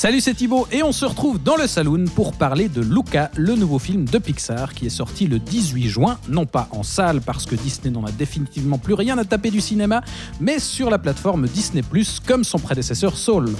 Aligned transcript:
Salut, 0.00 0.22
c'est 0.22 0.32
Thibaut 0.32 0.66
et 0.72 0.82
on 0.82 0.92
se 0.92 1.04
retrouve 1.04 1.42
dans 1.42 1.56
le 1.56 1.66
saloon 1.66 2.06
pour 2.14 2.32
parler 2.32 2.70
de 2.70 2.80
Luca, 2.80 3.30
le 3.36 3.54
nouveau 3.54 3.78
film 3.78 4.06
de 4.06 4.16
Pixar 4.16 4.72
qui 4.72 4.86
est 4.86 4.88
sorti 4.88 5.26
le 5.26 5.38
18 5.38 5.88
juin, 5.88 6.18
non 6.26 6.46
pas 6.46 6.68
en 6.70 6.82
salle 6.82 7.20
parce 7.20 7.44
que 7.44 7.54
Disney 7.54 7.90
n'en 7.90 8.06
a 8.06 8.10
définitivement 8.10 8.78
plus 8.78 8.94
rien 8.94 9.18
à 9.18 9.26
taper 9.26 9.50
du 9.50 9.60
cinéma, 9.60 10.00
mais 10.40 10.58
sur 10.58 10.88
la 10.88 10.96
plateforme 10.96 11.46
Disney⁇ 11.46 11.82
comme 12.26 12.44
son 12.44 12.58
prédécesseur 12.58 13.14
Soul. 13.18 13.50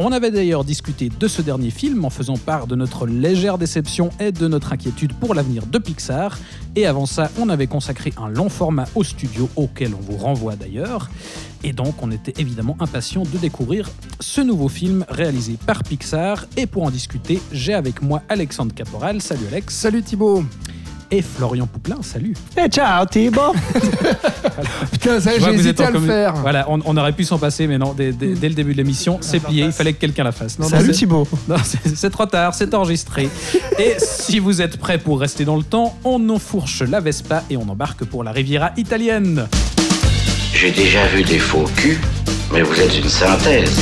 On 0.00 0.12
avait 0.12 0.30
d'ailleurs 0.30 0.62
discuté 0.62 1.08
de 1.08 1.26
ce 1.26 1.42
dernier 1.42 1.70
film 1.70 2.04
en 2.04 2.10
faisant 2.10 2.36
part 2.36 2.68
de 2.68 2.76
notre 2.76 3.04
légère 3.04 3.58
déception 3.58 4.10
et 4.20 4.30
de 4.30 4.46
notre 4.46 4.72
inquiétude 4.72 5.12
pour 5.12 5.34
l'avenir 5.34 5.66
de 5.66 5.76
Pixar. 5.78 6.38
Et 6.76 6.86
avant 6.86 7.04
ça, 7.04 7.32
on 7.36 7.48
avait 7.48 7.66
consacré 7.66 8.12
un 8.16 8.28
long 8.28 8.48
format 8.48 8.84
au 8.94 9.02
studio 9.02 9.50
auquel 9.56 9.94
on 9.96 10.00
vous 10.00 10.16
renvoie 10.16 10.54
d'ailleurs. 10.54 11.10
Et 11.64 11.72
donc, 11.72 12.00
on 12.00 12.12
était 12.12 12.40
évidemment 12.40 12.76
impatient 12.78 13.24
de 13.24 13.38
découvrir 13.38 13.90
ce 14.20 14.40
nouveau 14.40 14.68
film 14.68 15.04
réalisé 15.08 15.58
par 15.66 15.82
Pixar. 15.82 16.46
Et 16.56 16.66
pour 16.66 16.84
en 16.84 16.92
discuter, 16.92 17.40
j'ai 17.50 17.74
avec 17.74 18.00
moi 18.00 18.22
Alexandre 18.28 18.72
Caporal. 18.72 19.20
Salut 19.20 19.46
Alex. 19.50 19.74
Salut 19.74 20.04
Thibaut. 20.04 20.44
Et 21.10 21.22
Florian 21.22 21.66
Pouplin, 21.66 21.96
salut. 22.02 22.34
Et 22.62 22.68
ciao 22.68 23.06
Thibaut. 23.06 23.54
Putain, 24.92 25.20
ça, 25.20 25.30
j'ai 25.32 25.38
que 25.38 25.44
vous 25.44 25.48
êtes 25.66 25.80
hésité 25.80 25.82
en 25.84 25.86
à 25.86 25.90
le 25.90 26.00
faire. 26.00 26.34
Voilà, 26.34 26.66
on, 26.68 26.80
on 26.84 26.96
aurait 26.98 27.12
pu 27.12 27.24
s'en 27.24 27.38
passer, 27.38 27.66
mais 27.66 27.78
non, 27.78 27.94
dès, 27.94 28.12
dès- 28.12 28.34
dès 28.34 28.48
le 28.50 28.54
début 28.54 28.72
de 28.72 28.76
l'émission, 28.76 29.16
c'est 29.22 29.40
plié, 29.40 29.64
il 29.64 29.72
fallait 29.72 29.94
que 29.94 30.00
quelqu'un 30.00 30.24
la 30.24 30.32
fasse. 30.32 30.58
Non, 30.58 30.68
Salut 30.68 30.88
c'est- 30.88 30.98
Thibaut. 31.00 31.26
C'est 31.94 32.10
trop 32.10 32.26
tard, 32.26 32.54
c'est 32.54 32.74
enregistré. 32.74 33.28
Et 33.78 33.94
si 33.98 34.38
vous 34.38 34.60
êtes 34.60 34.76
prêts 34.76 34.98
pour 34.98 35.18
rester 35.20 35.44
dans 35.46 35.56
le 35.56 35.62
temps, 35.62 35.96
on 36.04 36.28
enfourche 36.28 36.82
la 36.82 37.00
Vespa 37.00 37.42
et 37.48 37.56
on 37.56 37.68
embarque 37.68 38.04
pour 38.04 38.22
la 38.22 38.32
Riviera 38.32 38.72
italienne. 38.76 39.46
J'ai 40.52 40.70
déjà 40.72 41.06
vu 41.06 41.22
des 41.22 41.38
faux 41.38 41.64
culs, 41.76 41.98
mais 42.52 42.62
vous 42.62 42.78
êtes 42.80 42.98
une 42.98 43.08
synthèse. 43.08 43.80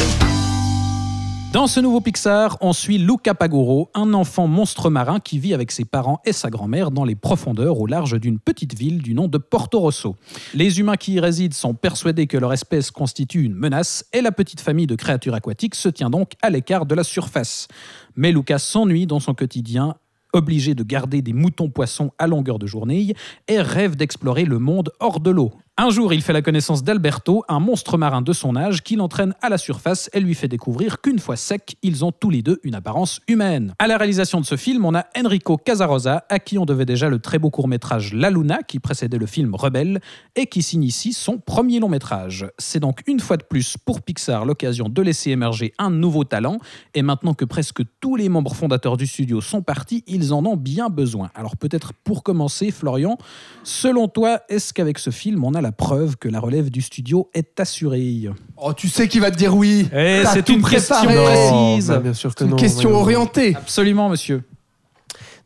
Dans 1.57 1.67
ce 1.67 1.81
nouveau 1.81 2.03
Pixar, 2.03 2.59
on 2.61 2.75
suit 2.75 2.99
Luca 2.99 3.33
Pagoro, 3.33 3.89
un 3.95 4.12
enfant 4.12 4.47
monstre 4.47 4.91
marin 4.91 5.21
qui 5.21 5.39
vit 5.39 5.55
avec 5.55 5.73
ses 5.73 5.87
parents 5.87 6.21
et 6.27 6.35
sa 6.35 6.51
grand-mère 6.51 6.91
dans 6.91 7.05
les 7.05 7.15
profondeurs 7.15 7.81
au 7.81 7.87
large 7.87 8.21
d'une 8.21 8.39
petite 8.39 8.79
ville 8.79 9.01
du 9.01 9.15
nom 9.15 9.27
de 9.27 9.39
Porto 9.39 9.81
Rosso. 9.81 10.17
Les 10.53 10.81
humains 10.81 10.99
qui 10.99 11.15
y 11.15 11.19
résident 11.19 11.55
sont 11.55 11.73
persuadés 11.73 12.27
que 12.27 12.37
leur 12.37 12.53
espèce 12.53 12.91
constitue 12.91 13.43
une 13.43 13.55
menace 13.55 14.05
et 14.12 14.21
la 14.21 14.33
petite 14.33 14.61
famille 14.61 14.87
de 14.87 14.97
créatures 14.97 15.33
aquatiques 15.33 15.77
se 15.77 15.89
tient 15.89 16.11
donc 16.11 16.33
à 16.43 16.51
l'écart 16.51 16.84
de 16.84 16.95
la 16.95 17.05
surface. 17.05 17.69
Mais 18.17 18.33
Luca 18.33 18.59
s'ennuie 18.59 19.07
dans 19.07 19.21
son 19.21 19.33
quotidien 19.33 19.95
obligé 20.34 20.75
de 20.75 20.83
garder 20.83 21.23
des 21.23 21.33
moutons-poissons 21.33 22.12
à 22.19 22.27
longueur 22.27 22.59
de 22.59 22.67
journée 22.67 23.15
et 23.49 23.61
rêve 23.62 23.97
d'explorer 23.97 24.45
le 24.45 24.59
monde 24.59 24.93
hors 25.01 25.21
de 25.21 25.31
l'eau. 25.31 25.53
Un 25.79 25.91
jour, 25.91 26.15
il 26.15 26.23
fait 26.23 26.33
la 26.33 26.41
connaissance 26.41 26.83
d'Alberto, 26.83 27.45
un 27.49 27.61
monstre 27.61 27.99
marin 27.99 28.23
de 28.23 28.33
son 28.33 28.57
âge 28.57 28.83
qui 28.83 28.97
l'entraîne 28.97 29.35
à 29.43 29.51
la 29.51 29.59
surface 29.59 30.09
et 30.15 30.21
lui 30.21 30.35
fait 30.35 30.49
découvrir 30.49 31.03
qu'une 31.03 31.19
fois 31.19 31.37
secs, 31.37 31.77
ils 31.83 32.03
ont 32.03 32.13
tous 32.13 32.31
les 32.31 32.41
deux 32.41 32.61
une 32.63 32.75
apparence 32.75 33.21
humaine. 33.29 33.75
À 33.79 33.87
la 33.87 33.99
réalisation 33.99 34.41
de 34.41 34.47
ce 34.47 34.57
film, 34.57 34.87
on 34.87 34.95
a 34.95 35.05
Enrico 35.15 35.59
Casarosa, 35.59 36.25
à 36.31 36.39
qui 36.39 36.57
on 36.57 36.65
devait 36.65 36.87
déjà 36.87 37.11
le 37.11 37.19
très 37.19 37.39
beau 37.39 37.51
court-métrage 37.51 38.15
La 38.15 38.31
Luna, 38.31 38.63
qui 38.67 38.79
précédait 38.79 39.19
le 39.19 39.27
film 39.27 39.55
Rebelle, 39.55 40.01
et 40.35 40.47
qui 40.47 40.63
signe 40.63 40.83
ici 40.83 41.13
son 41.13 41.37
premier 41.37 41.79
long-métrage. 41.79 42.47
C'est 42.57 42.81
donc 42.81 43.03
une 43.07 43.21
fois 43.21 43.37
de 43.37 43.45
plus 43.45 43.77
pour 43.77 44.01
Pixar 44.01 44.47
l'occasion 44.47 44.89
de 44.89 45.03
laisser 45.03 45.33
émerger 45.33 45.75
un 45.77 45.91
nouveau 45.91 46.25
talent, 46.25 46.57
et 46.95 47.03
maintenant 47.03 47.35
que 47.35 47.45
presque 47.45 47.83
tous 48.01 48.17
les 48.17 48.31
membres 48.31 48.55
fondateurs 48.55 48.97
du 48.97 49.06
studio 49.06 49.43
sont 49.43 49.61
partis, 49.61 50.05
ils 50.06 50.33
en 50.33 50.43
ont 50.47 50.56
bien 50.56 50.89
besoin. 50.89 51.29
Alors 51.34 51.59
peut-être 51.59 51.93
pour 51.93 52.23
commencer, 52.23 52.71
Florian, 52.71 53.19
selon 53.62 54.09
toi, 54.09 54.41
est-ce 54.49 54.73
qu'avec 54.73 54.99
ce 54.99 55.11
film, 55.11 55.45
on 55.45 55.53
a 55.53 55.61
la 55.66 55.66
preuve 55.72 56.16
que 56.16 56.28
la 56.28 56.41
relève 56.41 56.71
du 56.71 56.82
studio 56.82 57.31
est 57.34 57.59
assurée 57.60 58.28
Oh, 58.56 58.72
tu 58.72 58.88
sais 58.88 59.09
qui 59.09 59.19
va 59.19 59.31
te 59.31 59.37
dire 59.37 59.54
oui. 59.56 59.88
Eh, 59.93 60.22
c'est 60.32 60.49
une 60.49 60.62
question 60.62 60.97
précise. 60.97 61.88
bah, 61.88 61.99
bien 61.99 62.15
sûr 62.15 62.34
que 62.34 62.38
C'est 62.38 62.44
une 62.44 62.50
non, 62.53 62.56
question 62.56 62.94
orientée. 62.94 63.54
Absolument, 63.56 64.09
monsieur. 64.09 64.43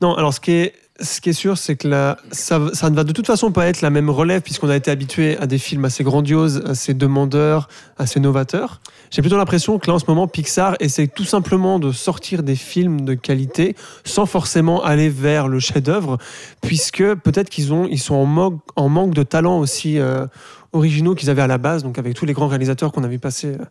Non, 0.00 0.14
alors 0.14 0.32
ce 0.32 0.40
qui 0.40 0.52
est, 0.52 0.74
ce 1.00 1.20
qui 1.20 1.30
est 1.30 1.34
sûr, 1.34 1.56
c'est 1.58 1.76
que 1.76 1.88
ça, 2.32 2.58
ne 2.58 2.94
va 2.94 3.04
de 3.04 3.12
toute 3.12 3.26
façon 3.26 3.52
pas 3.52 3.66
être 3.66 3.80
la 3.80 3.90
même 3.90 4.10
relève, 4.10 4.42
puisqu'on 4.42 4.68
a 4.68 4.76
été 4.76 4.90
habitué 4.90 5.36
à 5.38 5.46
des 5.46 5.58
films 5.58 5.84
assez 5.84 6.04
grandioses, 6.04 6.62
assez 6.66 6.94
demandeurs, 6.94 7.68
assez 7.98 8.20
novateurs. 8.20 8.80
J'ai 9.10 9.22
plutôt 9.22 9.36
l'impression 9.36 9.78
que 9.78 9.86
là, 9.88 9.94
en 9.94 9.98
ce 9.98 10.04
moment, 10.08 10.28
Pixar 10.28 10.76
essaie 10.80 11.08
tout 11.08 11.24
simplement 11.24 11.78
de 11.78 11.90
sortir 11.92 12.42
des 12.42 12.56
films 12.56 13.04
de 13.04 13.14
qualité 13.14 13.74
sans 14.04 14.26
forcément 14.26 14.82
aller 14.84 15.08
vers 15.08 15.48
le 15.48 15.58
chef-d'œuvre, 15.58 16.18
puisque 16.60 17.02
peut-être 17.16 17.50
qu'ils 17.50 17.72
ont, 17.72 17.86
ils 17.90 17.98
sont 17.98 18.14
en, 18.14 18.26
manque- 18.26 18.60
en 18.76 18.88
manque 18.88 19.14
de 19.14 19.22
talent 19.22 19.58
aussi. 19.58 19.98
euh, 19.98 20.26
originaux 20.72 21.14
qu'ils 21.14 21.30
avaient 21.30 21.42
à 21.42 21.46
la 21.46 21.58
base, 21.58 21.82
donc 21.82 21.98
avec 21.98 22.14
tous 22.14 22.26
les 22.26 22.32
grands 22.32 22.48
réalisateurs 22.48 22.92
qu'on 22.92 23.04
a 23.04 23.08
vu 23.08 23.18
passer 23.18 23.48
euh, 23.48 23.64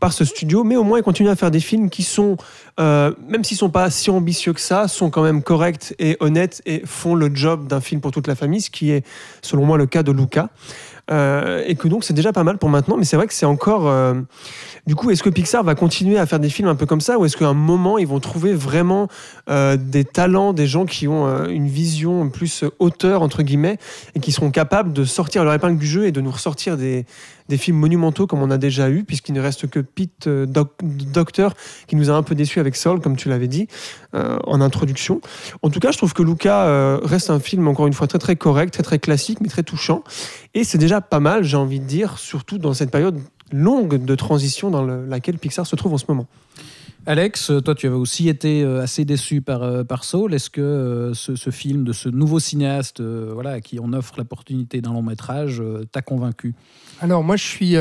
par 0.00 0.12
ce 0.12 0.24
studio, 0.24 0.64
mais 0.64 0.76
au 0.76 0.84
moins 0.84 0.98
ils 0.98 1.04
continuent 1.04 1.28
à 1.28 1.36
faire 1.36 1.50
des 1.50 1.60
films 1.60 1.90
qui 1.90 2.02
sont, 2.02 2.36
euh, 2.80 3.12
même 3.28 3.44
s'ils 3.44 3.56
sont 3.56 3.70
pas 3.70 3.90
si 3.90 4.10
ambitieux 4.10 4.52
que 4.52 4.60
ça, 4.60 4.88
sont 4.88 5.10
quand 5.10 5.22
même 5.22 5.42
corrects 5.42 5.94
et 5.98 6.16
honnêtes 6.20 6.62
et 6.66 6.82
font 6.84 7.14
le 7.14 7.34
job 7.34 7.68
d'un 7.68 7.80
film 7.80 8.00
pour 8.00 8.10
toute 8.10 8.26
la 8.26 8.34
famille, 8.34 8.60
ce 8.60 8.70
qui 8.70 8.90
est 8.90 9.06
selon 9.42 9.64
moi 9.64 9.78
le 9.78 9.86
cas 9.86 10.02
de 10.02 10.12
Luca. 10.12 10.50
Euh, 11.10 11.62
et 11.66 11.74
que 11.74 11.86
donc 11.86 12.02
c'est 12.02 12.14
déjà 12.14 12.32
pas 12.32 12.44
mal 12.44 12.56
pour 12.56 12.70
maintenant, 12.70 12.96
mais 12.96 13.04
c'est 13.04 13.16
vrai 13.16 13.26
que 13.26 13.34
c'est 13.34 13.46
encore. 13.46 13.88
euh, 13.88 14.14
du 14.86 14.94
coup, 14.94 15.10
est-ce 15.10 15.22
que 15.22 15.30
Pixar 15.30 15.62
va 15.62 15.74
continuer 15.74 16.18
à 16.18 16.26
faire 16.26 16.40
des 16.40 16.48
films 16.48 16.68
un 16.68 16.74
peu 16.74 16.86
comme 16.86 17.00
ça, 17.00 17.18
ou 17.18 17.24
est-ce 17.24 17.36
qu'à 17.36 17.48
un 17.48 17.54
moment 17.54 17.98
ils 17.98 18.06
vont 18.06 18.20
trouver 18.20 18.54
vraiment 18.54 19.08
euh, 19.50 19.76
des 19.76 20.04
talents, 20.04 20.52
des 20.52 20.66
gens 20.66 20.86
qui 20.86 21.06
ont 21.06 21.46
une 21.46 21.68
vision 21.68 22.28
plus 22.30 22.64
hauteur 22.78 23.22
entre 23.22 23.42
guillemets 23.42 23.78
et 24.14 24.20
qui 24.20 24.32
seront 24.32 24.50
capables 24.50 24.92
de 24.92 25.04
sortir 25.04 25.44
leur 25.44 25.52
épingle 25.52 25.78
du 25.78 25.86
jeu 25.86 26.06
et 26.06 26.12
de 26.12 26.20
nous 26.20 26.30
ressortir 26.30 26.76
des, 26.76 27.04
des 27.48 27.56
films 27.58 27.76
monumentaux 27.76 28.26
comme 28.26 28.42
on 28.42 28.50
a 28.50 28.58
déjà 28.58 28.88
eu, 28.90 29.04
puisqu'il 29.04 29.32
ne 29.32 29.40
reste 29.40 29.66
que 29.68 29.80
Pete 29.80 30.26
euh, 30.26 30.46
Doc- 30.46 30.80
Docter 30.82 31.48
qui 31.86 31.96
nous 31.96 32.10
a 32.10 32.14
un 32.14 32.22
peu 32.22 32.34
déçus 32.34 32.58
avec 32.60 32.74
Soul, 32.76 33.00
comme 33.00 33.16
tu 33.16 33.28
l'avais 33.28 33.48
dit 33.48 33.68
euh, 34.14 34.38
en 34.46 34.60
introduction. 34.60 35.20
En 35.62 35.70
tout 35.70 35.80
cas, 35.80 35.90
je 35.90 35.98
trouve 35.98 36.14
que 36.14 36.22
Luca 36.22 36.64
euh, 36.64 36.98
reste 37.02 37.30
un 37.30 37.40
film 37.40 37.68
encore 37.68 37.86
une 37.86 37.92
fois 37.92 38.06
très 38.06 38.18
très 38.18 38.36
correct, 38.36 38.72
très 38.72 38.82
très 38.82 38.98
classique, 38.98 39.38
mais 39.40 39.48
très 39.48 39.62
touchant. 39.62 40.02
Et 40.54 40.64
c'est 40.64 40.78
déjà 40.78 41.00
pas 41.00 41.20
mal, 41.20 41.44
j'ai 41.44 41.56
envie 41.56 41.80
de 41.80 41.86
dire, 41.86 42.18
surtout 42.18 42.58
dans 42.58 42.72
cette 42.74 42.90
période 42.90 43.20
longue 43.52 44.02
de 44.04 44.14
transition 44.14 44.70
dans 44.70 44.82
le- 44.82 45.04
laquelle 45.06 45.38
Pixar 45.38 45.66
se 45.66 45.76
trouve 45.76 45.92
en 45.92 45.98
ce 45.98 46.06
moment. 46.08 46.26
Alex, 47.06 47.52
toi, 47.62 47.74
tu 47.74 47.86
avais 47.86 47.96
aussi 47.96 48.30
été 48.30 48.62
euh, 48.62 48.80
assez 48.80 49.04
déçu 49.04 49.42
par, 49.42 49.62
euh, 49.62 49.84
par 49.84 50.04
Soul. 50.04 50.32
Est-ce 50.32 50.48
que 50.48 50.62
euh, 50.62 51.12
ce, 51.12 51.50
film 51.50 51.84
de 51.84 51.92
ce 51.92 52.08
nouveau 52.08 52.40
cinéaste 52.40 53.02
voilà, 53.02 53.50
à 53.50 53.60
qui 53.60 53.78
on 53.78 53.92
offre 53.92 54.14
l'opportunité 54.16 54.80
d'un 54.80 54.94
long 54.94 55.02
métrage 55.02 55.62
t'a 55.92 56.00
convaincu? 56.00 56.54
Alors 57.00 57.22
moi, 57.22 57.36
je 57.36 57.44
suis, 57.44 57.76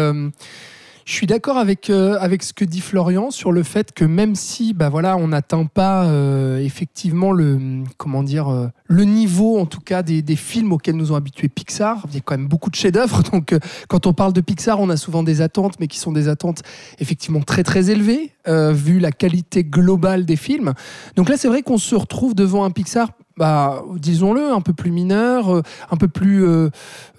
je 1.05 1.13
suis 1.13 1.27
d'accord 1.27 1.57
avec, 1.57 1.89
euh, 1.89 2.17
avec 2.19 2.43
ce 2.43 2.53
que 2.53 2.63
dit 2.63 2.79
Florian 2.79 3.29
sur 3.29 3.51
le 3.51 3.63
fait 3.63 3.91
que 3.91 4.05
même 4.05 4.35
si, 4.35 4.73
bah 4.73 4.89
voilà, 4.89 5.17
on 5.17 5.29
n'atteint 5.29 5.65
pas 5.65 6.05
euh, 6.05 6.59
effectivement 6.59 7.31
le, 7.31 7.83
comment 7.97 8.23
dire, 8.23 8.47
euh, 8.49 8.67
le 8.85 9.03
niveau 9.03 9.59
en 9.59 9.65
tout 9.65 9.81
cas 9.81 10.01
des, 10.01 10.21
des 10.21 10.35
films 10.35 10.71
auxquels 10.71 10.95
nous 10.95 11.11
ont 11.11 11.15
habitués 11.15 11.49
Pixar. 11.49 12.05
Il 12.09 12.15
y 12.15 12.17
a 12.17 12.21
quand 12.21 12.37
même 12.37 12.47
beaucoup 12.47 12.69
de 12.69 12.75
chefs-d'œuvre. 12.75 13.21
Donc 13.31 13.55
quand 13.89 14.07
on 14.07 14.13
parle 14.13 14.33
de 14.33 14.41
Pixar, 14.41 14.79
on 14.79 14.89
a 14.89 14.97
souvent 14.97 15.23
des 15.23 15.41
attentes, 15.41 15.79
mais 15.79 15.87
qui 15.87 15.99
sont 15.99 16.11
des 16.11 16.27
attentes 16.27 16.63
effectivement 16.99 17.41
très 17.41 17.63
très 17.63 17.89
élevées 17.89 18.31
vu 18.45 18.99
la 18.99 19.13
qualité 19.13 19.63
globale 19.63 20.25
des 20.25 20.35
films. 20.35 20.73
Donc 21.15 21.29
là, 21.29 21.37
c'est 21.37 21.47
vrai 21.47 21.61
qu'on 21.61 21.77
se 21.77 21.95
retrouve 21.95 22.35
devant 22.35 22.65
un 22.65 22.71
Pixar. 22.71 23.09
Bah, 23.35 23.83
disons-le, 23.95 24.51
un 24.51 24.61
peu 24.61 24.73
plus 24.73 24.91
mineur, 24.91 25.55
euh, 25.55 25.61
un 25.89 25.97
peu 25.97 26.07
plus 26.07 26.45
euh, 26.45 26.69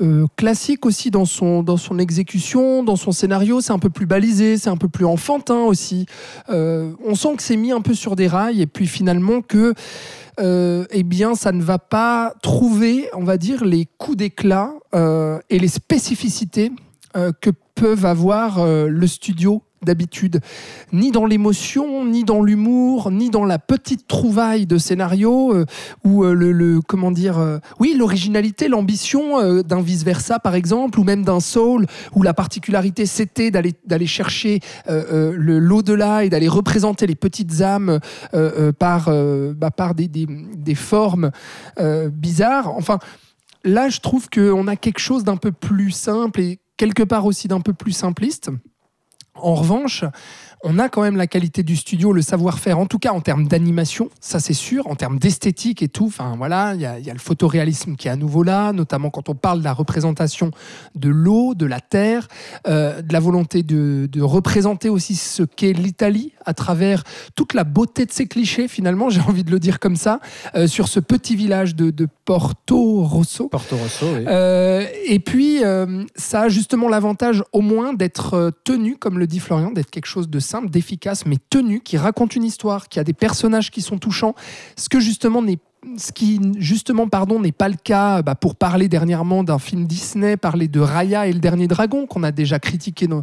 euh, 0.01 0.27
classique 0.37 0.87
aussi 0.87 1.11
dans 1.11 1.25
son, 1.25 1.65
dans 1.65 1.77
son 1.77 1.99
exécution, 1.99 2.85
dans 2.85 2.94
son 2.94 3.11
scénario. 3.11 3.61
C'est 3.61 3.73
un 3.73 3.81
peu 3.81 3.91
plus 3.91 4.06
balisé, 4.06 4.56
c'est 4.56 4.71
un 4.71 4.77
peu 4.77 4.88
plus 4.88 5.05
enfantin 5.05 5.62
aussi. 5.62 6.06
On 6.49 7.15
sent 7.17 7.37
que 7.37 7.43
c'est 7.43 7.56
mis 7.56 7.73
un 7.73 7.81
peu 7.81 7.94
sur 7.94 8.15
des 8.15 8.29
rails 8.29 8.62
et 8.62 8.67
puis 8.67 8.87
finalement 8.87 9.41
que 9.41 9.75
eh 10.38 11.03
bien, 11.03 11.35
ça 11.35 11.53
ne 11.53 11.62
va 11.62 11.79
pas 11.79 12.35
trouver, 12.43 13.09
on 13.15 13.25
va 13.25 13.37
dire, 13.37 13.65
les 13.65 13.87
coups 13.99 14.17
d'éclat 14.17 14.73
et 14.94 15.59
les 15.59 15.69
spécificités 15.69 16.71
que 17.12 17.50
peuvent 17.75 18.05
avoir 18.05 18.65
le 18.67 19.06
studio 19.06 19.62
d'habitude, 19.85 20.41
ni 20.93 21.11
dans 21.11 21.27
l'émotion, 21.27 22.05
ni 22.05 22.25
dans 22.25 22.43
l'humour, 22.43 23.11
ni 23.11 23.31
dans 23.31 23.45
la 23.45 23.59
petite 23.59 24.07
trouvaille 24.07 24.67
de 24.67 24.79
scénario 24.79 25.55
euh, 25.55 25.67
ou 26.05 26.25
euh, 26.25 26.35
le, 26.35 26.81
comment 26.81 27.11
dire, 27.11 27.39
euh, 27.39 27.59
oui, 27.79 27.95
l'originalité, 27.97 28.69
l'ambition 28.69 29.63
d'un 29.63 29.81
vice 29.81 30.05
versa 30.05 30.39
par 30.39 30.55
exemple, 30.55 30.99
ou 30.99 31.05
même 31.05 31.25
d'un 31.25 31.41
soul, 31.41 31.87
où 32.15 32.23
la 32.23 32.35
particularité 32.35 33.07
c'était 33.07 33.51
d'aller 33.51 33.75
d'aller 33.87 34.07
chercher 34.07 34.61
l'au-delà 34.89 36.25
et 36.25 36.29
d'aller 36.29 36.49
représenter 36.49 37.07
les 37.07 37.15
petites 37.15 37.61
âmes 37.61 38.01
par 38.79 39.11
bah, 39.55 39.71
par 39.71 39.95
des, 39.95 40.09
des, 40.09 40.27
des 40.27 40.75
formes 40.75 41.31
bizarres. 42.13 42.73
Enfin, 42.77 42.99
là, 43.65 43.89
je 43.89 44.01
trouve 44.01 44.29
qu'on 44.29 44.67
a 44.69 44.77
quelque 44.77 45.01
chose 45.01 45.25
d'un 45.25 45.37
peu 45.37 45.53
plus 45.53 45.91
simple 45.91 46.41
et 46.41 46.61
quelque 46.77 47.03
part 47.03 47.27
aussi 47.27 47.49
d'un 47.49 47.61
peu 47.61 47.73
plus 47.73 47.93
simpliste. 47.93 48.51
En 49.35 49.55
revanche, 49.55 50.05
on 50.64 50.78
a 50.78 50.88
quand 50.88 51.02
même 51.02 51.16
la 51.16 51.26
qualité 51.26 51.62
du 51.62 51.76
studio, 51.76 52.12
le 52.12 52.22
savoir-faire, 52.22 52.78
en 52.78 52.87
tout 52.87 52.99
cas 52.99 53.12
en 53.12 53.20
termes 53.20 53.46
d'animation, 53.46 54.08
ça 54.20 54.40
c'est 54.40 54.55
sûr, 54.55 54.87
en 54.87 54.96
termes 54.96 55.19
d'esthétique 55.19 55.82
et 55.82 55.88
tout. 55.88 56.06
Enfin 56.06 56.34
voilà, 56.38 56.72
il 56.75 56.81
y, 56.81 56.87
a 56.87 57.12
le 57.12 57.19
photoréalisme 57.19 57.96
qui 57.96 58.08
est 58.08 58.11
à 58.11 58.16
nouveau 58.16 58.43
là, 58.43 58.72
notamment 58.72 59.11
quand 59.11 59.28
on 59.28 59.34
parle 59.34 59.58
de 59.58 59.64
la 59.64 59.75
représentation 59.75 60.50
de 60.94 61.11
l'eau, 61.11 61.55
de 61.55 61.66
la 61.66 61.81
terre, 61.81 62.28
euh, 62.66 63.02
de 63.02 63.12
la 63.12 63.20
volonté 63.20 63.62
de, 63.62 64.08
représenter 64.22 64.88
aussi 64.88 65.16
ce 65.16 65.43
qu'est 65.43 65.75
l'Italie 65.75 66.32
à 66.46 66.55
travers 66.55 67.05
toute 67.37 67.52
la 67.52 67.64
beauté 67.64 68.06
de 68.06 68.12
ses 68.12 68.26
clichés, 68.26 68.66
finalement, 68.66 69.11
j'ai 69.14 69.20
envie 69.20 69.44
de 69.44 69.50
le 69.50 69.58
dire 69.58 69.78
comme 69.78 69.96
ça, 69.96 70.20
euh, 70.55 70.66
sur 70.66 70.88
ce 70.88 70.99
petit 70.99 71.37
village 71.37 71.75
de, 71.76 72.08
Porto 72.25 73.02
Rosso. 73.02 73.49
Porto 73.49 73.76
Rosso, 73.76 74.06
oui. 74.14 74.25
Euh, 74.26 74.87
et 75.05 75.19
puis, 75.19 75.61
ça 76.16 76.43
a 76.43 76.49
justement 76.49 76.88
l'avantage 76.88 77.44
au 77.52 77.61
moins 77.61 77.93
d'être 77.93 78.50
tenu, 78.64 78.96
comme 78.96 79.19
le 79.19 79.26
dit 79.26 79.40
Florian, 79.40 79.72
d'être 79.72 79.90
quelque 79.90 80.06
chose 80.06 80.31
de 80.31 80.38
simple, 80.38 80.54
d'efficace, 80.62 81.27
mais 81.27 81.37
tenu, 81.51 81.81
qui 81.81 81.97
raconte 81.97 82.37
une 82.37 82.45
histoire, 82.45 82.89
qui 82.89 82.99
a 82.99 83.05
des 83.05 83.12
personnages 83.12 83.71
qui 83.71 83.83
sont 83.83 83.99
touchants, 83.99 84.35
ce 84.77 84.89
que 84.89 85.01
justement 85.01 85.43
n'est 85.43 85.59
ce 85.97 86.13
qui 86.13 86.41
justement 86.59 87.09
pardon 87.09 87.41
n'est 87.41 87.53
pas 87.53 87.69
le 87.69 87.77
cas 87.83 88.23
bah, 88.23 88.35
pour 88.35 88.57
parler 88.57 88.89
dernièrement 88.89 89.45
d'un 89.45 89.59
film 89.59 89.87
Disney, 89.87 90.37
parler 90.37 90.69
de 90.69 90.81
Raya 90.81 91.27
et 91.27 91.33
le 91.33 91.39
dernier 91.39 91.69
dragon 91.69 92.07
qu'on 92.07 92.23
a 92.23 92.33
déjà 92.33 92.59
critiqué 92.59 93.07
dans, 93.07 93.23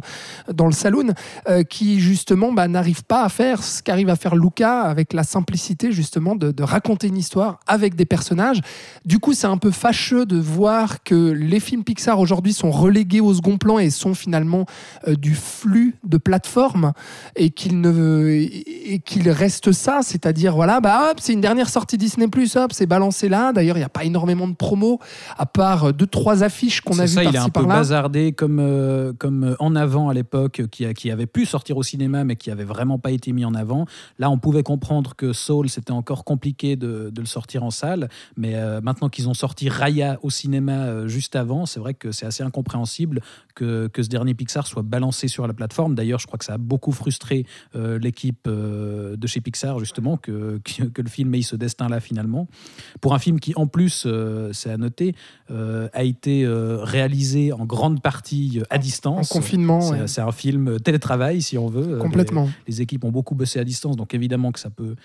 dans 0.52 0.66
le 0.66 0.72
saloon, 0.72 1.14
euh, 1.48 1.62
qui 1.62 2.00
justement 2.00 2.52
bah, 2.52 2.68
n'arrive 2.68 3.04
pas 3.04 3.24
à 3.24 3.28
faire 3.28 3.62
ce 3.62 3.82
qu'arrive 3.82 4.08
à 4.08 4.16
faire 4.16 4.36
Luca 4.36 4.82
avec 4.82 5.12
la 5.12 5.24
simplicité 5.24 5.92
justement 5.92 6.36
de, 6.36 6.62
raconter 6.62 7.08
une 7.08 7.16
histoire 7.16 7.58
avec 7.66 7.96
des 7.96 8.04
personnages. 8.04 8.60
Du 9.04 9.18
coup, 9.18 9.32
c'est 9.32 9.48
un 9.48 9.58
peu 9.58 9.72
fâcheux 9.72 10.26
de 10.26 10.38
voir 10.38 11.02
que 11.02 11.32
les 11.32 11.58
films 11.58 11.82
Pixar 11.82 12.20
aujourd'hui 12.20 12.52
sont 12.52 12.70
relégués 12.70 13.20
au 13.20 13.34
second 13.34 13.58
plan 13.58 13.78
et 13.78 13.90
sont 13.90 14.14
finalement 14.14 14.64
euh, 15.08 15.16
du 15.16 15.34
flux 15.34 15.96
de 16.04 16.18
plateforme 16.18 16.92
et 17.34 17.50
qu'il 17.50 17.80
ne 17.80 18.28
et 18.30 19.02
reste 19.26 19.72
ça, 19.72 20.00
c'est-à-dire 20.02 20.54
voilà, 20.54 20.80
bah 20.80 21.12
c'est 21.18 21.32
une 21.32 21.40
dernière 21.40 21.68
sortie 21.68 21.98
Disney 21.98 22.28
c'est 22.70 22.86
balancé 22.86 23.28
là. 23.28 23.52
D'ailleurs, 23.52 23.76
il 23.76 23.80
n'y 23.80 23.84
a 23.84 23.88
pas 23.88 24.04
énormément 24.04 24.48
de 24.48 24.54
promos, 24.54 24.98
à 25.36 25.46
part 25.46 25.84
euh, 25.84 25.92
deux, 25.92 26.06
trois 26.06 26.42
affiches 26.42 26.80
qu'on 26.80 26.98
a 26.98 27.06
vues 27.06 27.14
par-ci 27.14 27.24
par-là. 27.24 27.30
Il 27.30 27.36
est 27.36 27.38
un 27.38 27.48
peu 27.48 27.66
bazardé 27.66 28.32
comme, 28.32 28.58
euh, 28.60 29.12
comme 29.18 29.44
euh, 29.44 29.56
en 29.58 29.76
avant 29.76 30.08
à 30.08 30.14
l'époque, 30.14 30.62
qui, 30.70 30.92
qui 30.94 31.10
avait 31.10 31.26
pu 31.26 31.46
sortir 31.46 31.76
au 31.76 31.82
cinéma, 31.82 32.24
mais 32.24 32.36
qui 32.36 32.50
avait 32.50 32.64
vraiment 32.64 32.98
pas 32.98 33.10
été 33.10 33.32
mis 33.32 33.44
en 33.44 33.54
avant. 33.54 33.86
Là, 34.18 34.30
on 34.30 34.38
pouvait 34.38 34.62
comprendre 34.62 35.14
que 35.16 35.32
Soul, 35.32 35.68
c'était 35.68 35.92
encore 35.92 36.24
compliqué 36.24 36.76
de, 36.76 37.10
de, 37.10 37.20
le 37.20 37.26
sortir 37.26 37.62
en 37.62 37.70
salle. 37.70 38.08
Mais 38.36 38.54
maintenant 38.82 39.08
qu'ils 39.08 39.28
ont 39.28 39.34
sorti 39.34 39.68
Raya 39.68 40.18
au 40.22 40.30
cinéma 40.30 41.06
juste 41.06 41.36
avant, 41.36 41.66
c'est 41.66 41.80
vrai 41.80 41.94
que 41.94 42.12
c'est 42.12 42.26
assez 42.26 42.42
incompréhensible 42.42 43.20
que, 43.54 43.86
que, 43.88 44.02
ce 44.02 44.08
dernier 44.08 44.34
Pixar 44.34 44.66
soit 44.66 44.82
balancé 44.82 45.28
sur 45.28 45.46
la 45.46 45.54
plateforme. 45.54 45.94
D'ailleurs, 45.94 46.18
je 46.18 46.26
crois 46.26 46.38
que 46.38 46.44
ça 46.44 46.54
a 46.54 46.58
beaucoup 46.58 46.92
frustré 46.92 47.46
l'équipe 47.74 48.48
de 48.48 49.26
chez 49.26 49.40
Pixar, 49.40 49.78
justement, 49.78 50.16
que, 50.16 50.60
que, 50.94 51.02
le 51.02 51.08
film 51.08 51.34
ait 51.34 51.42
ce 51.42 51.56
destin-là 51.56 52.00
finalement. 52.00 52.41
Pour 53.00 53.14
un 53.14 53.18
film 53.18 53.40
qui, 53.40 53.52
en 53.56 53.66
plus, 53.66 54.04
euh, 54.06 54.50
c'est 54.52 54.70
à 54.70 54.76
noter, 54.76 55.14
euh, 55.50 55.88
a 55.92 56.04
été 56.04 56.44
euh, 56.44 56.78
réalisé 56.82 57.52
en 57.52 57.64
grande 57.64 58.02
partie 58.02 58.62
à 58.70 58.78
distance. 58.78 59.30
En 59.30 59.34
confinement. 59.34 59.80
C'est 60.06 60.20
un 60.20 60.32
film 60.32 60.78
télétravail, 60.80 61.42
si 61.42 61.58
on 61.58 61.66
veut. 61.66 61.98
Complètement. 61.98 62.48
Les, 62.66 62.82
équipes 62.82 63.04
ont 63.04 63.12
beaucoup 63.12 63.34
bossé 63.34 63.58
à 63.58 63.64
distance, 63.64 63.96
donc 63.96 64.14
évidemment 64.14 64.50
que 64.50 64.58
ça 64.58 64.70
peut 64.70 64.96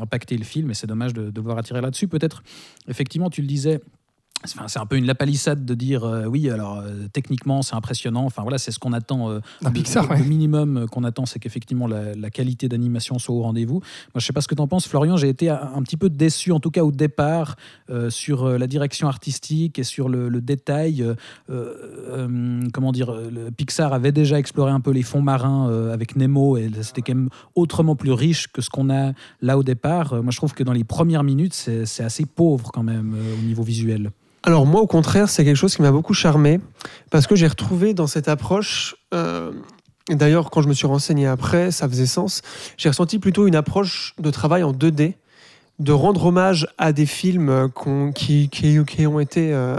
impacter 0.00 0.36
le 0.36 0.44
film, 0.44 0.70
et 0.70 0.74
c'est 0.74 0.86
dommage 0.86 1.14
de, 1.14 1.26
de 1.26 1.30
devoir 1.30 1.58
attirer 1.58 1.80
là-dessus. 1.80 2.08
Peut-être, 2.08 2.42
effectivement, 2.88 3.30
tu 3.30 3.40
le 3.40 3.46
disais, 3.46 3.80
c'est 4.46 4.78
un 4.78 4.86
peu 4.86 4.96
une 4.96 5.06
lapalissade 5.06 5.64
de 5.64 5.74
dire 5.74 6.04
euh, 6.04 6.26
oui, 6.26 6.50
alors 6.50 6.78
euh, 6.78 7.06
techniquement 7.12 7.62
c'est 7.62 7.74
impressionnant. 7.74 8.24
Enfin 8.24 8.42
voilà, 8.42 8.58
c'est 8.58 8.70
ce 8.70 8.78
qu'on 8.78 8.92
attend. 8.92 9.30
Euh, 9.30 9.40
le, 9.62 10.24
minimum 10.24 10.86
qu'on 10.90 11.04
attend, 11.04 11.26
c'est 11.26 11.38
qu'effectivement 11.38 11.86
la, 11.86 12.30
qualité 12.30 12.68
d'animation 12.68 13.18
soit 13.18 13.34
au 13.34 13.42
rendez-vous. 13.42 13.74
Moi, 13.74 14.16
je 14.16 14.26
sais 14.26 14.32
pas 14.32 14.40
ce 14.40 14.48
que 14.48 14.54
tu 14.54 14.60
en 14.60 14.66
penses, 14.66 14.88
Florian. 14.88 15.16
J'ai 15.16 15.28
été 15.28 15.48
un, 15.48 15.82
petit 15.82 15.96
peu 15.96 16.08
déçu, 16.08 16.52
en 16.52 16.60
tout 16.60 16.70
cas 16.70 16.82
au 16.82 16.90
départ, 16.90 17.56
sur 18.08 18.48
la 18.48 18.66
direction 18.66 19.06
artistique 19.06 19.78
et 19.78 19.84
sur 19.84 20.08
le, 20.08 20.40
détail. 20.40 21.04
comment 22.72 22.92
dire, 22.92 23.12
le 23.12 23.50
Pixar 23.50 23.92
avait 23.92 24.10
déjà 24.10 24.38
exploré 24.38 24.72
un 24.72 24.80
peu 24.80 24.90
les 24.90 25.02
fonds 25.02 25.22
marins 25.22 25.90
avec 25.92 26.16
Nemo 26.16 26.56
et 26.56 26.70
c'était 26.82 27.02
quand 27.02 27.14
même 27.14 27.28
autrement 27.54 27.94
plus 27.94 28.12
riche 28.12 28.48
que 28.48 28.62
ce 28.62 28.70
qu'on 28.70 28.90
a 28.90 29.12
là 29.40 29.56
au 29.58 29.62
départ. 29.62 30.20
moi, 30.22 30.32
je 30.32 30.36
trouve 30.36 30.54
que 30.54 30.64
dans 30.64 30.72
les 30.72 30.84
premières 30.84 31.22
minutes, 31.22 31.54
c'est 31.54 32.02
assez 32.02 32.26
pauvre 32.26 32.72
quand 32.72 32.82
même 32.82 33.14
au 33.38 33.42
niveau 33.42 33.62
visuel. 33.62 34.10
Alors 34.46 34.66
moi, 34.66 34.82
au 34.82 34.86
contraire, 34.86 35.30
c'est 35.30 35.42
quelque 35.42 35.56
chose 35.56 35.74
qui 35.74 35.80
m'a 35.80 35.90
beaucoup 35.90 36.12
charmé 36.12 36.60
parce 37.10 37.26
que 37.26 37.34
j'ai 37.34 37.46
retrouvé 37.46 37.94
dans 37.94 38.06
cette 38.06 38.28
approche. 38.28 38.94
Euh, 39.14 39.52
d'ailleurs, 40.10 40.50
quand 40.50 40.60
je 40.60 40.68
me 40.68 40.74
suis 40.74 40.86
renseigné 40.86 41.26
après, 41.26 41.70
ça 41.70 41.88
faisait 41.88 42.04
sens. 42.04 42.42
J'ai 42.76 42.90
ressenti 42.90 43.18
plutôt 43.18 43.46
une 43.46 43.56
approche 43.56 44.14
de 44.18 44.30
travail 44.30 44.62
en 44.62 44.72
2D, 44.72 45.14
de 45.78 45.92
rendre 45.92 46.26
hommage 46.26 46.68
à 46.76 46.92
des 46.92 47.06
films 47.06 47.70
qui, 48.14 48.50
qui, 48.50 49.06
ont 49.06 49.18
été 49.18 49.54
euh, 49.54 49.78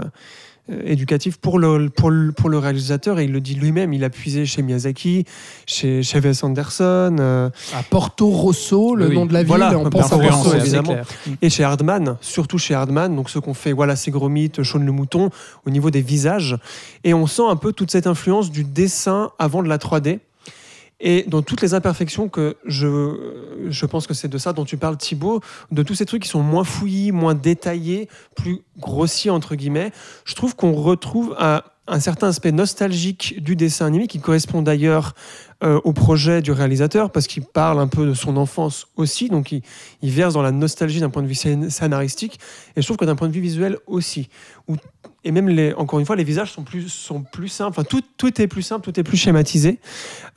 éducatif 0.84 1.36
pour 1.36 1.58
le, 1.58 1.88
pour, 1.88 2.10
le, 2.10 2.32
pour 2.32 2.48
le 2.48 2.58
réalisateur 2.58 3.18
et 3.18 3.24
il 3.24 3.32
le 3.32 3.40
dit 3.40 3.54
lui-même. 3.54 3.92
Il 3.92 4.04
a 4.04 4.10
puisé 4.10 4.46
chez 4.46 4.62
Miyazaki, 4.62 5.24
chez, 5.66 6.02
chez 6.02 6.20
Wes 6.20 6.42
Anderson. 6.42 7.16
Euh, 7.20 7.50
à 7.74 7.82
Porto 7.82 8.28
Rosso, 8.28 8.94
le 8.94 9.08
nom 9.08 9.26
de 9.26 9.32
la 9.32 9.40
ville, 9.40 9.48
voilà, 9.48 9.78
on 9.78 9.88
pense 9.90 10.12
à 10.12 10.16
Rosso 10.16 10.54
évidemment. 10.54 10.96
Et 11.42 11.50
chez 11.50 11.64
Hardman, 11.64 12.16
surtout 12.20 12.58
chez 12.58 12.74
Hardman, 12.74 13.14
donc 13.14 13.30
ce 13.30 13.38
qu'on 13.38 13.54
fait, 13.54 13.72
voilà, 13.72 13.96
c'est 13.96 14.10
Gromit, 14.10 14.52
Shaun 14.62 14.84
le 14.84 14.92
Mouton, 14.92 15.30
au 15.66 15.70
niveau 15.70 15.90
des 15.90 16.02
visages. 16.02 16.56
Et 17.04 17.14
on 17.14 17.26
sent 17.26 17.44
un 17.48 17.56
peu 17.56 17.72
toute 17.72 17.90
cette 17.90 18.06
influence 18.06 18.50
du 18.50 18.64
dessin 18.64 19.30
avant 19.38 19.62
de 19.62 19.68
la 19.68 19.78
3D. 19.78 20.18
Et 20.98 21.24
dans 21.24 21.42
toutes 21.42 21.60
les 21.60 21.74
imperfections 21.74 22.28
que 22.28 22.56
je, 22.64 23.68
je 23.68 23.86
pense 23.86 24.06
que 24.06 24.14
c'est 24.14 24.28
de 24.28 24.38
ça 24.38 24.52
dont 24.52 24.64
tu 24.64 24.78
parles 24.78 24.96
Thibaut, 24.96 25.40
de 25.70 25.82
tous 25.82 25.94
ces 25.94 26.06
trucs 26.06 26.22
qui 26.22 26.28
sont 26.28 26.42
moins 26.42 26.64
fouillis, 26.64 27.12
moins 27.12 27.34
détaillés, 27.34 28.08
plus 28.34 28.62
grossiers 28.78 29.30
entre 29.30 29.56
guillemets, 29.56 29.92
je 30.24 30.34
trouve 30.34 30.56
qu'on 30.56 30.72
retrouve 30.72 31.36
un, 31.38 31.62
un, 31.86 32.00
certain 32.00 32.28
aspect 32.28 32.52
nostalgique 32.52 33.42
du 33.42 33.56
dessin 33.56 33.86
animé 33.86 34.06
qui 34.06 34.20
correspond 34.20 34.62
d'ailleurs 34.62 35.14
euh, 35.64 35.80
au 35.84 35.92
projet 35.92 36.42
du 36.42 36.52
réalisateur 36.52 37.10
parce 37.10 37.26
qu'il 37.26 37.44
parle 37.44 37.80
un 37.80 37.88
peu 37.88 38.06
de 38.06 38.14
son 38.14 38.36
enfance 38.36 38.88
aussi, 38.96 39.28
donc 39.28 39.52
il, 39.52 39.62
verse 40.02 40.34
dans 40.34 40.42
la 40.42 40.52
nostalgie 40.52 41.00
d'un 41.00 41.10
point 41.10 41.22
de 41.22 41.28
vue 41.28 41.34
scénaristique 41.34 42.38
et 42.76 42.82
je 42.82 42.86
trouve 42.86 42.96
que 42.96 43.04
d'un 43.04 43.16
point 43.16 43.28
de 43.28 43.32
vue 43.32 43.40
visuel 43.40 43.78
aussi, 43.86 44.28
et 45.26 45.32
même 45.32 45.48
les, 45.48 45.74
encore 45.74 45.98
une 45.98 46.06
fois, 46.06 46.14
les 46.14 46.24
visages 46.24 46.52
sont 46.52 46.62
plus, 46.62 46.88
sont 46.88 47.22
plus 47.22 47.48
simples. 47.48 47.70
Enfin, 47.70 47.82
tout, 47.82 48.00
tout 48.16 48.40
est 48.40 48.46
plus 48.46 48.62
simple, 48.62 48.84
tout 48.84 48.98
est 48.98 49.02
plus 49.02 49.16
schématisé. 49.16 49.80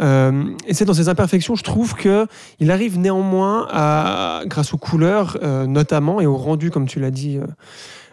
Euh, 0.02 0.46
et 0.66 0.74
c'est 0.74 0.86
dans 0.86 0.96
ces 0.96 1.10
imperfections, 1.10 1.56
je 1.56 1.64
trouve 1.64 1.94
que 1.94 2.26
il 2.60 2.72
arrive 2.72 2.98
néanmoins, 2.98 3.68
à, 3.70 4.42
grâce 4.48 4.74
aux 4.74 4.80
couleurs 4.80 5.38
euh, 5.44 5.68
notamment 5.68 6.22
et 6.22 6.26
au 6.26 6.36
rendu, 6.36 6.72
comme 6.72 6.88
tu 6.88 7.00
l'as 7.00 7.12
dit, 7.12 7.40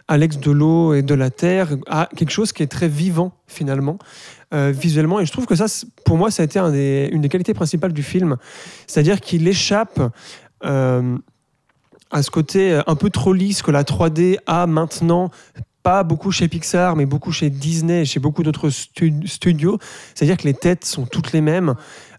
Alex, 0.08 0.38
de 0.38 0.50
l'eau 0.50 0.94
et 0.94 1.02
de 1.02 1.14
la 1.14 1.30
terre, 1.30 1.76
à 1.88 2.08
quelque 2.16 2.30
chose 2.30 2.52
qui 2.52 2.62
est 2.62 2.68
très 2.68 2.88
vivant 2.88 3.32
finalement. 3.46 3.98
visuellement 4.52 5.20
et 5.20 5.26
je 5.26 5.32
trouve 5.32 5.46
que 5.46 5.56
ça 5.56 5.66
pour 6.04 6.16
moi 6.16 6.30
ça 6.30 6.42
a 6.42 6.46
été 6.46 6.58
une 7.12 7.20
des 7.20 7.28
qualités 7.28 7.52
principales 7.52 7.92
du 7.92 8.04
film 8.04 8.36
c'est-à-dire 8.86 9.20
qu'il 9.20 9.46
échappe 9.48 10.00
à 10.62 12.22
ce 12.22 12.30
côté 12.30 12.80
un 12.86 12.94
peu 12.94 13.10
trop 13.10 13.32
lisse 13.32 13.62
que 13.62 13.72
la 13.72 13.82
3D 13.82 14.38
a 14.46 14.66
maintenant 14.66 15.30
pas 15.86 16.02
beaucoup 16.02 16.32
chez 16.32 16.48
Pixar, 16.48 16.96
mais 16.96 17.06
beaucoup 17.06 17.30
chez 17.30 17.48
Disney 17.48 18.04
chez 18.04 18.18
beaucoup 18.18 18.42
d'autres 18.42 18.70
studios. 18.70 19.78
C'est-à-dire 20.16 20.36
que 20.36 20.42
les 20.42 20.54
têtes 20.54 20.84
sont 20.84 21.06
toutes 21.06 21.30
les 21.30 21.40
mêmes. 21.40 21.76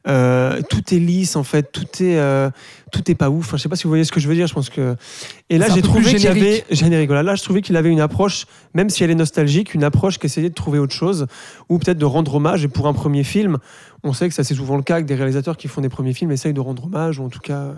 Euh, 0.08 0.62
tout 0.70 0.94
est 0.94 1.00
lisse 1.00 1.36
en 1.36 1.44
fait, 1.44 1.70
tout 1.74 2.02
est 2.02 2.18
euh, 2.18 2.50
tout 2.92 3.10
est 3.12 3.16
pas 3.16 3.30
ouf. 3.30 3.48
Enfin, 3.48 3.58
je 3.58 3.64
sais 3.64 3.70
pas 3.70 3.76
si 3.76 3.84
vous 3.84 3.90
voyez 3.90 4.04
ce 4.04 4.12
que 4.12 4.20
je 4.20 4.28
veux 4.28 4.36
dire. 4.36 4.48
Je 4.48 4.54
pense 4.54 4.70
que 4.70 4.96
et 5.50 5.58
là 5.58 5.68
j'ai 5.74 5.82
trouvé 5.82 6.14
qu'il 6.16 6.28
avait 6.28 6.64
générique. 6.70 7.10
Là, 7.10 7.36
je 7.36 7.44
trouvais 7.44 7.62
qu'il 7.62 7.76
avait 7.76 7.90
une 7.90 8.02
approche, 8.02 8.46
même 8.74 8.90
si 8.90 9.04
elle 9.04 9.12
est 9.12 9.16
nostalgique, 9.16 9.74
une 9.74 9.84
approche 9.84 10.20
qui 10.20 10.26
essayait 10.26 10.50
de 10.50 10.54
trouver 10.54 10.80
autre 10.80 10.94
chose 10.94 11.28
ou 11.70 11.80
peut-être 11.80 11.98
de 11.98 12.06
rendre 12.06 12.36
hommage. 12.36 12.64
Et 12.64 12.68
pour 12.68 12.88
un 12.88 12.94
premier 12.94 13.24
film, 13.24 13.58
on 14.04 14.14
sait 14.14 14.28
que 14.28 14.36
ça 14.36 14.44
c'est 14.44 14.56
souvent 14.56 14.78
le 14.78 14.84
cas 14.84 15.02
que 15.02 15.08
des 15.08 15.16
réalisateurs 15.16 15.58
qui 15.58 15.68
font 15.68 15.82
des 15.82 15.90
premiers 15.90 16.14
films 16.14 16.32
essayent 16.32 16.54
de 16.54 16.60
rendre 16.60 16.86
hommage 16.86 17.20
ou 17.20 17.26
en 17.26 17.30
tout 17.30 17.40
cas. 17.40 17.74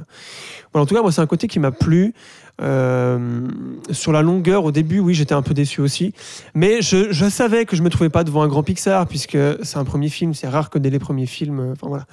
Voilà, 0.73 0.83
en 0.83 0.85
tout 0.85 0.95
cas, 0.95 1.01
moi 1.01 1.11
c'est 1.11 1.21
un 1.21 1.27
côté 1.27 1.47
qui 1.47 1.59
m'a 1.59 1.71
plu. 1.71 2.13
Euh, 2.61 3.47
sur 3.91 4.11
la 4.11 4.21
longueur, 4.21 4.65
au 4.65 4.71
début, 4.71 4.99
oui, 4.99 5.13
j'étais 5.13 5.33
un 5.33 5.41
peu 5.41 5.53
déçu 5.53 5.79
aussi. 5.81 6.13
Mais 6.53 6.81
je, 6.81 7.11
je, 7.11 7.29
savais 7.29 7.65
que 7.65 7.77
je 7.77 7.83
me 7.83 7.89
trouvais 7.89 8.09
pas 8.09 8.25
devant 8.25 8.41
un 8.41 8.47
grand 8.47 8.63
Pixar, 8.63 9.07
puisque 9.07 9.37
c'est 9.63 9.77
un 9.77 9.85
premier 9.85 10.09
film. 10.09 10.33
C'est 10.33 10.49
rare 10.49 10.69
que 10.69 10.77
dès 10.77 10.89
les 10.89 10.99
premiers 10.99 11.25
films. 11.25 11.71
Enfin, 11.71 11.87
voilà. 11.87 12.05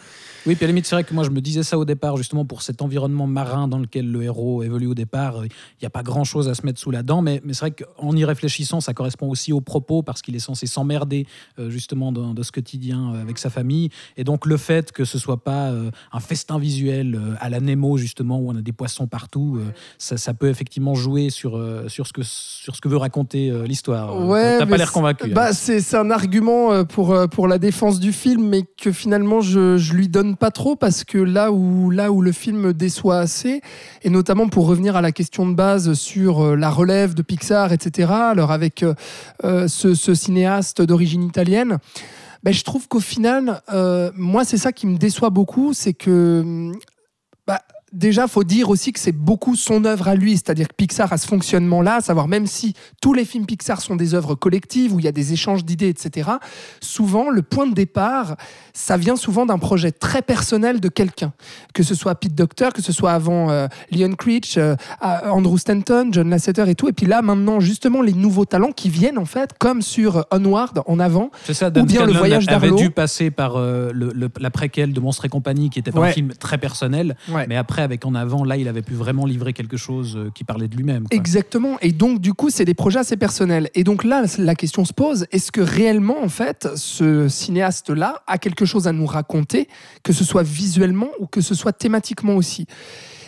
Oui, 0.47 0.55
puis 0.55 0.65
à 0.65 0.67
la 0.67 0.73
limite, 0.73 0.87
c'est 0.87 0.95
vrai 0.95 1.05
que 1.05 1.15
moi, 1.15 1.25
je 1.25 1.31
me 1.31 1.41
disais 1.41 1.63
ça 1.63 1.79
au 1.79 1.85
départ, 1.85 2.17
justement, 2.17 2.45
pour 2.45 2.63
cet 2.63 2.83
environnement 2.83 3.27
marin 3.27 3.69
dans 3.69 3.79
lequel 3.79 4.11
le 4.11 4.23
héros 4.23 4.63
évolue 4.63 4.87
au 4.87 4.95
départ. 4.95 5.45
Il 5.45 5.51
n'y 5.83 5.87
a 5.87 5.91
pas 5.91 6.03
grand-chose 6.03 6.49
à 6.49 6.55
se 6.55 6.65
mettre 6.65 6.81
sous 6.81 6.91
la 6.91 7.03
dent, 7.03 7.23
mais, 7.23 7.41
mais 7.45 7.53
c'est 7.53 7.61
vrai 7.61 7.73
qu'en 7.73 8.15
y 8.15 8.25
réfléchissant, 8.25 8.81
ça 8.81 8.95
correspond 8.95 9.29
aussi 9.29 9.53
au 9.53 9.61
propos, 9.61 10.03
parce 10.03 10.23
qu'il 10.23 10.37
est 10.37 10.41
censé 10.41 10.67
s'emmerder, 10.67 11.27
euh, 11.59 11.71
justement, 11.71 12.13
dans, 12.13 12.35
ce 12.43 12.53
quotidien 12.53 13.15
euh, 13.15 13.23
avec 13.23 13.39
sa 13.39 13.51
famille. 13.51 13.91
Et 14.17 14.25
donc 14.25 14.47
le 14.47 14.57
fait 14.57 14.93
que 14.93 15.05
ce 15.05 15.19
soit 15.19 15.43
pas 15.43 15.71
euh, 15.71 15.91
un 16.13 16.21
festin 16.21 16.59
visuel 16.59 17.15
euh, 17.15 17.35
à 17.41 17.49
la 17.49 17.61
Nemo 17.61 17.97
justement 17.97 18.39
où 18.39 18.51
on 18.51 18.57
a 18.57 18.63
des 18.63 18.73
poissons 18.73 19.07
partout, 19.07 19.59
euh, 19.59 19.71
ça, 19.99 20.17
ça 20.17 20.35
peut 20.35 20.49
effectivement 20.49 20.95
jouer 20.95 21.31
sur 21.31 21.57
euh, 21.57 21.89
sur 21.89 22.07
ce 22.07 22.13
que 22.13 22.23
sur 22.23 22.75
ce 22.77 22.81
que 22.81 22.89
veut 22.89 22.97
raconter 22.97 23.51
euh, 23.51 23.65
l'histoire. 23.67 24.27
Ouais, 24.27 24.59
T'as 24.59 24.67
pas 24.67 24.77
l'air 24.77 24.93
convaincu. 24.93 25.31
Bah, 25.31 25.49
hein. 25.51 25.53
c'est 25.53 25.95
un 25.95 26.11
argument 26.11 26.73
euh, 26.73 26.85
pour, 26.85 27.13
euh, 27.13 27.27
pour 27.27 27.49
la 27.49 27.59
défense 27.59 28.01
du 28.01 28.13
film, 28.13 28.49
mais 28.49 28.63
que 28.63 28.93
finalement 28.93 29.41
je, 29.41 29.77
je 29.79 29.95
lui 29.95 30.09
donne 30.09 30.36
pas 30.37 30.51
trop 30.51 30.77
parce 30.77 31.05
que 31.05 31.19
là 31.19 31.51
où, 31.51 31.91
là 31.91 32.13
où 32.13 32.23
le 32.23 32.33
film 32.33 32.73
déçoit 32.73 33.19
assez, 33.19 33.61
et 34.03 34.11
notamment 34.11 34.49
pour 34.49 34.67
revenir 34.67 34.97
à 34.97 35.01
la 35.01 35.13
question 35.13 35.49
de 35.49 35.55
base 35.55 35.95
sur 35.95 36.41
euh, 36.41 36.57
la 36.57 36.71
relève 36.71 37.15
de 37.15 37.23
Pixar, 37.23 37.73
etc., 37.73 38.13
alors 38.13 38.53
avec 38.53 38.83
euh, 38.83 38.95
euh, 39.45 39.69
ce, 39.69 40.15
cinéaste 40.15 40.83
d'origine 40.83 41.23
italienne, 41.23 41.79
ben, 42.43 42.53
je 42.53 42.63
trouve 42.63 42.87
qu'au 42.87 43.01
final, 43.01 43.61
moi 44.15 44.45
c'est 44.45 44.57
ça 44.57 44.73
qui 44.73 44.87
me 44.87 44.99
déçoit 44.99 45.31
beaucoup, 45.31 45.75
c'est 45.75 45.95
que 45.95 46.43
hum, 46.45 46.79
bah, 47.47 47.63
déjà, 47.97 48.29
faut 48.29 48.45
dire 48.45 48.69
aussi 48.71 48.93
que 48.93 49.01
c'est 49.01 49.13
beaucoup 49.13 49.57
son 49.57 49.85
œuvre 49.85 50.09
à 50.09 50.15
lui, 50.15 50.33
c'est-à-dire 50.33 50.69
que 50.69 50.75
Pixar 50.75 51.13
a 51.13 51.19
ce 51.19 51.27
fonctionnement-là, 51.27 51.97
à 51.97 52.01
savoir 52.01 52.29
même 52.29 52.47
si 52.47 52.75
tous 53.01 53.15
les 53.15 53.25
films 53.25 53.47
Pixar 53.47 53.81
sont 53.81 53.97
des 53.97 54.15
œuvres 54.15 54.35
collectives 54.35 54.93
où 54.95 54.99
il 55.01 55.05
y 55.05 55.09
a 55.09 55.13
des 55.13 55.33
échanges 55.33 55.65
d'idées, 55.65 55.89
etc. 55.89 56.31
Souvent, 56.81 57.31
le 57.31 57.43
point 57.43 57.67
de 57.67 57.75
départ, 57.75 58.37
ça 58.73 58.97
vient 58.97 59.17
souvent 59.17 59.47
d'un 59.47 59.59
projet 59.59 59.91
très 59.93 60.23
personnel 60.23 60.81
de 60.81 60.89
quelqu'un, 60.89 61.33
que 61.75 61.83
ce 61.83 61.95
soit 61.95 62.15
Pete 62.15 62.35
Docter, 62.35 62.69
que 62.75 62.83
ce 62.83 62.93
soit 62.93 63.13
avant 63.13 63.51
euh, 63.51 63.67
Leon 63.91 64.15
Creech, 64.15 64.57
euh, 64.59 64.77
Andrew 65.03 65.57
Stanton, 65.59 66.09
John 66.13 66.29
Lasseter 66.31 66.65
et 66.69 66.75
tout, 66.75 66.89
et 66.89 66.93
puis 66.93 67.07
là 67.07 67.23
maintenant 67.23 67.61
justement 67.61 68.03
les 68.03 68.13
nouveaux 68.13 68.45
talents 68.45 68.73
qui 68.73 68.89
viennent 68.91 69.19
en 69.19 69.25
fait, 69.25 69.51
comme 69.59 69.83
sur 69.83 70.27
Onward 70.31 70.83
en 70.87 70.99
avant. 70.99 71.31
Ça, 71.51 71.69
ou 71.69 71.85
bien 71.85 72.05
le 72.07 72.13
voyage 72.13 72.47
avait 72.49 72.69
d'Arlo. 72.69 72.77
dû 72.83 72.91
passer 72.91 73.31
par 73.31 73.57
euh, 73.57 73.91
le- 73.93 74.13
le- 74.15 74.29
la 74.39 74.51
préquelle 74.51 74.93
de 74.93 75.01
Monstres 75.01 75.25
et 75.25 75.29
compagnie, 75.29 75.71
qui 75.71 75.79
était 75.79 75.97
un 75.97 76.01
Ouais. 76.01 76.13
film 76.13 76.29
très 76.39 76.59
personnel. 76.59 77.17
Ouais. 77.31 77.47
Mais 77.49 77.57
après, 77.57 77.86
avec 77.87 78.05
En 78.05 78.15
avant, 78.15 78.45
là, 78.45 78.57
il 78.57 78.69
avait 78.69 78.83
pu 78.83 78.95
vraiment 78.95 79.25
livrer 79.25 79.53
quelque 79.53 79.77
chose 79.77 80.17
euh, 80.17 80.31
qui 80.35 80.45
parlait 80.45 80.69
de 80.69 80.77
lui-même. 80.77 81.07
Exactement. 81.11 81.79
Et 81.81 81.93
donc, 81.93 82.21
du 82.21 82.35
coup, 82.35 82.51
c'est 82.51 82.65
des 82.65 82.75
projets 82.75 82.99
assez 82.99 83.17
personnels. 83.17 83.71
Et 83.75 83.85
donc 83.85 84.05
là, 84.05 84.25
la 84.39 84.55
question 84.55 84.85
se 84.85 84.93
pose 84.93 85.27
est-ce 85.33 85.51
que 85.51 85.61
réellement, 85.61 86.23
en 86.23 86.29
fait, 86.29 86.69
ce 86.77 87.29
cinéaste-là 87.29 88.23
a 88.27 88.39
quelque 88.39 88.65
chose 88.65 88.87
à 88.87 88.93
nous 88.93 89.07
raconter, 89.07 89.69
que 90.03 90.13
ce 90.13 90.25
soit 90.25 90.43
visuellement 90.43 91.09
ou 91.21 91.27
que 91.27 91.41
ce 91.41 91.55
soit 91.55 91.73
thématiquement 91.73 92.35
aussi? 92.35 92.67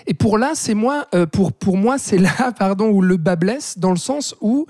Et 0.06 0.14
pour 0.14 0.38
là, 0.38 0.52
c'est 0.54 0.74
moi, 0.74 1.06
euh, 1.14 1.26
pour, 1.26 1.52
pour 1.52 1.76
moi, 1.76 1.98
c'est 1.98 2.18
là, 2.18 2.52
pardon, 2.58 2.88
où 2.88 3.00
le 3.00 3.16
bas 3.16 3.36
blesse, 3.36 3.78
dans 3.78 3.90
le 3.90 3.96
sens 3.96 4.34
où 4.40 4.66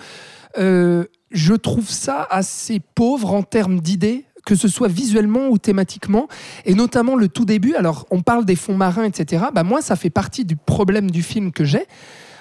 euh, 0.58 1.04
je 1.30 1.54
trouve 1.54 1.88
ça 1.88 2.26
assez 2.30 2.80
pauvre 2.80 3.32
en 3.32 3.42
termes 3.42 3.80
d'idées 3.80 4.24
que 4.48 4.54
ce 4.54 4.66
soit 4.66 4.88
visuellement 4.88 5.48
ou 5.50 5.58
thématiquement, 5.58 6.26
et 6.64 6.72
notamment 6.74 7.16
le 7.16 7.28
tout 7.28 7.44
début. 7.44 7.74
Alors, 7.74 8.06
on 8.10 8.22
parle 8.22 8.46
des 8.46 8.56
fonds 8.56 8.78
marins, 8.78 9.04
etc. 9.04 9.44
Bah, 9.52 9.62
moi, 9.62 9.82
ça 9.82 9.94
fait 9.94 10.08
partie 10.08 10.46
du 10.46 10.56
problème 10.56 11.10
du 11.10 11.22
film 11.22 11.52
que 11.52 11.64
j'ai, 11.66 11.84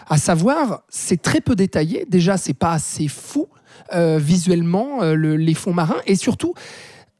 à 0.09 0.17
savoir, 0.17 0.83
c'est 0.87 1.21
très 1.21 1.41
peu 1.41 1.53
détaillé. 1.53 2.05
Déjà, 2.07 2.37
c'est 2.37 2.53
pas 2.53 2.71
assez 2.71 3.09
fou 3.09 3.47
euh, 3.93 4.19
visuellement 4.21 5.03
euh, 5.03 5.15
le- 5.15 5.35
les 5.35 5.53
fonds 5.53 5.73
marins, 5.73 6.01
et 6.05 6.15
surtout, 6.15 6.53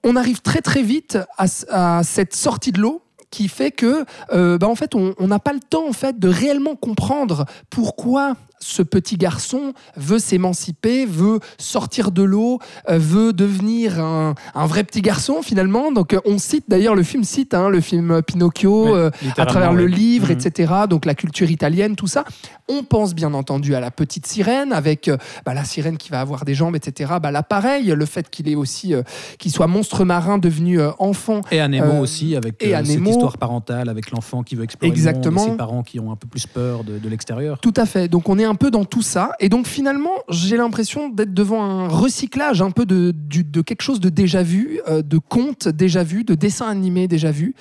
on 0.05 0.15
arrive 0.15 0.39
très 0.41 0.61
très 0.61 0.83
vite 0.83 1.17
à, 1.37 2.01
cette 2.03 2.33
sortie 2.33 2.71
de 2.71 2.79
l'eau 2.79 3.01
qui 3.29 3.49
fait 3.49 3.71
que, 3.71 4.05
euh, 4.31 4.57
bah, 4.57 4.69
en 4.69 4.75
fait, 4.75 4.95
on 4.95 5.27
n'a 5.27 5.39
pas 5.39 5.51
le 5.51 5.59
temps 5.59 5.85
en 5.85 5.91
fait 5.91 6.17
de 6.17 6.29
réellement 6.29 6.77
comprendre 6.77 7.43
pourquoi 7.69 8.37
ce 8.59 8.81
petit 8.81 9.17
garçon 9.17 9.73
veut 9.95 10.19
s'émanciper, 10.19 11.05
veut 11.05 11.39
sortir 11.57 12.11
de 12.11 12.23
l'eau, 12.23 12.59
euh, 12.89 12.97
veut 12.97 13.33
devenir 13.33 13.99
un, 13.99 14.35
un 14.55 14.65
vrai 14.65 14.83
petit 14.83 15.01
garçon 15.01 15.41
finalement. 15.41 15.91
Donc 15.91 16.13
euh, 16.13 16.19
on 16.25 16.37
cite 16.37 16.65
d'ailleurs 16.67 16.95
le 16.95 17.03
film 17.03 17.23
cite 17.23 17.53
hein, 17.53 17.69
le 17.69 17.81
film 17.81 18.21
Pinocchio 18.23 18.95
euh, 18.95 19.11
à 19.37 19.45
travers 19.45 19.73
le 19.73 19.85
livre, 19.85 20.27
Mhm. 20.27 20.31
etc. 20.39 20.73
Donc 20.89 21.05
la 21.05 21.13
culture 21.15 21.49
italienne, 21.51 21.95
tout 21.95 22.07
ça. 22.07 22.23
On 22.69 22.83
pense 22.83 23.13
bien 23.15 23.33
entendu 23.33 23.75
à 23.75 23.79
la 23.79 23.91
petite 23.91 24.25
sirène 24.27 24.73
avec 24.73 25.09
bah, 25.45 25.53
la 25.53 25.63
sirène 25.63 25.97
qui 25.97 26.09
va 26.09 26.19
avoir 26.19 26.43
des 26.43 26.53
jambes, 26.53 26.75
etc. 26.75 27.13
Bah, 27.21 27.31
là 27.31 27.43
pareil, 27.43 27.85
le 27.95 28.05
fait 28.05 28.29
qu'il 28.29 28.49
est 28.49 28.55
aussi 28.55 28.93
qu'il 29.39 29.51
soit 29.51 29.67
monstre 29.67 30.03
marin 30.05 30.37
devenu 30.37 30.79
enfant. 30.99 31.41
Et 31.51 31.59
à 31.59 31.67
Nemo 31.67 31.85
Euh, 31.93 31.99
aussi, 32.01 32.35
avec 32.35 32.61
et 32.63 32.71
cette 32.71 32.87
histoire 33.07 33.37
parentale, 33.37 33.89
avec 33.89 34.11
l'enfant 34.11 34.43
qui 34.43 34.55
veut 34.55 34.63
explorer 34.63 34.89
Exactement. 34.91 35.29
le 35.29 35.31
monde, 35.35 35.47
et 35.47 35.51
ses 35.51 35.57
parents 35.57 35.83
qui 35.83 35.99
ont 35.99 36.11
un 36.11 36.15
peu 36.15 36.27
plus 36.27 36.45
peur 36.47 36.83
de, 36.83 36.97
de 36.97 37.09
l'extérieur. 37.09 37.59
Tout 37.59 37.73
à 37.77 37.85
fait. 37.85 38.07
Donc 38.07 38.27
on 38.29 38.37
est 38.39 38.45
un 38.47 38.55
peu 38.55 38.71
dans 38.71 38.85
tout 38.85 39.01
ça. 39.01 39.31
Et 39.39 39.49
donc 39.49 39.67
finalement, 39.67 40.13
j'ai 40.29 40.57
l'impression 40.57 41.09
d'être 41.09 41.33
devant 41.33 41.63
un 41.63 41.87
recyclage 41.87 42.61
un 42.61 42.71
peu 42.71 42.85
de, 42.85 43.13
de 43.13 43.61
quelque 43.61 43.81
chose 43.81 43.99
de 43.99 44.09
déjà 44.09 44.43
vu, 44.43 44.81
euh, 44.87 45.01
de 45.01 45.17
contes 45.17 45.67
déjà 45.67 46.03
vus, 46.03 46.23
de 46.23 46.35
dessins 46.35 46.67
animés 46.67 47.07
déjà 47.07 47.31
vus. 47.31 47.53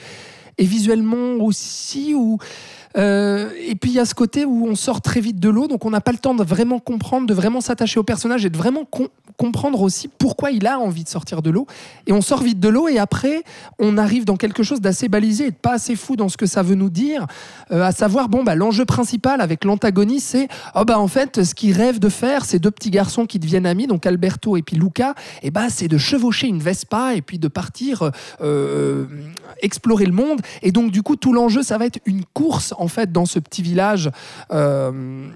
Et 0.59 0.65
visuellement 0.65 1.45
aussi, 1.45 2.15
où... 2.15 2.39
euh, 2.97 3.51
et 3.59 3.75
puis 3.75 3.91
il 3.91 3.95
y 3.95 4.01
a 4.01 4.05
ce 4.05 4.15
côté 4.15 4.45
où 4.45 4.67
on 4.67 4.75
sort 4.75 5.01
très 5.01 5.21
vite 5.21 5.39
de 5.39 5.49
l'eau, 5.49 5.69
donc 5.69 5.85
on 5.85 5.91
n'a 5.91 6.01
pas 6.01 6.13
le 6.13 6.19
temps 6.19 6.35
de 6.35 6.45
vraiment 6.45 6.79
comprendre, 6.79 7.27
de 7.27 7.35
vraiment 7.35 7.61
s'attacher 7.61 8.01
au 8.01 8.03
personnage 8.03 8.45
et 8.45 8.51
de 8.51 8.57
vraiment 8.57 8.85
com- 8.85 9.09
comprendre 9.37 9.83
aussi 9.83 10.09
pourquoi 10.09 10.51
il 10.51 10.67
a 10.67 10.79
envie 10.79 11.05
de 11.05 11.09
sortir 11.09 11.43
de 11.43 11.51
l'eau. 11.51 11.67
Et 12.07 12.13
on 12.13 12.21
sort 12.21 12.43
vite 12.43 12.61
de 12.61 12.69
l'eau 12.69 12.89
et 12.89 12.99
après, 12.99 13.43
on 13.79 13.99
arrive 13.99 14.25
dans 14.25 14.37
quelque 14.37 14.63
chose 14.63 14.81
d'assez 14.81 15.09
balisé 15.09 15.47
et 15.47 15.51
de 15.51 15.57
pas 15.57 15.75
assez 15.75 15.97
fou 15.97 16.17
dans 16.17 16.29
ce 16.29 16.37
que 16.37 16.47
ça 16.47 16.63
veut 16.63 16.75
nous 16.75 16.91
dire, 16.91 17.27
euh, 17.71 17.83
à 17.83 17.93
savoir, 17.93 18.29
bon, 18.29 18.45
bah, 18.45 18.55
l'enjeu 18.55 18.85
principal 18.85 19.41
avec 19.41 19.65
l'antagoniste, 19.65 20.29
c'est, 20.29 20.49
oh 20.75 20.85
bah 20.85 20.99
en 20.99 21.09
fait, 21.09 21.45
ce 21.45 21.55
qu'ils 21.55 21.73
rêvent 21.73 21.99
de 21.99 22.09
faire, 22.09 22.45
ces 22.45 22.59
deux 22.59 22.71
petits 22.71 22.91
garçons 22.91 23.27
qui 23.27 23.39
deviennent 23.39 23.67
amis, 23.67 23.87
donc 23.87 24.07
Alberto 24.07 24.57
et 24.57 24.63
puis 24.63 24.77
Luca, 24.77 25.15
et 25.43 25.51
bah 25.51 25.69
c'est 25.69 25.89
de 25.89 25.99
chevaucher 25.99 26.47
une 26.47 26.61
Vespa 26.61 27.15
et 27.15 27.23
puis 27.23 27.39
de 27.39 27.49
partir 27.49 28.11
euh, 28.41 29.07
explorer 29.61 30.07
le 30.07 30.13
monde. 30.13 30.41
Et 30.63 30.73
donc 30.73 30.91
du 30.91 31.03
coup, 31.03 31.17
tout 31.17 31.33
l'enjeu, 31.33 31.63
ça 31.63 31.77
va 31.79 31.87
être 31.87 31.99
une 32.07 32.25
course 32.25 32.73
en 32.79 32.86
fait 32.89 33.11
dans 33.13 33.27
ce 33.27 33.39
petit 33.39 33.63
village 33.63 34.11
euh, 34.53 35.27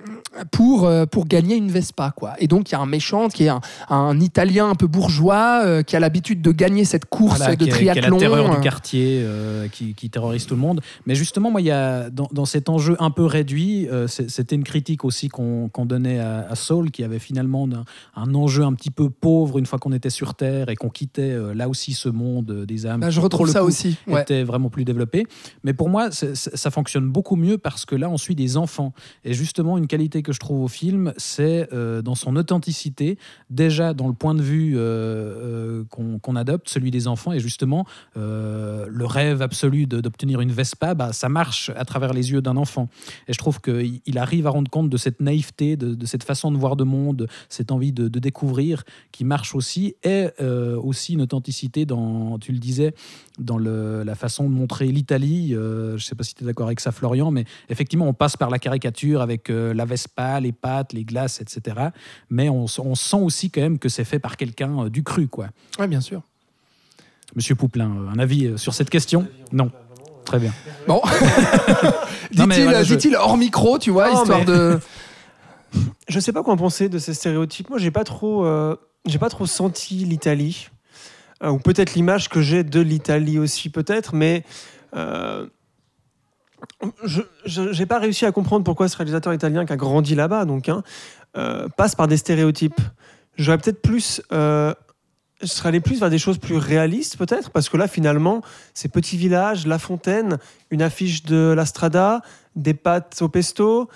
pour 0.51 0.87
euh, 0.87 1.07
pour 1.07 1.27
gagner 1.27 1.57
une 1.57 1.71
Vespa, 1.71 2.13
quoi. 2.17 2.35
Et 2.39 2.47
donc 2.47 2.71
il 2.71 2.73
y 2.73 2.75
a 2.77 2.81
un 2.81 2.87
méchant 2.87 3.29
qui 3.29 3.45
est 3.45 3.49
un, 3.49 3.61
un 3.89 4.19
Italien 4.21 4.69
un 4.71 4.75
peu 4.75 4.87
bourgeois 4.87 5.63
euh, 5.65 5.83
qui 5.83 5.97
a 5.97 6.01
l'habitude 6.01 6.43
de 6.43 6.53
gagner 6.53 6.85
cette 6.85 7.05
course 7.07 7.39
Voilà, 7.39 7.57
de 7.57 7.65
qui 7.65 7.71
est- 7.71 7.73
qui 7.73 7.85
est 7.89 7.91
triathlon. 7.93 8.17
la 8.17 8.21
terreur 8.21 8.55
du 8.55 8.61
quartier 8.61 9.21
euh, 9.25 9.69
qui, 9.69 9.95
qui 9.95 10.11
terrorise 10.11 10.47
tout 10.47 10.55
le 10.55 10.61
monde. 10.61 10.81
Mais 11.07 11.15
justement, 11.15 11.51
moi, 11.51 11.61
il 11.61 11.67
y 11.67 11.71
a, 11.71 12.11
dans, 12.11 12.29
dans 12.33 12.45
cet 12.45 12.69
enjeu 12.69 12.97
un 13.01 13.11
peu 13.11 13.25
réduit, 13.25 13.89
c'était 14.07 14.55
une 14.57 14.65
critique 14.65 15.05
aussi 15.05 15.29
qu'on 15.29 15.71
donnait 15.85 16.19
à, 16.21 16.47
à 16.49 16.55
Saul, 16.55 16.91
qui 16.91 17.03
avait 17.05 17.19
finalement 17.19 17.69
un, 17.73 17.85
un 18.23 18.35
enjeu 18.35 18.63
un 18.65 18.73
petit 18.75 18.91
peu 18.91 19.11
pauvre 19.11 19.59
une 19.59 19.67
fois 19.67 19.79
qu'on 19.79 19.93
était 19.93 20.11
sur 20.11 20.35
Terre 20.35 20.69
et 20.69 20.77
qu'on 20.77 20.89
quittait 20.91 21.37
là 21.55 21.69
aussi 21.69 21.93
ce 21.93 22.09
monde 22.09 22.65
des 22.67 22.87
âmes. 22.87 23.01
bah, 23.01 23.11
je 23.11 23.19
qui, 23.19 23.25
retrouve 23.25 23.49
ça 23.51 23.61
coup, 23.61 23.67
aussi. 23.67 23.97
Ouais. 24.07 24.23
était 24.23 24.43
vraiment 24.45 24.69
plus 24.71 24.85
développé. 24.85 25.27
Mais 25.65 25.73
pour 25.73 25.89
moi, 25.89 26.11
ça 26.11 26.71
fonctionne 26.71 27.09
beaucoup 27.09 27.30
mieux 27.37 27.59
parce 27.59 27.85
que 27.85 27.95
là, 27.95 28.09
on 28.09 28.17
suit 28.17 28.35
des 28.35 28.57
enfants. 28.57 28.93
Et 29.25 29.35
justement, 29.35 29.79
une 29.79 29.87
qualité 29.87 30.23
que 30.23 30.33
je 30.33 30.39
trouve 30.39 30.63
au 30.63 30.69
film, 30.69 31.13
c'est 31.17 31.69
euh, 31.73 32.03
dans 32.03 32.15
son 32.15 32.37
authenticité, 32.37 33.19
déjà 33.51 33.95
dans 33.95 34.09
le 34.09 34.15
point 34.15 34.35
de 34.35 34.43
vue 34.43 34.77
euh, 34.77 34.81
euh, 34.81 36.19
qu'on 36.21 36.37
adopte, 36.37 36.69
celui 36.69 36.91
des 36.91 37.07
enfants, 37.09 37.33
et 37.33 37.41
justement, 37.41 37.85
le 38.15 39.05
rêve 39.05 39.43
absolu 39.43 39.87
d'obtenir 39.87 40.41
une 40.41 40.53
Vespa, 40.53 40.95
bah, 40.95 41.13
ça 41.13 41.29
marche 41.29 41.71
à 41.77 41.85
travers 41.85 42.13
les 42.13 42.33
yeux 42.33 42.43
d'un 42.43 42.57
enfant. 42.57 42.89
Et 43.29 43.33
je 43.33 43.39
trouve 43.39 43.61
qu'il 43.61 44.01
il 44.07 44.19
arrive 44.19 44.47
à 44.47 44.51
rendre 44.51 44.71
compte 44.71 44.91
de 44.91 44.97
cette 44.97 45.21
naïveté, 45.21 45.77
de, 45.77 46.07
cette 46.07 46.25
façon 46.25 46.51
de 46.51 46.57
voir 46.57 46.77
le 46.77 46.85
monde, 46.85 47.29
cette 47.49 47.73
envie 47.73 47.93
de, 47.93 48.09
découvrir 48.21 48.85
qui 49.13 49.25
marche 49.25 49.55
aussi, 49.55 49.95
et 50.03 50.29
aussi 50.41 51.15
une 51.15 51.23
authenticité 51.23 51.87
dans, 51.87 52.39
tu 52.39 52.53
le 52.53 52.59
disais, 52.59 52.95
dans 53.39 53.59
le- 53.59 54.03
la 54.05 54.15
façon 54.15 54.45
de 54.45 54.55
montrer 54.55 54.87
l'Italie. 54.87 55.51
Je 55.51 55.93
ne 55.95 55.99
sais 55.99 56.15
pas 56.15 56.25
si 56.25 56.35
tu 56.35 56.45
es 56.45 56.47
d'accord 56.47 56.67
avec 56.67 56.81
ça, 56.81 56.93
Florian, 56.93 57.20
mais 57.31 57.45
effectivement, 57.69 58.07
on 58.09 58.15
passe 58.15 58.37
par 58.37 58.49
la 58.49 58.59
caricature 58.59 59.21
avec 59.21 59.51
euh, 59.51 59.75
la 59.75 59.85
Vespa, 59.85 60.41
les 60.41 60.53
pâtes, 60.53 60.93
les 60.95 61.05
glaces, 61.05 61.41
etc. 61.41 61.89
Mais 62.31 62.49
on, 62.49 62.67
sent 62.67 63.17
aussi 63.21 63.51
quand 63.51 63.61
même 63.61 63.79
que 63.79 63.89
c'est 63.91 64.05
fait 64.05 64.19
par 64.19 64.37
quelqu'un 64.37 64.85
euh, 64.87 64.89
du 64.89 65.03
cru, 65.03 65.29
quoi. 65.29 65.49
Ouais, 65.79 65.87
bien 65.89 66.01
sûr. 66.01 66.23
Monsieur 67.35 67.55
Pouplin, 67.55 67.91
euh, 67.91 68.09
un 68.15 68.19
avis 68.19 68.47
euh, 68.47 68.57
sur 68.57 68.73
cette 68.75 68.89
question? 68.91 69.27
Non. 69.53 69.71
Très 70.25 70.39
bien. 70.39 70.53
Bon. 70.87 71.03
Dit-il, 72.31 72.63
voilà, 72.63 72.83
je- 72.85 72.95
dit-il 72.95 73.17
hors 73.17 73.37
micro, 73.37 73.79
tu 73.79 73.91
vois, 73.91 74.11
Non, 74.13 74.21
histoire 74.23 74.39
mais- 74.41 74.45
de. 74.47 74.79
Je 76.09 76.19
sais 76.19 76.33
pas 76.33 76.43
quoi 76.43 76.55
en 76.55 76.57
penser 76.57 76.89
de 76.89 76.99
ces 76.99 77.15
stéréotypes. 77.15 77.69
Moi, 77.71 77.79
j'ai 77.79 77.93
pas 77.93 78.03
trop, 78.03 78.45
euh, 78.45 78.75
j'ai 79.07 79.19
pas 79.19 79.29
trop 79.29 79.47
senti 79.47 80.05
l'Italie, 80.05 80.69
Euh, 81.43 81.51
ou 81.51 81.59
peut-être 81.59 81.95
l'image 81.95 82.29
que 82.29 82.43
j'ai 82.43 82.65
de 82.65 82.81
l'Italie 82.81 83.39
aussi, 83.39 83.71
peut-être, 83.71 84.15
mais 84.15 84.45
euh, 84.95 85.47
je 87.05 87.23
j'ai 87.45 87.87
pas 87.87 87.99
réussi 87.99 88.27
à 88.27 88.33
comprendre 88.33 88.65
pourquoi 88.65 88.89
ce 88.89 88.97
réalisateur 88.97 89.33
italien 89.35 89.67
qui 89.67 89.73
a 89.73 89.77
grandi 89.77 90.15
là-bas, 90.15 90.45
donc, 90.45 90.69
hein, 90.69 90.83
euh, 91.37 91.69
passe 91.77 91.95
par 91.95 92.09
des 92.09 92.17
stéréotypes. 92.17 92.81
J'aurais 93.37 93.59
peut-être 93.59 93.83
plus, 93.83 94.23
euh, 94.33 94.75
je 95.41 95.47
serais 95.47 95.71
allé 95.71 95.81
plus 95.81 96.01
vers 96.01 96.11
des 96.11 96.19
choses 96.19 96.39
plus 96.39 96.57
réalistes, 96.57 97.17
peut-être, 97.17 97.51
parce 97.51 97.69
que 97.69 97.77
là, 97.77 97.89
finalement, 97.89 98.43
ces 98.75 98.89
petits 98.89 99.17
villages, 99.17 99.67
La 99.67 99.79
Fontaine, 99.79 100.39
une 100.71 100.83
affiche 100.83 101.25
de 101.25 101.55
la 101.57 101.67
Strada, 101.67 102.23
des 102.57 102.75
pâtes 102.75 103.19
au 103.23 103.29
pesto 103.29 103.89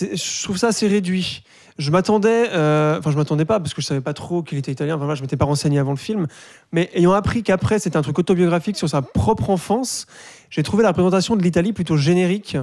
je 0.00 0.42
trouve 0.42 0.56
ça 0.56 0.68
assez 0.68 0.88
réduit. 0.88 1.44
Je 1.78 1.90
m'attendais, 1.90 2.50
euh, 2.52 2.98
enfin 2.98 3.10
je 3.10 3.16
m'attendais 3.16 3.44
pas 3.44 3.60
parce 3.60 3.74
que 3.74 3.80
je 3.80 3.86
savais 3.86 4.00
pas 4.00 4.14
trop 4.14 4.42
qu'il 4.42 4.58
était 4.58 4.72
italien. 4.72 4.96
Enfin, 4.96 5.04
voilà, 5.04 5.16
je 5.16 5.22
m'étais 5.22 5.36
pas 5.36 5.44
renseigné 5.44 5.78
avant 5.78 5.92
le 5.92 5.96
film, 5.96 6.26
mais 6.72 6.90
ayant 6.94 7.12
appris 7.12 7.42
qu'après 7.42 7.78
c'était 7.78 7.96
un 7.96 8.02
truc 8.02 8.18
autobiographique 8.18 8.76
sur 8.76 8.88
sa 8.88 9.02
propre 9.02 9.50
enfance, 9.50 10.06
j'ai 10.50 10.62
trouvé 10.62 10.82
la 10.82 10.90
représentation 10.90 11.36
de 11.36 11.42
l'Italie 11.42 11.72
plutôt 11.72 11.96
générique, 11.96 12.56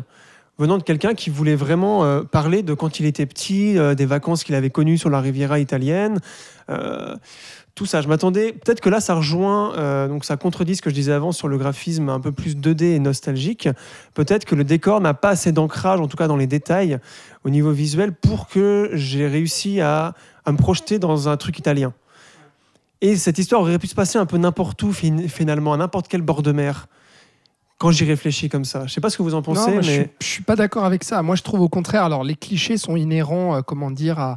venant 0.60 0.78
de 0.78 0.84
quelqu'un 0.84 1.14
qui 1.16 1.30
voulait 1.32 1.56
vraiment 1.56 2.04
euh, 2.04 2.22
parler 2.22 2.62
de 2.62 2.74
quand 2.76 3.00
il 3.00 3.06
était 3.08 3.26
petit, 3.26 3.78
euh, 3.78 3.96
des 3.96 4.06
vacances 4.06 4.44
qu'il 4.44 4.54
avait 4.56 4.70
connues 4.70 4.98
sur 5.00 5.10
la 5.10 5.20
Riviera 5.22 5.60
italienne. 5.60 6.20
euh, 6.70 7.16
tout 7.76 7.86
ça, 7.86 8.02
je 8.02 8.10
m'attendais. 8.10 8.52
Peut-être 8.52 8.82
que 8.82 8.90
là, 8.90 9.00
ça 9.00 9.14
rejoint, 9.14 10.08
donc 10.10 10.26
ça 10.26 10.36
contredit 10.36 10.76
ce 10.76 10.82
que 10.82 10.90
je 10.90 10.96
disais 10.96 11.14
avant 11.14 11.32
sur 11.32 11.48
le 11.48 11.58
graphisme 11.58 12.10
un 12.10 12.20
peu 12.20 12.34
plus 12.34 12.58
2D 12.58 12.84
et 12.96 13.00
nostalgique. 13.00 13.70
Peut-être 14.16 14.44
que 14.44 14.54
le 14.54 14.66
décor 14.66 15.00
n'a 15.00 15.14
pas 15.14 15.30
assez 15.30 15.54
d'ancrage, 15.54 16.02
en 16.02 16.08
tout 16.10 16.18
cas 16.18 16.28
dans 16.28 16.36
les 16.36 16.48
détails, 16.48 17.00
au 17.46 17.50
niveau 17.50 17.72
visuel, 17.72 18.12
pour 18.12 18.50
que 18.50 18.90
j'ai 18.96 19.28
réussi 19.28 19.80
à, 19.80 20.14
à 20.44 20.52
me 20.52 20.58
projeter 20.58 21.00
dans 21.00 21.30
un 21.30 21.38
truc 21.38 21.58
italien. 21.58 21.94
Et 23.00 23.16
cette 23.16 23.38
histoire 23.38 23.62
aurait 23.62 23.80
pu 23.80 23.88
se 23.88 23.96
passer 23.96 24.18
un 24.20 24.26
peu 24.26 24.36
n'importe 24.38 24.84
où, 24.84 24.92
fin- 24.92 25.30
finalement, 25.30 25.72
à 25.72 25.78
n'importe 25.78 26.10
quel 26.10 26.22
bord 26.22 26.42
de 26.44 26.52
mer. 26.52 26.88
Quand 27.80 27.92
j'y 27.92 28.04
réfléchis 28.04 28.50
comme 28.50 28.66
ça. 28.66 28.86
Je 28.86 28.94
sais 28.94 29.02
pas 29.02 29.10
ce 29.10 29.18
que 29.18 29.24
vous 29.24 29.34
en 29.36 29.42
pensez, 29.42 29.62
Non, 29.62 29.74
moi, 29.76 29.82
je, 29.82 29.88
mais. 29.90 29.96
suis, 29.96 30.10
je 30.22 30.26
suis 30.28 30.44
pas 30.44 30.56
d'accord 30.58 30.84
avec 30.84 31.04
ça. 31.04 31.24
Moi, 31.24 31.36
je 31.36 31.44
trouve 31.44 31.62
au 31.62 31.70
contraire. 31.70 32.04
Alors, 32.04 32.24
les 32.26 32.36
clichés 32.36 32.78
sont 32.78 32.98
inhérents, 32.98 33.56
euh, 33.56 33.62
comment 33.62 33.90
dire, 33.90 34.20
à, 34.20 34.36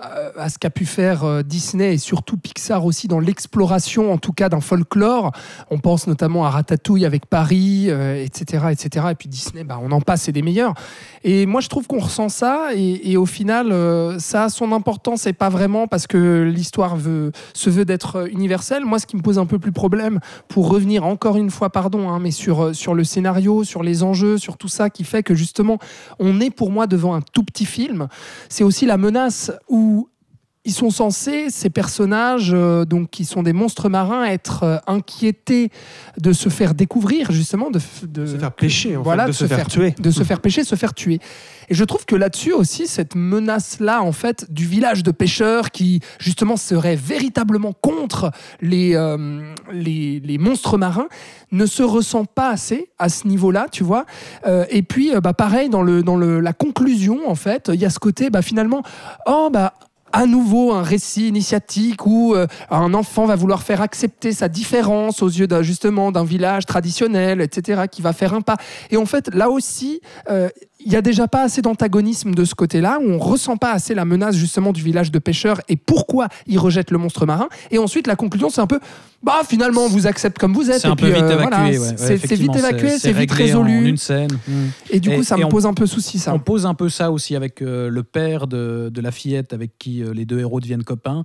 à- 0.00 0.48
ce 0.48 0.58
qu'a 0.58 0.70
pu 0.70 0.86
faire 0.86 1.24
euh, 1.24 1.42
Disney 1.42 1.94
et 1.94 1.98
surtout 1.98 2.36
Pixar 2.36 2.84
aussi 2.84 3.08
dans 3.08 3.20
l'exploration, 3.20 4.12
en 4.12 4.18
tout 4.18 4.32
cas, 4.32 4.48
d'un 4.48 4.60
folklore. 4.60 5.32
On 5.70 5.78
pense 5.78 6.06
notamment 6.06 6.44
à 6.46 6.50
Ratatouille 6.50 7.04
avec 7.04 7.26
Paris, 7.26 7.86
euh, 7.88 8.22
etc., 8.22 8.66
etc. 8.70 9.06
Et 9.10 9.14
puis 9.14 9.28
Disney, 9.28 9.64
bah, 9.64 9.78
on 9.82 9.90
en 9.92 10.00
passe, 10.00 10.22
c'est 10.22 10.32
des 10.32 10.42
meilleurs. 10.42 10.74
Et 11.24 11.46
moi, 11.46 11.60
je 11.60 11.68
trouve 11.68 11.86
qu'on 11.86 11.98
ressent 11.98 12.28
ça. 12.28 12.68
Et, 12.74 13.10
et 13.12 13.16
au 13.16 13.26
final, 13.26 13.72
euh, 13.72 14.18
ça 14.18 14.44
a 14.44 14.48
son 14.48 14.72
importance 14.72 15.26
et 15.26 15.32
pas 15.32 15.48
vraiment 15.48 15.86
parce 15.86 16.06
que 16.06 16.42
l'histoire 16.42 16.96
se 17.54 17.70
veut 17.70 17.84
d'être 17.84 18.28
universelle. 18.30 18.84
Moi, 18.84 18.98
ce 18.98 19.06
qui 19.06 19.16
me 19.16 19.22
pose 19.22 19.38
un 19.38 19.46
peu 19.46 19.58
plus 19.58 19.72
problème, 19.72 20.20
pour 20.48 20.68
revenir 20.68 21.04
encore 21.04 21.36
une 21.36 21.50
fois, 21.50 21.70
pardon, 21.70 22.08
hein, 22.10 22.18
mais 22.20 22.30
sur, 22.30 22.74
sur 22.74 22.94
le 22.94 23.04
scénario, 23.04 23.64
sur 23.64 23.82
les 23.82 24.02
enjeux, 24.02 24.38
sur 24.38 24.56
tout 24.56 24.68
ça 24.68 24.90
qui 24.90 25.04
fait 25.04 25.22
que 25.22 25.34
justement, 25.34 25.78
on 26.18 26.40
est 26.40 26.50
pour 26.50 26.70
moi 26.70 26.86
devant 26.86 27.14
un 27.14 27.20
tout 27.20 27.42
petit 27.42 27.66
film. 27.66 28.08
C'est 28.48 28.64
aussi 28.64 28.86
la 28.86 28.96
menace 28.96 29.50
où 29.68 29.87
ils 30.68 30.72
sont 30.72 30.90
censés, 30.90 31.48
ces 31.48 31.70
personnages, 31.70 32.52
euh, 32.52 32.84
donc 32.84 33.08
qui 33.08 33.24
sont 33.24 33.42
des 33.42 33.54
monstres 33.54 33.88
marins, 33.88 34.24
être 34.26 34.64
euh, 34.64 34.76
inquiétés 34.86 35.70
de 36.18 36.34
se 36.34 36.50
faire 36.50 36.74
découvrir, 36.74 37.32
justement, 37.32 37.70
de, 37.70 37.78
se 37.78 38.36
faire 38.36 38.52
pêcher, 38.52 38.94
en 38.94 39.02
voilà, 39.02 39.24
fait, 39.24 39.30
de 39.30 39.34
se 39.34 39.46
faire 39.46 39.66
tuer. 39.66 39.94
de 39.98 40.10
se 40.10 40.22
faire 40.24 40.40
pêcher, 40.40 40.64
se 40.64 40.74
faire 40.74 40.92
tuer. 40.92 41.20
Et 41.70 41.74
je 41.74 41.84
trouve 41.84 42.04
que 42.04 42.16
là-dessus 42.16 42.52
aussi, 42.52 42.86
cette 42.86 43.14
menace-là, 43.14 44.02
en 44.02 44.12
fait, 44.12 44.52
du 44.52 44.66
village 44.66 45.02
de 45.02 45.10
pêcheurs 45.10 45.70
qui, 45.70 46.00
justement, 46.18 46.58
serait 46.58 46.96
véritablement 46.96 47.72
contre 47.72 48.30
les, 48.60 48.94
euh, 48.94 49.54
les, 49.72 50.20
les 50.20 50.36
monstres 50.36 50.76
marins, 50.76 51.08
ne 51.50 51.64
se 51.64 51.82
ressent 51.82 52.26
pas 52.26 52.50
assez 52.50 52.90
à 52.98 53.08
ce 53.08 53.26
niveau-là, 53.26 53.68
tu 53.72 53.84
vois. 53.84 54.04
Euh, 54.46 54.66
et 54.68 54.82
puis, 54.82 55.12
bah, 55.22 55.32
pareil, 55.32 55.70
dans, 55.70 55.82
le, 55.82 56.02
dans 56.02 56.16
le, 56.16 56.40
la 56.40 56.52
conclusion, 56.52 57.26
en 57.26 57.34
fait, 57.34 57.70
il 57.72 57.80
y 57.80 57.86
a 57.86 57.90
ce 57.90 57.98
côté, 57.98 58.28
bah, 58.28 58.42
finalement, 58.42 58.82
oh, 59.26 59.48
bah, 59.50 59.72
à 60.12 60.26
nouveau 60.26 60.72
un 60.72 60.82
récit 60.82 61.28
initiatique 61.28 62.06
où 62.06 62.34
euh, 62.34 62.46
un 62.70 62.94
enfant 62.94 63.26
va 63.26 63.36
vouloir 63.36 63.62
faire 63.62 63.80
accepter 63.80 64.32
sa 64.32 64.48
différence 64.48 65.22
aux 65.22 65.28
yeux 65.28 65.46
d'un 65.46 65.62
justement 65.62 66.12
d'un 66.12 66.24
village 66.24 66.66
traditionnel, 66.66 67.40
etc., 67.40 67.82
qui 67.90 68.02
va 68.02 68.12
faire 68.12 68.34
un 68.34 68.40
pas. 68.40 68.56
Et 68.90 68.96
en 68.96 69.06
fait, 69.06 69.34
là 69.34 69.50
aussi, 69.50 70.00
euh, 70.30 70.48
il 70.88 70.94
y 70.94 70.96
a 70.96 71.02
déjà 71.02 71.28
pas 71.28 71.42
assez 71.42 71.60
d'antagonisme 71.60 72.32
de 72.32 72.44
ce 72.46 72.54
côté-là, 72.54 72.98
où 73.00 73.10
on 73.10 73.18
ressent 73.18 73.58
pas 73.58 73.72
assez 73.72 73.94
la 73.94 74.06
menace 74.06 74.34
justement 74.36 74.72
du 74.72 74.82
village 74.82 75.12
de 75.12 75.18
pêcheurs 75.18 75.60
et 75.68 75.76
pourquoi 75.76 76.28
ils 76.46 76.58
rejettent 76.58 76.90
le 76.90 76.96
monstre 76.96 77.26
marin. 77.26 77.48
Et 77.70 77.76
ensuite, 77.78 78.06
la 78.06 78.16
conclusion, 78.16 78.48
c'est 78.48 78.62
un 78.62 78.66
peu, 78.66 78.80
bah 79.22 79.40
finalement, 79.46 79.82
on 79.84 79.88
vous 79.88 80.06
accepte 80.06 80.38
comme 80.38 80.54
vous 80.54 80.70
êtes. 80.70 80.80
C'est 80.80 80.88
vite 80.88 81.02
euh, 81.04 81.08
évacué. 81.32 81.36
voilà, 81.36 81.64
ouais, 81.68 81.78
c'est- 81.98 82.34
vite 82.34 82.56
évacué, 82.56 82.98
c'est 82.98 83.12
vite 83.12 83.30
en 83.32 83.34
résolu. 83.34 83.86
une 83.86 83.98
scène. 83.98 84.30
Et 84.88 84.98
du 84.98 85.10
Et- 85.10 85.16
coup, 85.16 85.22
ça 85.24 85.36
et 85.36 85.40
me 85.40 85.44
on- 85.44 85.48
pose 85.50 85.66
un 85.66 85.74
peu 85.74 85.86
souci, 85.86 86.18
ça. 86.18 86.32
On 86.32 86.38
pose 86.38 86.64
un 86.64 86.72
peu 86.74 86.88
ça 86.88 87.12
aussi 87.12 87.36
avec 87.36 87.60
euh, 87.60 87.90
le 87.90 88.02
père 88.02 88.46
de, 88.46 88.90
de 88.90 89.00
la 89.02 89.10
fillette 89.10 89.52
avec 89.52 89.72
qui 89.78 90.02
euh, 90.02 90.14
les 90.14 90.24
deux 90.24 90.38
héros 90.40 90.58
deviennent 90.60 90.84
copains, 90.84 91.22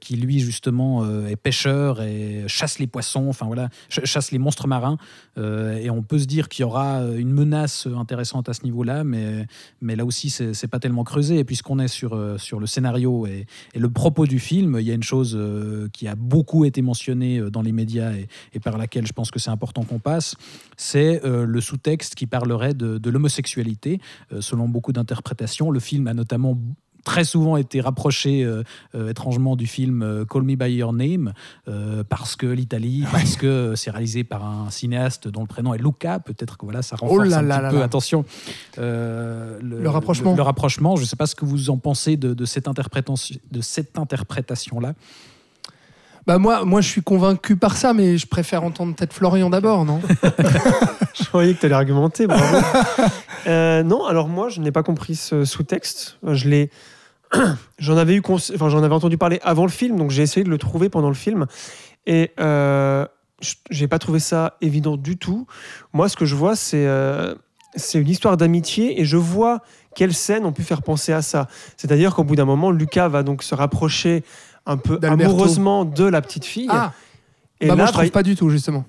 qui 0.00 0.16
lui 0.16 0.40
justement 0.40 1.04
est 1.28 1.36
pêcheur 1.36 2.00
et 2.00 2.44
chasse 2.46 2.78
les 2.78 2.86
poissons, 2.86 3.26
enfin 3.28 3.44
voilà, 3.44 3.68
ch- 3.90 4.06
chasse 4.06 4.30
les 4.32 4.38
monstres 4.38 4.66
marins. 4.66 4.96
Et 5.36 5.90
on 5.90 6.02
peut 6.02 6.18
se 6.18 6.24
dire 6.26 6.48
qu'il 6.48 6.62
y 6.62 6.64
aura 6.64 7.00
une 7.18 7.32
menace 7.32 7.86
intéressante 7.98 8.48
à 8.48 8.54
ce 8.54 8.62
niveau-là, 8.64 8.93
mais, 9.02 9.46
là 9.82 10.04
aussi 10.04 10.30
c'est 10.30 10.68
pas 10.68 10.78
tellement 10.78 11.02
creusé. 11.02 11.38
Et 11.38 11.44
puisqu'on 11.44 11.78
est 11.78 11.88
sur, 11.88 12.14
euh, 12.14 12.36
le 12.60 12.66
scénario 12.66 13.26
et, 13.26 13.46
le 13.74 13.90
propos 13.90 14.26
du 14.26 14.38
film, 14.38 14.76
il 14.78 14.86
y 14.86 14.90
a 14.90 14.94
une 14.94 15.02
chose 15.02 15.34
euh, 15.36 15.88
qui 15.92 16.06
a 16.06 16.14
beaucoup 16.14 16.64
été 16.64 16.82
mentionnée 16.82 17.38
euh, 17.38 17.50
dans 17.50 17.62
les 17.62 17.72
médias 17.72 18.12
et, 18.52 18.60
par 18.60 18.78
laquelle 18.78 19.06
je 19.06 19.12
pense 19.12 19.30
que 19.30 19.38
c'est 19.38 19.50
important 19.50 19.82
qu'on 19.82 19.98
passe, 19.98 20.36
c'est 20.76 21.20
le 21.24 21.60
sous-texte 21.60 22.14
qui 22.14 22.26
parlerait 22.26 22.74
de, 22.74 23.10
l'homosexualité. 23.10 24.00
Selon 24.40 24.68
beaucoup 24.68 24.92
d'interprétations, 24.92 25.70
le 25.70 25.80
film 25.80 26.06
a 26.06 26.14
notamment 26.14 26.58
très 27.04 27.24
souvent 27.24 27.56
été 27.56 27.80
rapproché 27.80 28.42
euh, 28.42 28.62
euh, 28.94 29.10
étrangement 29.10 29.56
du 29.56 29.66
film 29.66 30.02
euh, 30.02 30.24
Call 30.24 30.42
Me 30.42 30.56
By 30.56 30.72
Your 30.74 30.92
Name 30.92 31.32
parce 32.08 32.36
que 32.36 32.46
l'Italie, 32.46 33.04
parce 33.12 33.36
que 33.36 33.74
c'est 33.76 33.90
réalisé 33.90 34.24
par 34.24 34.44
un 34.44 34.70
cinéaste 34.70 35.28
dont 35.28 35.42
le 35.42 35.46
prénom 35.46 35.74
est 35.74 35.78
Luca, 35.78 36.18
peut-être 36.18 36.56
que 36.56 36.64
voilà 36.66 36.82
ça 36.82 36.96
renforce 36.96 37.20
Oh 37.20 37.22
là 37.30 37.38
un 37.38 37.42
là 37.42 37.56
petit 37.56 37.62
là 37.64 37.70
peu, 37.70 37.78
là. 37.78 37.84
attention, 37.84 38.24
Le 38.78 39.86
rapprochement. 39.88 40.32
Le, 40.32 40.36
le 40.36 40.42
rapprochement, 40.42 40.96
je 40.96 41.02
ne 41.02 41.06
sais 41.06 41.16
pas 41.16 41.26
ce 41.26 41.34
que 41.34 41.44
vous 41.44 41.70
en 41.70 41.78
pensez 41.78 42.16
de, 42.16 42.34
de 42.34 42.44
cette 42.44 42.68
interprétation, 42.68 43.36
de 43.50 43.60
cette 43.60 43.98
interprétation-là. 43.98 44.94
Bah 46.26 46.38
moi, 46.38 46.64
moi, 46.64 46.80
je 46.80 46.88
suis 46.88 47.02
convaincu 47.02 47.56
par 47.56 47.76
ça, 47.76 47.92
mais 47.92 48.16
je 48.16 48.26
préfère 48.26 48.64
entendre 48.64 48.94
peut-être 48.94 49.12
Florian 49.12 49.50
d'abord, 49.50 49.84
non? 49.84 50.00
Je 51.14 51.24
croyais 51.28 51.54
que 51.54 51.60
tu 51.60 51.66
allais 51.66 51.74
argumenter, 51.74 52.26
bravo. 52.26 52.56
Euh, 53.46 53.82
non, 53.82 54.06
alors 54.06 54.26
moi, 54.28 54.48
je 54.48 54.62
n'ai 54.62 54.72
pas 54.72 54.82
compris 54.82 55.14
ce 55.16 55.44
sous-texte. 55.44 56.16
Je 56.26 56.48
l'ai. 56.48 56.70
J'en 57.78 57.98
avais, 57.98 58.14
eu 58.14 58.22
cons- 58.22 58.36
enfin, 58.54 58.70
j'en 58.70 58.82
avais 58.82 58.94
entendu 58.94 59.18
parler 59.18 59.38
avant 59.42 59.64
le 59.66 59.70
film, 59.70 59.98
donc 59.98 60.10
j'ai 60.10 60.22
essayé 60.22 60.44
de 60.44 60.48
le 60.48 60.56
trouver 60.56 60.88
pendant 60.88 61.08
le 61.08 61.14
film. 61.14 61.44
Et 62.06 62.30
euh, 62.40 63.04
je- 63.42 63.56
j'ai 63.70 63.86
pas 63.86 63.98
trouvé 63.98 64.18
ça 64.18 64.56
évident 64.62 64.96
du 64.96 65.18
tout. 65.18 65.46
Moi, 65.92 66.08
ce 66.08 66.16
que 66.16 66.24
je 66.24 66.34
vois, 66.34 66.56
c'est 66.56 66.86
euh, 66.86 67.34
c'est 67.76 67.98
une 68.00 68.08
histoire 68.08 68.38
d'amitié 68.38 68.98
et 68.98 69.04
je 69.04 69.18
vois 69.18 69.60
quelles 69.94 70.14
scènes 70.14 70.46
ont 70.46 70.52
pu 70.52 70.62
faire 70.62 70.80
penser 70.80 71.12
à 71.12 71.20
ça. 71.20 71.46
C'est-à-dire 71.76 72.14
qu'au 72.14 72.24
bout 72.24 72.36
d'un 72.36 72.46
moment, 72.46 72.70
Lucas 72.70 73.08
va 73.08 73.22
donc 73.22 73.42
se 73.42 73.54
rapprocher 73.54 74.24
un 74.66 74.76
peu 74.76 74.98
amoureusement 75.02 75.84
de 75.84 76.04
la 76.04 76.20
petite 76.22 76.44
fille. 76.44 76.68
Ah, 76.70 76.92
et 77.60 77.66
bah 77.68 77.74
moi, 77.76 77.84
là, 77.84 77.88
je 77.88 77.92
trouve 77.92 78.04
bah, 78.06 78.10
pas 78.10 78.22
du 78.22 78.34
tout, 78.36 78.48
justement. 78.50 78.84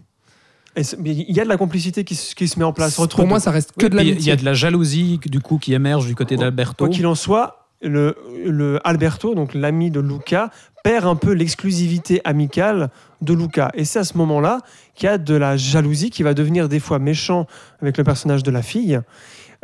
et 0.75 0.83
c'est- 0.83 0.97
mais 0.99 1.11
il 1.11 1.35
y 1.35 1.39
a 1.39 1.43
de 1.43 1.49
la 1.49 1.57
complicité 1.57 2.03
qui, 2.03 2.15
se- 2.15 2.35
qui 2.35 2.47
se 2.47 2.57
met 2.59 2.65
en 2.65 2.73
place 2.73 2.97
entre 2.99 3.17
Pour 3.17 3.27
moi, 3.27 3.39
ça 3.39 3.51
reste 3.51 3.71
que 3.77 3.85
Oui, 3.85 3.89
de 3.89 3.95
puis 3.95 4.05
Il 4.05 4.07
y 4.07 4.09
l'amitié. 4.11 4.31
a 4.33 4.35
de 4.35 4.45
la 4.45 4.53
jalousie 4.53 5.19
du 5.25 5.39
coup 5.39 5.57
qui 5.57 5.73
émerge 5.73 6.05
du 6.07 6.15
côté 6.15 6.35
d'Alberto. 6.37 6.85
Quoi 6.85 6.93
qu'il 6.93 7.05
en 7.07 7.15
soit, 7.15 7.67
le, 7.81 8.15
le 8.45 8.79
Alberto, 8.87 9.35
donc 9.35 9.53
l'ami 9.53 9.91
de 9.91 9.99
Luca, 9.99 10.49
perd 10.83 11.05
un 11.05 11.15
peu 11.15 11.31
l'exclusivité 11.33 12.21
amicale 12.25 12.89
de 13.21 13.33
Luca. 13.33 13.71
Et 13.73 13.85
c'est 13.85 13.99
à 13.99 14.03
ce 14.03 14.17
moment-là 14.17 14.59
qu'il 14.95 15.07
y 15.07 15.09
a 15.09 15.17
de 15.17 15.35
la 15.35 15.57
jalousie 15.57 16.09
qui 16.09 16.23
va 16.23 16.33
devenir 16.33 16.67
des 16.69 16.79
fois 16.79 16.99
méchant 16.99 17.47
avec 17.81 17.97
le 17.97 18.03
personnage 18.03 18.43
de 18.43 18.51
la 18.51 18.61
fille. 18.61 18.99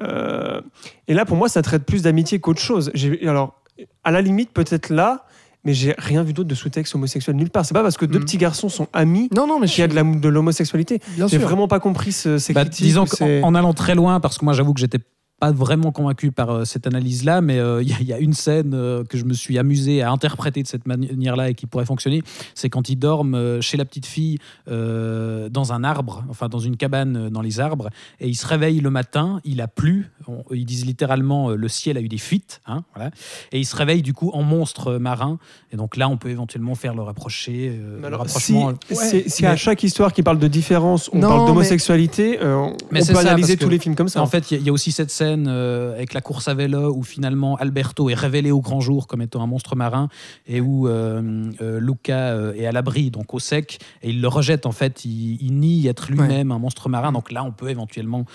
Euh, 0.02 0.62
et 1.08 1.14
là, 1.14 1.26
pour 1.26 1.38
moi, 1.38 1.48
ça 1.50 1.62
traite 1.62 1.84
plus 1.86 2.02
d'amitié 2.04 2.40
qu'autre 2.40 2.62
chose. 2.62 2.92
Alors, 3.26 3.62
à 4.04 4.12
la 4.12 4.22
limite, 4.22 4.52
peut-être 4.52 4.90
là, 4.90 5.26
mais 5.64 5.74
j'ai 5.74 5.94
rien 5.98 6.24
vu 6.24 6.34
d'autre 6.34 6.50
de 6.50 6.56
sous-texte 6.56 6.96
homosexuel 6.96 7.36
nulle 7.36 7.50
part. 7.50 7.66
C'est 7.66 7.74
pas 7.74 7.84
parce 7.84 7.98
que 7.98 8.06
deux 8.06 8.20
Mm. 8.20 8.24
petits 8.24 8.38
garçons 8.38 8.70
sont 8.70 8.88
amis 8.94 9.30
Non, 9.36 9.48
non, 9.48 9.60
mais 9.60 9.68
qu'il 9.68 9.80
y 9.80 9.84
a 9.84 9.88
de 9.88 9.96
la- 9.96 10.04
de 10.04 10.30
l'homosexualité. 10.30 11.00
J'ai 11.18 11.28
sûr. 11.28 11.40
vraiment 11.42 11.68
pas 11.68 11.80
compris 11.80 12.12
ce, 12.12 12.38
ces 12.38 12.54
Bah, 12.54 12.62
critiques. 12.62 12.86
disons 12.86 13.06
qu'en 13.06 13.42
en 13.44 13.56
allant 13.56 13.74
très 13.74 13.96
loin, 13.96 14.20
parce 14.20 14.38
que 14.38 14.46
moi 14.46 14.54
j'avoue 14.54 14.74
que 14.74 14.80
j'étais 14.80 15.00
pas 15.42 15.52
vraiment 15.52 15.92
convaincu 15.92 16.32
par 16.32 16.52
euh, 16.52 16.66
cette 16.66 16.86
analyse-là, 16.86 17.42
mais 17.42 17.58
euh, 17.58 17.82
il 17.84 17.90
y, 17.90 17.94
a- 17.94 17.98
il 18.00 18.08
y 18.08 18.14
a 18.14 18.20
une 18.20 18.34
scène 18.34 18.74
euh, 18.76 19.04
que 19.04 19.18
je 19.18 19.26
me 19.26 19.34
suis 19.34 19.58
amusé 19.58 20.04
à 20.04 20.12
interpréter 20.12 20.62
de 20.62 20.68
cette 20.68 20.86
manière-là 20.86 21.50
et 21.50 21.56
qui 21.56 21.66
pourrait 21.66 21.86
fonctionner, 21.86 22.22
c'est 22.54 22.70
quand 22.70 22.90
ils 22.90 22.96
dorment 22.96 23.34
euh, 23.34 23.60
chez 23.60 23.76
la 23.76 23.84
petite 23.86 24.06
fille 24.06 24.38
euh, 24.70 25.50
dans 25.50 25.74
un 25.74 25.84
arbre, 25.84 26.24
enfin 26.30 26.48
dans 26.48 26.60
une 26.60 26.78
cabane 26.78 27.18
euh, 27.18 27.30
dans 27.32 27.42
les 27.42 27.60
arbres, 27.60 27.90
et 28.20 28.28
ils 28.30 28.36
se 28.36 28.46
réveillent 28.46 28.82
le 28.82 28.92
matin, 28.92 29.42
il 29.44 29.62
a 29.62 29.68
plu, 29.68 30.12
on- 30.28 30.44
ils 30.52 30.66
disent 30.66 30.86
littéralement 30.86 31.50
euh, 31.50 31.56
le 31.56 31.68
ciel 31.68 31.98
a 31.98 32.02
eu 32.02 32.08
des 32.08 32.20
fuites, 32.20 32.62
hein, 32.68 32.84
voilà, 32.96 33.10
et 33.52 33.60
ils 33.60 33.66
se 33.66 33.76
réveillent 33.76 34.04
du 34.04 34.14
coup 34.14 34.30
en 34.36 34.44
monstre 34.44 34.98
marin, 35.00 35.40
et 35.74 35.76
donc 35.76 35.98
là 35.98 36.08
on 36.08 36.18
peut 36.18 36.30
éventuellement 36.30 36.76
faire 36.76 36.94
le 36.94 37.02
rapprocher, 37.02 37.80
euh, 37.82 38.08
le 38.08 38.16
rapprochement. 38.16 38.74
si, 38.92 39.46
à 39.48 39.56
chaque 39.56 39.82
histoire 39.82 40.14
qui 40.14 40.22
parle 40.22 40.38
de 40.38 40.48
différence, 40.48 41.10
on 41.14 41.18
Non, 41.18 41.30
parle 41.30 41.40
mais- 41.42 41.48
d'homosexualité, 41.48 42.40
euh, 42.44 42.56
on 42.58 42.78
Mais 42.92 43.02
on 43.02 43.06
c'est 43.06 43.14
peut 43.14 43.20
ça, 43.22 43.28
analyser 43.32 43.58
tous 43.58 43.70
les 43.70 43.80
films 43.80 43.96
comme 43.96 44.08
ça. 44.08 44.22
En 44.22 44.28
fait, 44.28 44.52
il 44.52 44.54
y 44.54 44.58
a- 44.58 44.60
il 44.62 44.68
y, 44.68 44.70
a 44.70 44.74
aussi 44.74 44.92
cette 44.92 45.10
scène 45.10 45.31
scène 45.32 45.48
euh, 45.48 45.94
avec 45.94 46.14
la 46.14 46.22
course 46.22 46.48
à 46.48 46.54
vélo 46.54 46.94
où 46.96 47.04
finalement 47.04 47.56
Alberto 47.56 48.10
est 48.10 48.14
révélé 48.14 48.52
au 48.52 48.62
grand 48.62 48.82
jour 48.82 49.08
comme 49.08 49.22
étant 49.22 49.42
un 49.42 49.48
monstre 49.48 49.76
marin 49.76 50.10
et 50.48 50.62
où 50.62 50.88
euh, 50.88 51.52
euh, 51.62 51.80
Luca 51.80 52.36
est 52.56 52.66
à 52.66 52.72
l'abri, 52.72 53.12
donc 53.12 53.34
au 53.34 53.40
sec, 53.40 53.80
et 54.02 54.10
il 54.10 54.22
le 54.22 54.28
rejette 54.28 54.66
en 54.66 54.72
fait. 54.72 55.06
Il, 55.06 55.38
il 55.42 55.60
nie 55.60 55.88
être 55.88 56.12
lui-même 56.12 56.52
un 56.52 56.60
monstre 56.60 56.90
marin. 56.90 57.12
Donc 57.12 57.32
là, 57.32 57.44
on 57.44 57.52
peut 57.52 57.70
éventuellement 57.70 58.26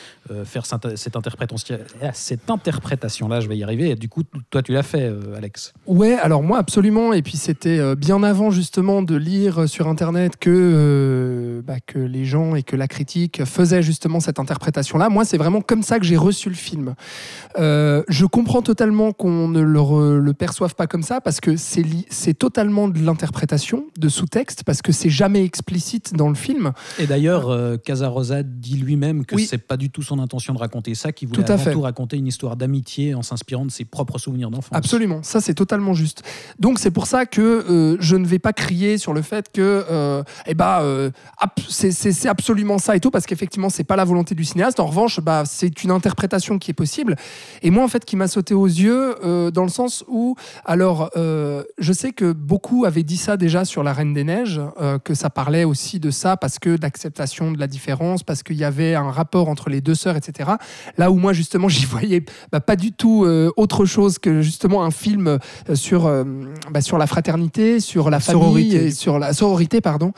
faire 0.45 0.67
cette, 0.67 0.97
cette 0.97 1.17
interprétation, 1.17 1.77
cette 2.13 2.51
interprétation-là. 2.51 3.41
Je 3.41 3.49
vais 3.49 3.57
y 3.57 3.63
arriver. 3.63 3.91
Et 3.91 3.95
du 3.95 4.09
coup, 4.09 4.23
toi, 4.51 4.63
tu 4.63 4.73
l'as 4.73 4.83
fait, 4.83 5.13
Alex. 5.37 5.73
Ouais, 5.87 6.15
alors 6.15 6.43
moi 6.43 6.59
absolument. 6.59 7.13
Et 7.13 7.23
puis 7.23 7.37
c'était 7.37 7.95
bien 7.97 8.23
avant 8.23 8.51
justement 8.51 9.03
de 9.03 9.17
lire 9.17 9.69
sur 9.69 9.89
internet 9.89 10.37
que, 10.37 11.63
bah, 11.67 11.81
que 11.85 11.99
les 11.99 12.25
gens 12.25 12.55
et 12.55 12.63
que 12.63 12.77
la 12.77 12.89
critique 12.89 13.45
faisaient 13.45 13.83
justement 13.83 14.21
cette 14.21 14.39
interprétation-là. 14.39 15.09
Moi, 15.09 15.25
c'est 15.25 15.39
vraiment 15.39 15.61
comme 15.61 15.83
ça 15.83 15.99
que 15.99 16.05
j'ai 16.05 16.17
reçu 16.17 16.49
le 16.49 16.55
film. 16.55 16.86
Euh, 17.59 18.03
je 18.09 18.27
comprends 18.27 18.63
totalement 18.63 19.13
qu'on 19.13 19.49
ne 19.49 19.61
le, 19.61 19.79
re- 19.81 20.17
le 20.19 20.35
perçoive 20.35 20.75
pas 20.75 20.87
comme 20.87 21.03
ça 21.03 21.21
parce 21.21 21.41
que 21.41 21.57
c'est 21.57 21.83
li- 21.83 22.07
c'est 22.11 22.35
totalement 22.35 22.89
de 22.89 22.99
l'interprétation, 22.99 23.87
de 23.99 24.09
sous-texte, 24.09 24.65
parce 24.65 24.83
que 24.83 24.93
c'est 24.93 25.11
jamais 25.11 25.45
explicite 25.45 26.15
dans 26.15 26.29
le 26.29 26.35
film. 26.35 26.73
Et 26.99 27.07
d'ailleurs, 27.07 27.49
euh, 27.51 27.77
Casarosa 27.77 28.43
dit 28.43 28.77
lui-même 28.77 29.25
que 29.25 29.35
Oui. 29.37 29.47
c'est 29.49 29.59
pas 29.59 29.77
du 29.77 29.91
tout 29.91 30.03
son 30.03 30.19
intention 30.19 30.53
de 30.55 30.59
raconter 30.59 30.95
ça, 30.95 31.13
qu'il 31.13 31.29
voulait 31.29 31.43
Tout 31.45 31.51
à 31.51 31.55
avant 31.55 31.65
fait. 31.65 31.73
tout 31.73 31.81
raconter 31.81 32.17
une 32.17 32.27
histoire 32.27 32.57
d'amitié 32.57 33.15
en 33.15 33.23
s'inspirant 33.23 33.65
de 33.65 33.71
ses 33.71 33.85
propres 33.85 34.19
souvenirs 34.19 34.51
d'enfance. 34.51 34.77
Absolument, 34.77 35.23
ça 35.23 35.41
c'est 35.41 35.55
totalement 35.55 35.95
juste. 35.95 36.23
Donc 36.59 36.79
c'est 36.79 36.91
pour 36.91 37.07
ça 37.07 37.27
que 37.27 37.41
euh, 37.41 37.97
je 38.01 38.17
ne 38.17 38.27
vais 38.27 38.39
pas 38.39 38.53
crier 38.53 38.99
sur 38.99 39.13
le 39.15 39.23
fait 39.23 39.51
que 39.53 39.85
euh, 39.91 40.23
eh 40.47 40.55
bah, 40.55 40.83
c'est- 41.69 41.91
c'est 41.93 42.13
c'est 42.13 42.29
absolument 42.29 42.79
ça 42.79 42.97
et 42.97 43.01
tout, 43.01 43.11
parce 43.11 43.27
qu'effectivement 43.27 43.69
c'est 43.71 43.85
pas 43.85 43.97
la 43.97 44.05
volonté 44.05 44.35
du 44.35 44.45
cinéaste. 44.45 44.81
En 44.81 44.87
revanche, 44.87 45.21
bah, 45.21 45.45
c'est 45.47 45.85
une 45.85 45.91
interprétation 45.91 46.59
qui 46.59 46.71
est 46.71 46.75
possible. 46.77 47.17
Et 47.63 47.71
moi 47.71 47.83
en 47.83 47.89
fait 47.89 48.05
qui 48.05 48.15
m'a 48.15 48.29
sauté 48.29 48.55
aux 48.55 48.67
yeux 48.67 49.17
euh, 49.25 49.51
dans 49.51 49.65
le 49.65 49.69
sens 49.69 50.05
où, 50.07 50.37
alors 50.65 51.11
euh, 51.17 51.65
je 51.79 51.93
sais 51.93 52.13
que 52.13 52.33
beaucoup 52.33 52.85
avaient 52.85 53.03
dit 53.03 53.17
ça 53.17 53.37
déjà 53.37 53.65
sur 53.65 53.83
La 53.83 53.93
Reine 53.93 54.15
des 54.15 54.23
Neiges, 54.23 54.61
euh, 54.81 54.99
que 54.99 55.15
ça 55.15 55.31
parlait 55.31 55.65
aussi 55.65 55.99
de 55.99 56.11
ça 56.11 56.37
parce 56.37 56.59
que 56.59 56.77
d'acceptation 56.77 57.51
de 57.51 57.59
la 57.59 57.67
différence, 57.67 58.23
parce 58.23 58.43
qu'il 58.43 58.57
y 58.57 58.65
avait 58.65 58.95
un 58.95 59.11
rapport 59.11 59.49
entre 59.49 59.71
les 59.71 59.81
deux 59.81 59.95
sœurs, 59.95 60.17
etc. 60.17 60.51
Là 60.99 61.11
où 61.11 61.17
moi 61.17 61.33
justement 61.33 61.69
j'y 61.77 61.87
voyais 61.87 62.25
bah, 62.53 62.61
pas 62.61 62.77
du 62.77 62.93
tout 62.93 63.27
autre 63.57 63.85
chose 63.85 64.19
que 64.19 64.43
justement 64.43 64.85
un 64.85 64.91
film 64.91 65.39
sur, 65.75 66.13
bah, 66.71 66.81
sur 66.81 66.99
la 66.99 67.07
fraternité, 67.07 67.81
sur 67.81 68.11
la 68.11 68.21
famille, 68.21 68.43
Sororité. 68.43 68.87
et 68.87 68.91
sur 68.91 69.19
la 69.19 69.33
sororité, 69.33 69.81
pardon. 69.81 70.13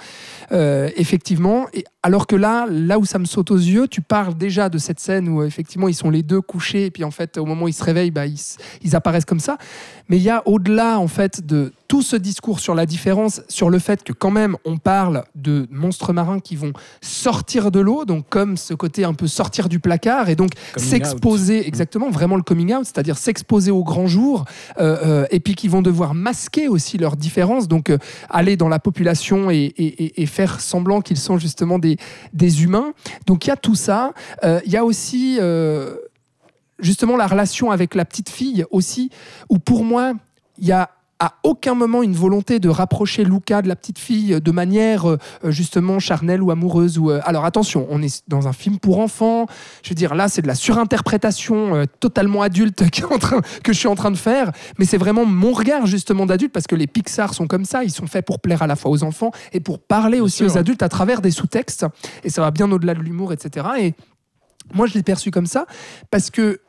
Effectivement. 0.51 1.67
Et 1.73 1.85
alors 2.03 2.27
que 2.27 2.37
là, 2.37 2.67
là 2.71 2.99
où 2.99 3.05
ça 3.05 3.19
me 3.19 3.25
saute 3.25 3.51
aux 3.51 3.57
yeux, 3.57 3.87
tu 3.87 4.01
parles 4.01 4.35
déjà 4.35 4.69
de 4.69 4.79
cette 4.79 5.01
scène 5.01 5.29
où 5.29 5.43
effectivement 5.43 5.89
ils 5.89 5.95
sont 5.95 6.11
les 6.11 6.23
deux 6.23 6.41
couchés 6.49 6.87
et 6.87 6.91
puis 6.91 7.05
en 7.05 7.13
fait 7.13 7.37
au 7.39 7.45
moment 7.45 7.67
où 7.67 7.69
ils 7.69 7.73
se 7.73 7.85
réveillent, 7.85 8.11
bah, 8.11 8.27
ils, 8.27 8.41
ils 8.83 8.97
apparaissent 8.97 9.25
comme 9.27 9.39
ça. 9.39 9.57
Mais 10.09 10.17
il 10.17 10.23
y 10.23 10.31
a 10.31 10.43
au-delà 10.47 10.99
en 10.99 11.07
fait 11.07 11.47
de 11.47 11.73
tout 11.87 12.03
ce 12.03 12.17
discours 12.17 12.59
sur 12.61 12.75
la 12.75 12.87
différence, 12.87 13.43
sur 13.49 13.71
le 13.71 13.79
fait 13.79 14.03
que 14.03 14.13
quand 14.13 14.31
même 14.33 14.57
on 14.65 14.77
parle 14.79 15.25
de 15.35 15.67
monstres 15.71 16.13
marins 16.13 16.41
qui 16.41 16.57
vont 16.57 16.73
sortir 17.03 17.71
de 17.71 17.81
l'eau, 17.81 18.05
donc 18.05 18.25
comme 18.29 18.57
ce 18.57 18.75
côté 18.75 19.05
un 19.05 19.15
peu 19.15 19.27
sortir 19.27 19.69
du 19.69 19.79
placard 19.81 20.29
et 20.29 20.37
donc 20.37 20.51
s'exposer 20.89 21.67
exactement 21.67 22.11
vraiment 22.11 22.37
le 22.37 22.43
coming 22.43 22.75
out, 22.75 22.85
c'est-à-dire 22.85 23.17
s'exposer 23.19 23.71
au 23.71 23.85
grand 23.85 24.07
jour 24.07 24.45
euh, 24.81 24.97
euh, 25.05 25.27
et 25.31 25.41
puis 25.41 25.55
qui 25.55 25.69
vont 25.69 25.83
devoir 25.83 26.15
masquer 26.15 26.69
aussi 26.69 26.99
leurs 26.99 27.17
différences, 27.17 27.69
donc 27.69 27.91
euh, 27.91 27.99
aller 28.31 28.57
dans 28.57 28.69
la 28.69 28.79
population 28.79 29.51
et, 29.51 29.73
et- 29.77 30.27
faire 30.27 30.61
semblant 30.61 31.01
qu'ils 31.01 31.17
sont 31.19 31.39
justement 31.39 31.79
des, 31.79 31.97
des 32.33 32.63
humains. 32.63 32.93
Donc 33.27 33.47
il 33.47 33.49
y 33.49 33.51
a 33.51 33.57
tout 33.57 33.75
ça. 33.75 34.13
Il 34.45 34.71
y 34.71 34.77
a 34.77 34.85
aussi 34.85 35.39
justement 36.79 37.17
la 37.17 37.27
relation 37.27 37.71
avec 37.71 37.95
la 37.95 38.05
petite 38.05 38.29
fille 38.31 38.65
aussi, 38.71 39.11
où 39.49 39.59
pour 39.59 39.85
moi, 39.85 40.13
il 40.59 40.67
y 40.67 40.73
a 40.73 40.91
à 41.21 41.35
aucun 41.43 41.75
moment 41.75 42.05
une 42.05 42.15
volonté 42.15 42.61
de 42.61 42.69
rapprocher 42.69 43.25
Luca 43.25 43.61
de 43.61 43.67
la 43.67 43.75
petite 43.75 43.99
fille 43.99 44.41
de 44.41 44.51
manière 44.53 45.11
euh, 45.11 45.19
justement 45.47 45.99
charnelle 45.99 46.41
ou 46.45 46.53
amoureuse. 46.53 46.97
Ou, 46.97 47.11
euh, 47.11 47.21
Alors 47.25 47.45
attention, 47.45 47.89
on 47.91 48.01
est 48.01 48.23
dans 48.29 48.47
un 48.47 48.53
film 48.53 48.79
pour 48.79 49.01
enfants. 49.01 49.47
Je 49.83 49.89
veux 49.89 49.95
dire, 49.97 50.15
là, 50.15 50.29
c'est 50.29 50.43
de 50.43 50.47
la 50.47 50.55
surinterprétation 50.55 51.75
euh, 51.75 51.85
totalement 51.99 52.43
adulte 52.43 52.85
en 53.11 53.19
train- 53.19 53.41
que 53.65 53.73
je 53.73 53.79
suis 53.81 53.89
en 53.89 53.97
train 53.97 54.13
de 54.13 54.17
faire. 54.17 54.53
Mais 54.79 54.85
c'est 54.85 54.97
vraiment 54.97 55.25
mon 55.25 55.51
regard 55.53 55.87
justement 55.87 56.25
d'adulte 56.25 56.53
parce 56.53 56.69
que 56.69 56.77
les 56.77 56.87
Pixar 56.87 57.35
sont 57.35 57.49
comme 57.49 57.65
ça. 57.65 57.83
Ils 57.83 57.91
sont 57.91 58.07
faits 58.07 58.25
pour 58.25 58.39
plaire 58.39 58.63
à 58.63 58.69
la 58.69 58.77
fois 58.77 58.93
aux 58.93 59.03
enfants 59.03 59.33
et 59.53 59.59
pour 59.59 59.81
parler 59.81 60.21
aussi 60.21 60.37
sûr. 60.39 60.47
aux 60.47 60.57
adultes 60.57 60.85
à 60.85 60.89
travers 60.89 61.21
des 61.21 61.33
sous-textes. 61.33 61.85
Et 62.23 62.31
ça 62.31 62.43
va 62.43 62.53
bien 62.53 62.71
au-delà 62.71 62.95
de 62.95 63.01
l'humour, 63.01 63.33
etc. 63.33 63.67
Et 63.81 63.95
moi, 64.73 64.87
je 64.87 64.95
l'ai 64.95 65.03
perçu 65.03 65.33
comme 65.33 65.47
ça 65.47 65.67
parce 66.13 66.31
que 66.31 66.61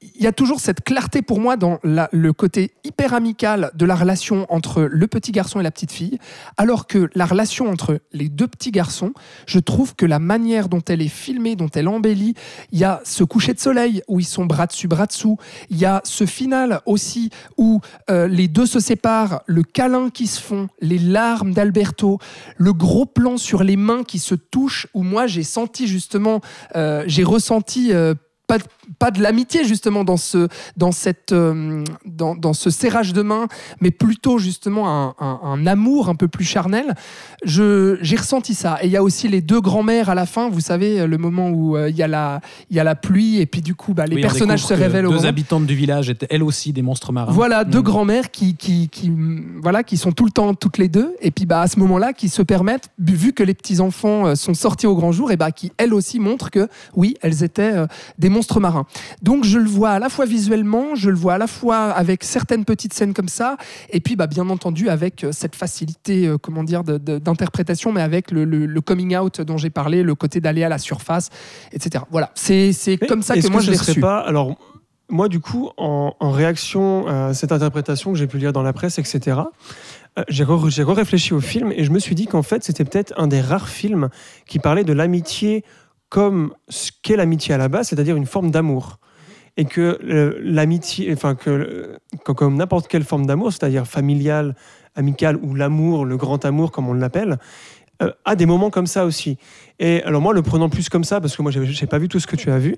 il 0.00 0.22
y 0.22 0.26
a 0.28 0.32
toujours 0.32 0.60
cette 0.60 0.82
clarté 0.82 1.22
pour 1.22 1.40
moi 1.40 1.56
dans 1.56 1.80
le 1.82 2.32
côté 2.32 2.72
hyper 2.84 3.14
amical 3.14 3.72
de 3.74 3.84
la 3.84 3.96
relation 3.96 4.46
entre 4.48 4.82
le 4.82 5.06
petit 5.08 5.32
garçon 5.32 5.58
et 5.58 5.62
la 5.64 5.72
petite 5.72 5.90
fille, 5.90 6.18
alors 6.56 6.86
que 6.86 7.10
la 7.14 7.26
relation 7.26 7.68
entre 7.68 8.00
les 8.12 8.28
deux 8.28 8.46
petits 8.46 8.70
garçons, 8.70 9.12
je 9.46 9.58
trouve 9.58 9.96
que 9.96 10.06
la 10.06 10.20
manière 10.20 10.68
dont 10.68 10.82
elle 10.88 11.02
est 11.02 11.08
filmée, 11.08 11.56
dont 11.56 11.68
elle 11.74 11.88
embellit, 11.88 12.34
il 12.70 12.78
y 12.78 12.84
a 12.84 13.00
ce 13.04 13.24
coucher 13.24 13.54
de 13.54 13.58
soleil 13.58 14.02
où 14.06 14.20
ils 14.20 14.24
sont 14.24 14.46
bras 14.46 14.66
dessus, 14.66 14.86
bras 14.86 15.06
dessous, 15.06 15.36
il 15.68 15.78
y 15.78 15.84
a 15.84 16.00
ce 16.04 16.26
final 16.26 16.80
aussi 16.86 17.30
où 17.56 17.80
euh, 18.08 18.28
les 18.28 18.46
deux 18.46 18.66
se 18.66 18.78
séparent, 18.78 19.42
le 19.46 19.64
câlin 19.64 20.10
qui 20.10 20.28
se 20.28 20.40
font, 20.40 20.68
les 20.80 20.98
larmes 20.98 21.52
d'Alberto, 21.52 22.18
le 22.56 22.72
gros 22.72 23.06
plan 23.06 23.36
sur 23.36 23.64
les 23.64 23.76
mains 23.76 24.04
qui 24.04 24.20
se 24.20 24.36
touchent, 24.36 24.86
où 24.94 25.02
moi 25.02 25.26
j'ai 25.26 25.42
senti 25.42 25.88
justement, 25.88 26.40
euh, 26.76 27.02
j'ai 27.06 27.24
ressenti 27.24 27.92
euh, 27.92 28.14
pas, 28.48 28.58
de- 28.58 28.64
pas 28.98 29.10
de 29.12 29.22
l'amitié 29.22 29.62
justement 29.64 30.02
dans 30.02 30.16
ce, 30.16 30.48
dans, 30.76 30.90
cette, 30.90 31.30
euh, 31.32 31.84
dans, 32.04 32.34
dans 32.34 32.54
ce 32.54 32.70
serrage 32.70 33.12
de 33.12 33.22
main, 33.22 33.46
mais 33.80 33.90
plutôt 33.92 34.38
justement 34.38 34.88
un, 34.88 35.14
un- 35.20 35.40
un 35.44 35.66
amour 35.66 36.08
un 36.08 36.14
peu 36.16 36.26
plus 36.26 36.44
charnel. 36.44 36.94
Je- 37.44 37.98
J'ai 38.00 38.16
ressenti 38.16 38.54
ça. 38.54 38.78
Et 38.82 38.86
il 38.86 38.92
y 38.92 38.96
a 38.96 39.02
aussi 39.02 39.28
les 39.28 39.40
deux 39.42 39.60
grands-mères 39.60 40.08
à 40.08 40.14
la 40.14 40.26
fin, 40.26 40.48
vous 40.48 40.60
savez, 40.60 41.06
le 41.06 41.18
moment 41.18 41.50
où 41.50 41.76
euh, 41.76 41.90
il 41.90 41.96
y, 41.96 42.02
a 42.02 42.08
la- 42.08 42.40
y 42.70 42.80
a 42.80 42.84
la 42.84 42.94
pluie 42.96 43.38
et 43.38 43.46
puis 43.46 43.60
du 43.60 43.74
coup 43.74 43.92
bah, 43.94 44.06
les 44.06 44.16
Oui, 44.16 44.22
personnages 44.22 44.64
se 44.64 44.74
révèlent 44.74 45.06
au 45.06 45.10
Deux 45.10 45.16
moment. 45.16 45.28
habitantes 45.28 45.66
du 45.66 45.74
village 45.74 46.08
étaient 46.10 46.26
elles 46.30 46.42
aussi 46.42 46.72
des 46.72 46.82
monstres 46.82 47.12
marins. 47.12 47.32
Voilà, 47.32 47.64
deux 47.64 47.82
grands-mères 47.82 48.30
qui, 48.30 48.56
qui, 48.56 48.88
qui, 48.88 49.12
voilà, 49.62 49.82
qui 49.84 49.96
sont 49.98 50.12
tout 50.12 50.24
le 50.24 50.30
temps 50.30 50.54
toutes 50.54 50.78
les 50.78 50.88
deux, 50.88 51.14
et 51.20 51.30
puis 51.30 51.44
bah, 51.44 51.60
à 51.60 51.66
ce 51.68 51.78
moment-là, 51.80 52.14
qui 52.14 52.28
se 52.30 52.40
permettent, 52.42 52.88
vu- 52.98 53.34
que 53.34 53.42
les 53.42 53.54
petits-enfants 53.54 54.26
euh, 54.28 54.34
sont 54.34 54.54
sortis 54.54 54.86
au 54.86 54.96
grand 54.96 55.12
jour, 55.12 55.30
et 55.30 55.36
bah, 55.36 55.50
qui 55.52 55.70
elles 55.76 55.92
aussi 55.92 56.18
montrent 56.18 56.50
que 56.50 56.66
oui, 56.96 57.14
elles 57.20 57.44
étaient 57.44 57.74
des 58.18 58.28
monstres 58.30 58.37
marins. 58.60 58.86
Donc 59.22 59.44
je 59.44 59.58
le 59.58 59.68
vois 59.68 59.90
à 59.90 59.98
la 59.98 60.08
fois 60.08 60.24
visuellement, 60.26 60.94
je 60.94 61.10
le 61.10 61.16
vois 61.16 61.34
à 61.34 61.38
la 61.38 61.46
fois 61.46 61.90
avec 61.90 62.24
certaines 62.24 62.64
petites 62.64 62.92
scènes 62.94 63.14
comme 63.14 63.28
ça, 63.28 63.56
et 63.90 64.00
puis 64.00 64.16
bah, 64.16 64.26
bien 64.26 64.48
entendu 64.50 64.88
avec 64.88 65.24
euh, 65.24 65.32
cette 65.32 65.56
facilité 65.56 66.26
euh, 66.26 66.38
comment 66.38 66.64
dire, 66.64 66.84
d'interprétation, 66.84 67.92
mais 67.92 68.00
avec 68.02 68.30
le, 68.30 68.44
le- 68.44 68.66
le 68.66 68.80
coming 68.80 69.16
out 69.16 69.40
dont 69.40 69.56
j'ai 69.56 69.70
parlé, 69.70 70.02
le 70.02 70.14
côté 70.14 70.40
d'aller 70.40 70.64
à 70.64 70.68
la 70.68 70.78
surface, 70.78 71.30
etc. 71.72 72.04
Voilà, 72.10 72.30
c'est 72.34 72.72
comme 73.08 73.22
ça 73.22 73.34
que 73.34 73.48
moi 73.48 73.60
je 73.60 73.70
l'ai 73.70 73.76
reçu. 73.76 74.00
pas 74.00 74.18
alors 74.18 74.54
moi 75.10 75.28
du 75.28 75.40
coup 75.40 75.70
en, 75.78 76.14
en 76.20 76.30
réaction 76.30 77.06
à 77.06 77.32
cette 77.32 77.50
interprétation 77.52 78.12
que 78.12 78.18
j'ai 78.18 78.26
pu 78.26 78.36
lire 78.38 78.52
dans 78.52 78.62
la 78.62 78.74
presse 78.74 78.98
etc 78.98 79.38
euh, 80.18 80.22
j'ai 80.28 80.44
re- 80.44 80.68
j'ai 80.68 80.82
réfléchi 80.82 81.32
au 81.32 81.40
film 81.40 81.72
et 81.72 81.84
je 81.84 81.90
me 81.90 81.98
suis 81.98 82.14
dit 82.14 82.26
qu'en 82.26 82.42
fait 82.42 82.62
c'était 82.62 82.84
peut-être 82.84 83.14
un 83.16 83.26
des 83.26 83.40
rares 83.40 83.68
films 83.70 84.10
qui 84.46 84.58
parlait 84.58 84.84
de 84.84 84.92
l'amitié 84.92 85.64
comme 86.08 86.54
ce 86.68 86.90
qu'est 87.02 87.16
l'amitié 87.16 87.54
à 87.54 87.58
la 87.58 87.68
base 87.68 87.88
c'est-à-dire 87.88 88.16
une 88.16 88.26
forme 88.26 88.50
d'amour. 88.50 88.98
Et 89.56 89.64
que 89.64 89.98
euh, 90.04 90.38
l'amitié 90.40 91.12
enfin 91.12 91.34
que 91.34 91.98
comme 92.24 92.54
n'importe 92.56 92.86
quelle 92.86 93.02
forme 93.02 93.26
d'amour 93.26 93.52
c'est-à-dire 93.52 93.86
familiale 93.86 94.54
amicale 94.94 95.36
ou 95.42 95.54
l'amour 95.54 96.04
le 96.04 96.16
grand 96.16 96.44
amour 96.44 96.70
comme 96.70 96.88
on 96.88 96.94
l'appelle 96.94 97.38
euh, 98.00 98.12
a 98.24 98.36
des 98.36 98.46
moments 98.46 98.70
comme 98.70 98.86
ça 98.86 99.04
aussi 99.04 99.36
et 99.78 100.02
alors 100.04 100.20
moi, 100.20 100.32
le 100.32 100.42
prenant 100.42 100.68
plus 100.68 100.88
comme 100.88 101.04
ça, 101.04 101.20
parce 101.20 101.36
que 101.36 101.42
moi, 101.42 101.50
j'ai 101.52 101.86
pas 101.86 101.98
vu 101.98 102.08
tout 102.08 102.18
ce 102.20 102.26
que 102.26 102.36
tu 102.36 102.50
as 102.50 102.58
vu, 102.58 102.76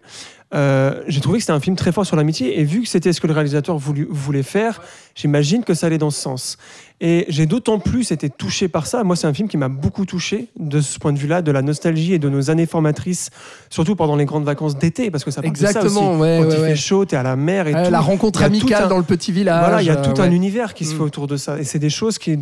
euh, 0.55 1.03
j'ai 1.07 1.21
trouvé 1.21 1.39
que 1.39 1.43
c'était 1.43 1.53
un 1.53 1.61
film 1.61 1.77
très 1.77 1.93
fort 1.93 2.05
sur 2.05 2.17
l'amitié. 2.17 2.61
Et 2.61 2.65
vu 2.65 2.83
que 2.83 2.89
c'était 2.89 3.13
ce 3.13 3.21
que 3.21 3.27
le 3.27 3.33
réalisateur 3.33 3.79
voulu- 3.79 4.09
voulait 4.11 4.43
faire, 4.43 4.81
j'imagine 5.15 5.65
que 5.65 5.75
ça 5.75 5.87
allait 5.87 5.99
dans 5.99 6.11
ce 6.11 6.21
sens. 6.21 6.59
Et 7.03 7.25
j'ai 7.29 7.47
d'autant 7.47 7.79
plus 7.79 8.11
été 8.13 8.29
touché 8.29 8.69
par 8.69 8.87
ça. 8.87 9.05
Moi, 9.05 9.17
c'est 9.17 9.27
un 9.27 9.33
film 9.33 9.49
qui 9.49 9.57
m'a 9.57 9.69
beaucoup 9.71 10.05
touché 10.05 10.49
de 10.59 10.83
ce 10.83 10.99
point 10.99 11.15
de 11.15 11.19
vue-là, 11.19 11.41
de 11.41 11.51
la 11.51 11.63
nostalgie 11.63 12.13
et 12.13 12.19
de 12.19 12.29
nos 12.29 12.51
années 12.51 12.67
formatrices, 12.67 13.31
surtout 13.71 13.97
pendant 13.97 14.17
les 14.17 14.27
grandes 14.27 14.45
vacances 14.45 14.77
d'été, 14.77 15.11
parce 15.11 15.25
que 15.25 15.31
ça 15.31 15.41
parle 15.41 15.55
de 15.55 15.59
ça 15.59 15.69
Exactement, 15.71 16.11
aussi. 16.13 16.21
ouais, 16.21 16.39
Quand 16.43 16.49
ouais, 16.49 16.55
il 16.57 16.61
ouais. 16.61 16.69
fait 16.71 16.77
chaud, 16.77 17.07
t'es 17.07 17.17
à 17.17 17.23
la 17.23 17.37
mer 17.37 17.69
et 17.69 17.73
tout. 17.73 17.91
la 17.91 18.01
rencontre 18.01 18.41
tout 18.41 18.45
amicale 18.45 18.85
un- 18.85 18.89
dans 18.89 18.99
le 18.99 19.05
petit 19.05 19.33
village. 19.33 19.61
Voilà, 19.65 19.81
il 19.81 19.87
y 19.87 19.91
a 19.91 19.97
tout 19.97 20.21
euh, 20.21 20.25
un 20.25 20.29
ouais. 20.29 20.35
univers 20.37 20.75
qui 20.75 20.85
se 20.85 20.93
Mm. 20.93 20.97
fait 20.99 21.03
autour 21.05 21.27
de 21.27 21.39
ça. 21.39 21.59
Et 21.59 21.65
c'est 21.65 21.79
des 21.79 21.89
choses 21.89 22.19
qui, 22.19 22.39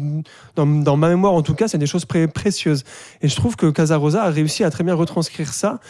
dans, 0.57 0.67
dans 0.67 0.97
ma 0.97 1.09
mémoire 1.09 1.35
en 1.35 1.43
tout 1.43 1.55
cas, 1.55 1.69
c'est 1.69 1.79
des 1.79 1.87
choses 1.87 2.05
pré- 2.05 2.27
précieuses. 2.27 2.83
Et 3.23 3.29
je 3.29 3.37
trouve 3.37 3.55
que 3.55 3.67
Casarosa 3.71 4.25
a 4.25 4.31
réussi 4.31 4.48
à 4.65 4.71
très 4.71 4.85
bien 4.85 4.95
retranscrire 4.95 5.53
ça 5.53 5.81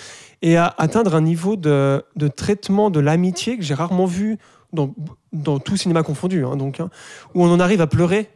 et 0.42 0.56
à 0.56 0.74
atteindre 0.78 1.14
un 1.14 1.20
niveau 1.20 1.56
de, 1.56 2.04
de 2.16 2.28
traitement 2.28 2.90
de 2.90 3.00
l'amitié 3.00 3.56
que 3.56 3.64
j'ai 3.64 3.74
rarement 3.74 4.06
vu 4.06 4.38
dans, 4.72 4.94
dans 5.32 5.58
tout 5.58 5.76
cinéma 5.76 6.02
confondu. 6.02 6.44
hein, 6.44 6.56
donc, 6.56 6.80
hein, 6.80 6.90
où 7.34 7.44
on 7.44 7.52
en 7.52 7.60
arrive 7.60 7.80
à 7.80 7.86
pleurer 7.86 8.28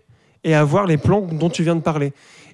et 0.44 0.54
avoir 0.54 0.86
les 0.86 0.96
plans 0.96 1.20
dont 1.20 1.50
tu 1.50 1.62
viens 1.62 1.76
de 1.76 1.80
parler. 1.80 2.12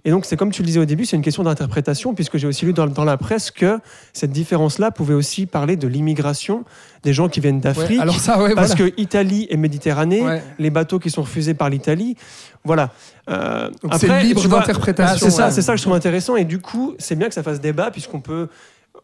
Et 0.09 0.11
donc, 0.11 0.25
c'est 0.25 0.39
comme 0.39 0.51
tu 0.51 0.63
le 0.63 0.67
disais 0.67 0.81
au 0.81 0.87
début, 0.87 1.05
c'est 1.05 1.17
une 1.17 1.23
question 1.23 1.43
d'interprétation, 1.43 2.15
puisque 2.15 2.39
j'ai 2.39 2.47
aussi 2.47 2.65
lu 2.65 2.73
dans, 2.73 2.87
dans 2.87 3.05
la 3.05 3.19
presse 3.19 3.51
que 3.51 3.79
cette 4.15 4.31
différence-là 4.31 4.91
pouvait 4.91 5.13
aussi 5.13 5.45
parler 5.45 5.77
de 5.77 5.87
l'immigration 5.87 6.65
des 7.03 7.13
gens 7.13 7.29
qui 7.29 7.41
viennent 7.41 7.61
d'Afrique. 7.61 7.99
Ouais, 7.99 8.01
alors 8.01 8.19
ça, 8.19 8.43
ouais, 8.43 8.55
parce 8.55 8.75
voilà. 8.75 8.91
que 8.91 8.99
Italie 9.03 9.47
et 9.51 9.59
Méditerranée, 9.59 10.23
Ouais. 10.23 10.43
les 10.59 10.71
bateaux 10.71 10.99
qui 10.99 11.11
sont 11.11 11.21
refusés 11.21 11.53
par 11.53 11.69
l'Italie, 11.69 12.17
voilà. 12.65 12.89
Euh, 13.29 13.69
c'est 13.99 14.23
libre 14.23 14.49
d'interprétation, 14.49 15.27
ah, 15.27 15.31
c'est 15.31 15.37
ça, 15.37 15.51
c'est 15.51 15.61
ça 15.61 15.73
que 15.73 15.77
je 15.77 15.83
trouve 15.83 15.95
intéressant. 15.95 16.37
Et 16.37 16.47
du 16.47 16.59
coup, 16.59 16.95
c'est 16.99 17.15
bien 17.15 17.29
que 17.29 17.35
ça 17.35 17.43
fasse 17.43 17.61
débat, 17.61 17.91
puisqu'on 17.91 18.23
peut 18.23 18.49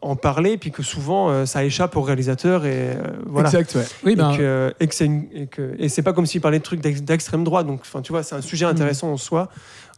en 0.04 0.16
parler, 0.16 0.56
puis 0.58 0.70
que 0.70 0.82
souvent 0.82 1.30
euh, 1.30 1.46
ça 1.46 1.64
échappe 1.64 1.96
aux 1.96 2.02
réalisateurs 2.02 2.66
et 2.66 2.90
euh, 2.90 2.96
voilà. 3.26 3.48
Exact, 3.48 3.74
ouais. 3.76 3.84
Oui, 4.04 4.16
ben, 4.16 4.32
Et 4.32 4.36
que, 4.36 4.74
et 4.80 4.86
que 4.86 4.94
c'est 4.94 5.06
une- 5.06 5.26
et 5.32 5.46
que- 5.46 5.74
et 5.78 5.88
c'est 5.88 6.02
pas 6.02 6.12
comme 6.12 6.26
s'il 6.26 6.40
parlait 6.40 6.58
de 6.58 6.64
trucs 6.64 6.80
d'ex- 6.80 7.02
d'extrême 7.02 7.42
droite. 7.44 7.66
Donc, 7.66 7.80
enfin, 7.82 8.02
tu 8.02 8.12
vois, 8.12 8.22
c'est 8.22 8.34
un 8.34 8.42
sujet 8.42 8.66
intéressant 8.66 9.10
en 9.12 9.16
soi. 9.16 9.48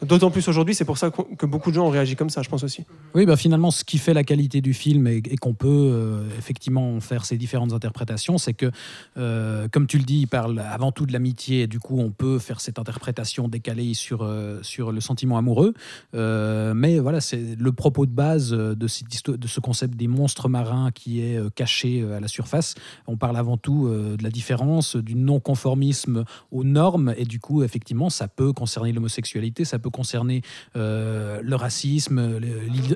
D'autant 0.03 0.31
plus 0.31 0.47
aujourd'hui, 0.47 0.75
c'est 0.75 0.85
pour 0.85 0.99
ça 0.99 1.09
que 1.11 1.47
beaucoup 1.47 1.71
de 1.71 1.77
gens 1.77 1.87
ont 1.87 1.91
réagi 1.91 2.17
comme 2.17 2.29
ça, 2.29 2.43
je 2.43 2.51
pense 2.51 2.63
aussi. 2.63 2.85
Oui, 3.15 3.25
bah 3.25 3.35
finalement, 3.37 3.71
ce 3.71 3.83
qui 3.83 3.97
fait 3.97 4.13
la 4.13 4.25
qualité 4.25 4.61
du 4.61 4.75
film 4.75 5.07
et, 5.07 5.23
et 5.25 5.37
qu'on 5.39 5.55
peut 5.55 5.67
euh, 5.71 6.23
effectivement 6.39 6.97
en 6.97 7.01
faire 7.01 7.25
ces 7.25 7.39
différentes 7.39 7.73
interprétations, 7.73 8.37
c'est 8.37 8.53
que, 8.53 8.71
euh, 9.17 9.69
comme 9.73 9.87
tu 9.87 9.97
le 9.97 10.05
dis, 10.05 10.19
il 10.21 10.27
parle 10.27 10.59
avant 10.59 10.93
tout 10.93 11.07
de 11.07 11.15
l'amitié, 11.15 11.63
et 11.63 11.67
du 11.67 11.81
coup, 11.81 11.99
on 11.99 12.11
peut 12.11 12.39
faire 12.39 12.61
cette 12.61 12.79
interprétation 12.79 13.49
décalée 13.49 13.95
sur, 13.95 14.21
euh, 14.23 14.59
sur 14.61 14.93
le 14.93 15.01
sentiment 15.01 15.39
amoureux. 15.39 15.73
Euh, 16.15 16.75
mais 16.75 16.99
voilà, 16.99 17.23
c'est 17.23 17.57
le 17.59 17.73
propos 17.73 18.05
de 18.05 18.11
base 18.13 18.53
euh, 18.53 18.75
de, 18.75 18.87
cette 18.89 19.31
de 19.31 19.49
ce 19.49 19.61
concept 19.61 19.96
des 19.97 20.07
monstres 20.09 20.49
marins 20.49 20.91
qui 20.93 21.21
est 21.21 21.37
euh, 21.39 21.49
caché 21.55 22.01
euh, 22.03 22.17
à 22.17 22.21
la 22.21 22.29
surface. 22.29 22.75
On 23.07 23.17
parle 23.17 23.37
avant 23.37 23.57
tout 23.57 23.87
euh, 23.87 24.17
de 24.17 24.23
la 24.23 24.31
différence, 24.31 24.97
du 24.97 25.15
non-conformisme 25.15 26.25
aux 26.53 26.65
normes, 26.65 27.15
et 27.17 27.25
du 27.25 27.41
coup, 27.41 27.63
effectivement, 27.63 28.11
ça 28.11 28.29
peut 28.29 28.53
concerner 28.53 28.93
l'homosexualité, 28.93 29.65
ça 29.65 29.79
peut 29.79 29.91
concerner 29.91 30.43
euh, 30.77 31.41
le 31.43 31.57
racisme, 31.57 32.39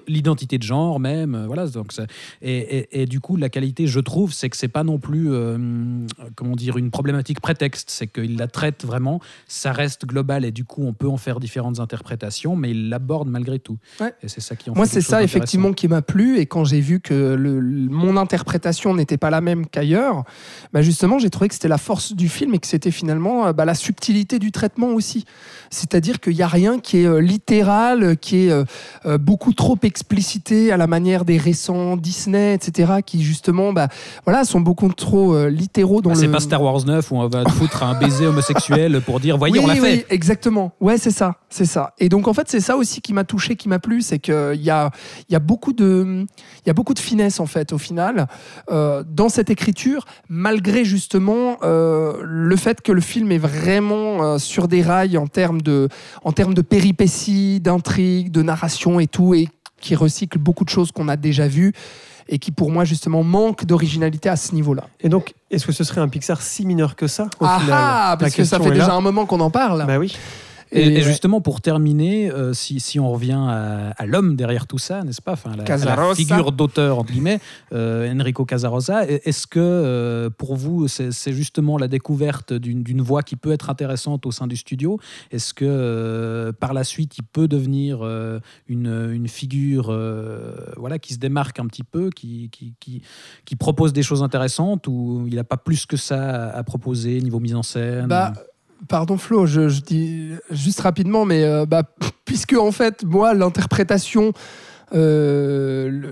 l'identité 0.09 0.59
de 0.59 0.63
genre 0.63 1.01
même, 1.01 1.45
voilà. 1.47 1.67
Donc 1.69 1.93
ça- 1.93 2.07
et, 2.43 2.57
et- 2.79 3.03
et 3.03 3.07
du 3.07 3.21
coup, 3.21 3.37
la 3.37 3.49
qualité, 3.49 3.87
je 3.87 4.01
trouve, 4.01 4.33
c'est 4.33 4.49
que 4.51 4.57
c'est 4.57 4.69
pas 4.69 4.85
non 4.85 4.99
plus, 4.99 5.33
euh, 5.33 5.57
comment 6.35 6.57
dire, 6.57 6.77
une 6.77 6.91
problématique 6.91 7.41
prétexte, 7.41 7.91
c'est 7.91 8.07
qu'il 8.07 8.37
la 8.37 8.47
traite 8.49 8.85
vraiment, 8.85 9.21
ça 9.47 9.73
reste 9.73 10.05
global 10.07 10.45
et 10.45 10.51
du 10.53 10.65
coup, 10.65 10.83
on 10.85 10.93
peut 10.93 11.09
en 11.09 11.17
faire 11.17 11.41
différentes 11.41 11.81
interprétations, 11.81 12.57
mais 12.57 12.71
il 12.73 12.89
l'aborde 12.89 13.29
malgré 13.29 13.59
tout. 13.59 13.79
Ouais. 14.01 14.13
Et 14.23 14.29
c'est 14.29 14.41
ça 14.41 14.57
qui 14.57 14.71
en 14.71 14.75
Moi, 14.75 14.87
c'est 14.87 15.01
ça 15.01 15.23
effectivement 15.23 15.73
qui 15.73 15.89
m'a 15.89 16.03
plu. 16.03 16.39
Et 16.39 16.47
quand 16.47 16.65
j'ai 16.65 16.81
vu 16.81 16.90
que 16.99 17.35
le- 17.35 17.61
mon 17.61 18.17
interprétation 18.17 18.95
n'était 18.95 19.19
pas 19.19 19.31
la 19.31 19.41
même 19.41 19.67
qu'ailleurs, 19.67 20.25
bah 20.73 20.83
justement, 20.83 21.19
j'ai 21.21 21.31
trouvé 21.31 21.47
que 21.49 21.55
c'était 21.55 21.69
la 21.69 21.79
force 21.79 22.15
du 22.15 22.29
film 22.29 22.55
et 22.55 22.59
que 22.59 22.67
c'était 22.67 22.91
finalement 22.91 23.47
euh, 23.47 23.53
bah, 23.53 23.65
la 23.65 23.75
subtilité 23.75 24.39
du 24.41 24.51
traitement 24.51 24.89
aussi. 24.89 25.27
C'est-à-dire 25.71 26.19
qu'il 26.19 26.35
n'y 26.35 26.43
a 26.43 26.49
rien 26.49 26.81
qui 26.81 26.99
est 27.03 27.07
euh, 27.07 27.21
littéral, 27.21 28.17
qui 28.17 28.47
est 28.47 28.51
euh, 28.51 29.19
beaucoup 29.19 29.53
trop 29.53 29.77
explicité 29.83 30.73
à 30.73 30.77
la 30.77 30.87
manière 30.87 31.25
des 31.25 31.37
récents 31.39 31.97
Disney, 31.97 32.55
etc., 32.55 32.95
qui 33.05 33.23
justement, 33.23 33.73
bah, 33.73 33.89
voilà, 34.25 34.45
sont 34.45 34.61
beaucoup 34.61 34.89
trop 34.89 35.47
littéraux 35.47 36.01
dans 36.01 36.11
Ah, 36.11 36.15
le. 36.15 36.21
C'est 36.21 36.29
pas 36.29 36.41
Star 36.41 36.63
Wars 36.63 36.85
9 36.85 37.11
où 37.13 37.17
on 37.17 37.29
va 37.29 37.45
foutre 37.51 37.83
un 37.83 37.95
baiser 37.99 38.27
homosexuel 38.27 39.01
pour 39.03 39.21
dire 39.21 39.37
voyez 39.37 39.59
oui, 39.59 39.65
on 39.65 39.67
l'a 39.69 39.75
oui, 39.75 39.81
fait. 39.81 40.07
exactement. 40.11 40.73
Ouais, 40.81 40.97
c'est 40.97 41.11
ça, 41.11 41.37
c'est 41.51 41.65
ça. 41.67 41.93
Et 41.99 42.09
donc 42.09 42.27
en 42.29 42.33
fait, 42.33 42.49
c'est 42.49 42.61
ça 42.61 42.77
aussi 42.77 43.01
qui 43.03 43.13
m'a 43.13 43.25
touché, 43.25 43.57
qui 43.57 43.69
m'a 43.69 43.79
plu, 43.79 44.01
c'est 44.01 44.19
qu'il 44.19 44.61
y 44.63 44.71
a, 44.71 44.91
y 45.29 45.35
a 45.35 45.39
beaucoup 45.39 45.73
de, 45.73 46.25
il 46.65 46.69
y 46.71 46.73
a 46.73 46.75
beaucoup 46.75 46.95
de 46.95 46.99
finesse 47.01 47.41
en 47.41 47.47
fait 47.47 47.73
au 47.73 47.79
final 47.79 48.27
euh, 48.71 49.03
dans 49.07 49.29
cette 49.29 49.51
écriture, 49.51 50.05
malgré 50.29 50.85
justement 50.85 51.59
euh, 51.63 52.15
le 52.23 52.57
fait 52.57 52.81
que 52.81 52.93
le 52.93 53.01
film 53.01 53.33
est 53.33 53.39
vraiment 53.39 54.23
euh, 54.23 54.39
sur 54.39 54.69
des 54.69 54.83
rails 54.83 55.19
en 55.19 55.27
termes 55.27 55.61
de, 55.63 55.89
en 56.25 56.33
termes 56.33 56.55
de 56.55 56.63
péripéties, 56.63 57.61
d'intrigues, 57.61 58.31
de 58.31 58.43
narration 58.43 59.01
et 59.01 59.07
tout, 59.07 59.35
et 59.35 59.49
qui 59.81 59.95
recycle 59.95 60.39
beaucoup 60.39 60.65
de 60.65 60.71
choses 60.71 60.93
qu'on 60.93 61.09
a 61.09 61.17
déjà 61.17 61.49
vues 61.49 61.73
et 62.29 62.39
qui 62.39 62.53
pour 62.53 62.71
moi 62.71 62.85
justement 62.85 63.25
manque 63.25 63.65
d'originalité 63.65 64.29
à 64.29 64.37
ce 64.37 64.55
niveau-là. 64.55 64.85
Et 65.01 65.09
donc, 65.09 65.35
est-ce 65.51 65.67
que 65.67 65.73
ce 65.73 65.83
serait 65.83 66.01
un 66.01 66.09
Pixar 66.09 66.41
si 66.41 66.65
mineur 66.65 66.95
que 66.95 67.09
ça 67.09 67.25
au 67.41 67.45
Ah 67.45 67.59
final? 67.61 67.77
ah, 67.77 68.17
parce 68.19 68.35
que 68.35 68.45
ça 68.45 68.61
fait 68.61 68.71
déjà 68.71 68.95
un 68.95 69.01
moment 69.01 69.27
qu'on 69.27 69.41
en 69.41 69.51
parle. 69.51 69.85
Bah 69.87 69.99
oui. 69.99 70.17
Et, 70.73 71.03
justement, 71.03 71.41
pour 71.41 71.61
terminer, 71.61 72.31
euh, 72.31 72.53
si, 72.53 72.81
si 72.81 73.01
on 73.01 73.11
revient 73.11 73.39
à, 73.39 73.91
à 73.91 74.07
l'homme 74.07 74.37
derrière 74.37 74.67
tout 74.67 74.79
ça, 74.79 75.03
n'est-ce 75.03 75.23
pas 75.23 75.33
enfin, 75.33 75.57
la, 75.57 75.65
Casarosa. 75.65 76.09
la 76.09 76.15
figure 76.15 76.53
d'auteur, 76.53 76.99
entre 76.99 77.13
guillemets, 77.13 77.41
euh, 77.73 78.13
Enrico 78.13 78.45
Casarosa, 78.45 79.07
est-ce 79.07 79.47
que 79.47 79.59
euh, 79.59 80.31
pour 80.31 80.57
vous, 80.57 80.89
c'est 80.89 81.13
c'est 81.13 81.33
justement 81.33 81.77
la 81.79 81.89
découverte 81.89 82.53
d'une 82.53 82.83
d'une 82.83 83.03
voix 83.03 83.23
qui 83.23 83.37
peut 83.37 83.53
être 83.53 83.71
intéressante 83.71 84.27
au 84.27 84.31
sein 84.31 84.47
du 84.47 84.57
studio? 84.57 84.99
Est-ce 85.31 85.55
que 85.55 85.65
euh, 85.67 86.53
par 86.53 86.73
la 86.73 86.85
suite, 86.85 87.19
il 87.19 87.25
peut 87.25 87.49
devenir 87.49 88.01
euh, 88.03 88.41
une, 88.69 89.11
une 89.13 89.29
figure 89.29 89.89
euh, 89.91 90.55
voilà, 90.77 90.99
qui 90.99 91.15
se 91.15 91.19
démarque 91.19 91.59
un 91.59 91.67
petit 91.67 91.85
peu, 91.85 92.11
qui, 92.11 92.49
qui, 92.51 92.75
qui, 92.81 93.03
qui 93.45 93.57
propose 93.57 93.93
des 93.93 94.03
choses 94.03 94.23
intéressantes 94.23 94.87
ou 94.87 95.25
il 95.27 95.35
n'a 95.35 95.45
pas 95.45 95.57
plus 95.57 95.87
que 95.87 95.97
ça 95.97 96.51
à 96.51 96.63
proposer 96.63 97.21
niveau 97.21 97.41
mise 97.41 97.55
en 97.55 97.63
scène? 97.63 98.07
Bah, 98.07 98.33
pardon 98.89 99.17
Flo, 99.19 99.47
je, 99.47 99.69
dis 99.81 100.31
juste 100.51 100.81
rapidement, 100.81 101.25
mais 101.25 101.45
euh, 101.45 101.67
bah, 101.67 101.83
puisque 102.25 102.55
en 102.55 102.73
fait, 102.73 103.05
moi, 103.05 103.35
l'interprétation 103.35 104.33
euh, 104.93 106.03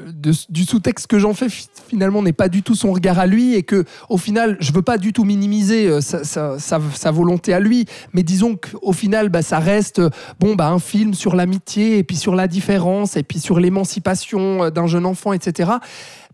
du 0.48 0.64
sous-texte 0.64 1.08
que 1.08 1.18
j'en 1.18 1.34
fais 1.34 1.48
fi- 1.48 1.66
finalement 1.88 2.22
n'est 2.22 2.32
pas 2.32 2.48
du 2.48 2.62
tout 2.62 2.76
son 2.76 2.92
regard 2.92 3.18
à 3.18 3.26
lui 3.26 3.54
et 3.54 3.64
que 3.64 3.84
au 4.08 4.18
final, 4.18 4.56
je 4.60 4.72
veux 4.72 4.82
pas 4.82 4.98
du 4.98 5.12
tout 5.12 5.24
minimiser 5.24 5.88
euh, 5.88 6.00
sa, 6.00 6.22
sa- 6.58 7.10
volonté 7.10 7.52
à 7.52 7.58
lui, 7.60 7.86
mais 8.12 8.22
disons 8.22 8.56
qu'au 8.56 8.92
final, 8.92 9.30
bah, 9.30 9.42
ça 9.42 9.58
reste 9.58 10.00
bon, 10.38 10.54
bah, 10.54 10.68
un 10.68 10.78
film 10.78 11.14
sur 11.14 11.34
l'amitié 11.34 11.98
et 11.98 12.04
puis 12.04 12.16
sur 12.16 12.36
la 12.36 12.46
différence 12.46 13.16
et 13.16 13.24
puis 13.24 13.40
sur 13.40 13.58
l'émancipation 13.58 14.70
d'un 14.70 14.86
jeune 14.86 15.06
enfant, 15.06 15.32
etc. 15.32 15.72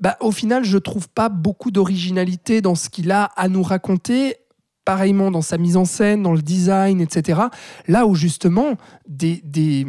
Bah, 0.00 0.16
au 0.20 0.32
final, 0.32 0.64
je 0.64 0.76
trouve 0.76 1.08
pas 1.08 1.30
beaucoup 1.30 1.70
d'originalité 1.70 2.60
dans 2.60 2.74
ce 2.74 2.90
qu'il 2.90 3.10
a 3.10 3.30
à 3.36 3.48
nous 3.48 3.62
raconter 3.62 4.36
pareillement 4.84 5.30
dans 5.30 5.42
sa 5.42 5.58
mise 5.58 5.76
en 5.76 5.84
scène, 5.84 6.22
dans 6.22 6.32
le 6.32 6.42
design, 6.42 7.00
etc. 7.00 7.42
Là 7.88 8.06
où 8.06 8.14
justement 8.14 8.74
des, 9.08 9.40
des, 9.44 9.86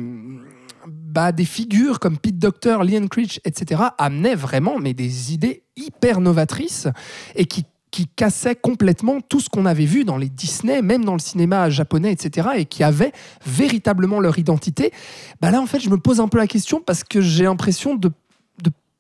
bah, 0.88 1.32
des 1.32 1.46
figures 1.46 2.00
comme 2.00 2.18
Pete 2.18 2.40
Docter, 2.40 2.78
Liam 2.84 3.10
Creech, 3.10 3.40
etc. 3.46 3.82
amenaient 3.98 4.36
vraiment 4.36 4.80
mais 4.80 4.94
des 4.94 5.34
idées 5.34 5.64
hyper 5.76 6.22
novatrices 6.22 6.88
et 7.36 7.46
qui 7.46 7.66
qui 7.96 8.08
cassaient 8.08 8.58
complètement 8.58 9.22
tout 9.22 9.40
ce 9.40 9.48
qu'on 9.48 9.66
avait 9.66 9.86
vu 9.86 10.04
dans 10.04 10.18
les 10.18 10.28
Disney, 10.28 10.82
même 10.82 11.06
dans 11.06 11.14
le 11.14 11.20
cinéma 11.20 11.70
japonais, 11.70 12.12
etc., 12.12 12.50
et 12.58 12.66
qui 12.66 12.84
avaient 12.84 13.14
véritablement 13.46 14.20
leur 14.20 14.38
identité. 14.38 14.92
Bah 15.40 15.50
là, 15.50 15.62
en 15.62 15.66
fait, 15.66 15.80
je 15.80 15.90
me 15.90 15.96
pose 15.96 16.20
un 16.20 16.28
peu 16.28 16.38
la 16.38 16.48
question 16.48 16.82
parce 16.86 17.06
que 17.06 17.22
j'ai 17.22 17.46
l'impression 17.46 17.96
de 17.96 18.12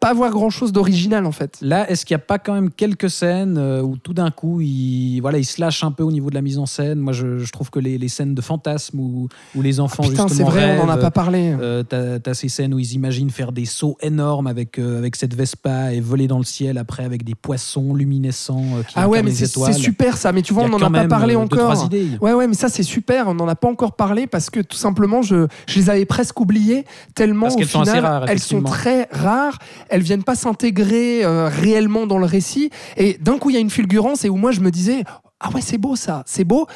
pas 0.08 0.14
voir 0.14 0.30
grand-chose 0.30 0.72
d'original, 0.72 1.26
en 1.26 1.32
fait. 1.32 1.58
Là, 1.62 1.90
est-ce 1.90 2.06
qu'il 2.06 2.16
n'y 2.16 2.22
a 2.22 2.26
pas 2.26 2.38
quand 2.38 2.54
même 2.54 2.70
quelques 2.70 3.10
scènes 3.10 3.58
euh, 3.58 3.82
où 3.82 3.98
tout 3.98 4.14
d'un 4.14 4.30
coup, 4.30 4.62
il, 4.62 5.20
voilà, 5.20 5.40
il 5.40 5.46
se 5.46 5.60
lâche 5.60 5.84
un 5.84 5.92
peu 5.92 6.04
au 6.04 6.12
niveau 6.12 6.30
de 6.30 6.36
la 6.36 6.42
mise 6.44 6.60
en 6.60 6.66
scène? 6.68 7.00
Moi, 7.00 7.12
je, 7.14 7.40
je 7.40 7.52
trouve 7.52 7.72
que 7.72 7.80
les, 7.80 7.98
les 7.98 8.08
scènes 8.08 8.36
de 8.36 8.42
fantasme 8.42 9.00
où, 9.00 9.28
où 9.56 9.62
les 9.64 9.80
enfants 9.80 10.04
Ah, 10.06 10.10
Putain, 10.10 10.28
c'est 10.28 10.44
vrai, 10.44 10.78
on 10.80 10.86
n'en 10.86 10.90
a 10.90 10.94
rêvent, 10.94 11.02
pas 11.02 11.12
parlé. 11.12 11.56
euh, 11.60 11.82
t'as, 11.82 12.20
t'as 12.20 12.34
ces 12.36 12.50
scènes 12.50 12.74
où 12.74 12.80
ils 12.80 12.94
imaginent 12.94 13.32
faire 13.32 13.52
des 13.52 13.66
sauts 13.66 13.98
énormes 14.02 14.48
avec, 14.48 14.78
euh, 14.78 15.00
avec 15.00 15.16
cette 15.16 15.34
Vespa 15.34 15.94
et 15.94 16.02
voler 16.02 16.28
dans 16.28 16.38
le 16.38 16.44
ciel 16.44 16.78
après 16.78 17.04
avec 17.04 17.24
des 17.24 17.34
poissons 17.36 17.96
luminescents 17.96 18.62
euh, 18.76 18.84
qui 18.84 18.94
Ah 18.96 19.10
ouais, 19.10 19.24
mais 19.24 19.32
les 19.32 19.36
c'est 19.38 19.46
étoiles. 19.48 19.74
c'est 19.74 19.80
super 19.80 20.18
ça. 20.18 20.32
Mais 20.34 20.44
tu 20.44 20.54
vois, 20.54 20.66
on 20.66 20.70
n'en 20.70 20.82
a 20.82 20.90
pas 20.92 21.08
parlé 21.08 21.34
euh, 21.36 21.46
deux, 21.48 21.58
encore. 21.60 21.90
Ouais, 22.22 22.34
ouais, 22.34 22.48
mais 22.48 22.54
ça 22.54 22.70
c'est 22.70 22.84
super. 22.84 23.28
On 23.28 23.34
n'en 23.34 23.48
a 23.48 23.56
pas 23.56 23.68
encore 23.70 23.96
parlé 23.96 24.28
parce 24.28 24.52
que 24.52 24.60
tout 24.60 24.78
simplement, 24.78 25.24
je, 25.24 25.48
je 25.68 25.80
les 25.80 25.90
avais 25.90 26.06
presque 26.06 26.40
oubliées 26.40 26.86
tellement 27.16 27.48
Parce 27.48 27.56
au 27.56 27.64
sont 27.64 27.84
final, 27.86 28.06
rares, 28.06 28.26
elles 28.30 28.40
sont 28.40 28.62
très 28.62 29.08
rares. 29.12 29.58
Elles 29.90 29.95
viennent 30.02 30.24
pas 30.24 30.36
s'intégrer 30.36 31.24
euh, 31.24 31.48
réellement 31.48 32.08
dans 32.08 32.18
le 32.18 32.26
récit. 32.26 32.70
Et 32.98 33.18
d'un 33.20 33.38
coup, 33.38 33.50
il 33.50 33.54
y 33.54 33.58
a 33.58 33.62
une 33.62 33.70
fulgurance 33.70 34.26
et 34.26 34.30
où 34.30 34.36
moi 34.36 34.52
je 34.52 34.62
me 34.62 34.72
disais, 34.72 35.04
ah 35.40 35.50
ouais, 35.52 35.62
c'est 35.62 35.78
beau 35.78 35.96
ça, 35.96 36.24
c'est 36.26 36.44
beau. 36.44 36.68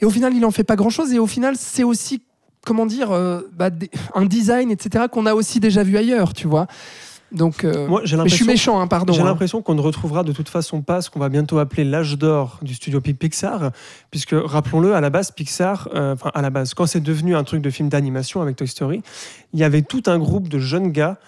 Et 0.00 0.04
au 0.04 0.10
final, 0.10 0.34
il 0.34 0.44
en 0.44 0.50
fait 0.50 0.64
pas 0.64 0.76
grand 0.76 0.90
chose. 0.90 1.12
Et 1.12 1.18
au 1.18 1.26
final, 1.26 1.56
c'est 1.56 1.84
aussi 1.84 2.22
comment 2.64 2.86
dire 2.86 3.10
euh, 3.10 3.40
bah, 3.56 3.70
un 4.14 4.26
design, 4.26 4.70
etc. 4.70 5.06
qu'on 5.10 5.26
a 5.26 5.34
aussi 5.34 5.60
déjà 5.60 5.82
vu 5.82 5.96
ailleurs, 5.96 6.34
tu 6.34 6.46
vois. 6.46 6.66
Donc, 7.30 7.64
euh, 7.64 7.86
Moi, 7.86 8.00
j'ai 8.04 8.16
mais 8.16 8.28
je 8.28 8.34
suis 8.34 8.46
méchant, 8.46 8.80
hein, 8.80 8.86
pardon. 8.86 9.12
J'ai 9.12 9.20
hein. 9.20 9.24
l'impression 9.24 9.60
qu'on 9.60 9.74
ne 9.74 9.82
retrouvera 9.82 10.24
de 10.24 10.32
toute 10.32 10.48
façon 10.48 10.80
pas 10.80 11.02
ce 11.02 11.10
qu'on 11.10 11.20
va 11.20 11.28
bientôt 11.28 11.58
appeler 11.58 11.84
l'âge 11.84 12.16
d'or 12.16 12.58
du 12.62 12.74
studio 12.74 13.02
Pi- 13.02 13.12
Pixar, 13.12 13.70
puisque 14.10 14.34
rappelons-le, 14.34 14.94
à 14.94 15.00
la 15.02 15.10
base, 15.10 15.30
Pixar, 15.30 15.88
euh, 15.94 16.14
enfin 16.14 16.30
à 16.32 16.40
la 16.40 16.48
base, 16.48 16.72
quand 16.72 16.86
c'est 16.86 17.02
devenu 17.02 17.36
un 17.36 17.44
truc 17.44 17.60
de 17.60 17.68
film 17.68 17.90
d'animation 17.90 18.40
avec 18.40 18.56
Toy 18.56 18.66
Story, 18.66 19.02
il 19.52 19.60
y 19.60 19.64
avait 19.64 19.82
tout 19.82 20.02
un 20.06 20.18
groupe 20.18 20.48
de 20.48 20.58
jeunes 20.58 20.90
gars 20.90 21.18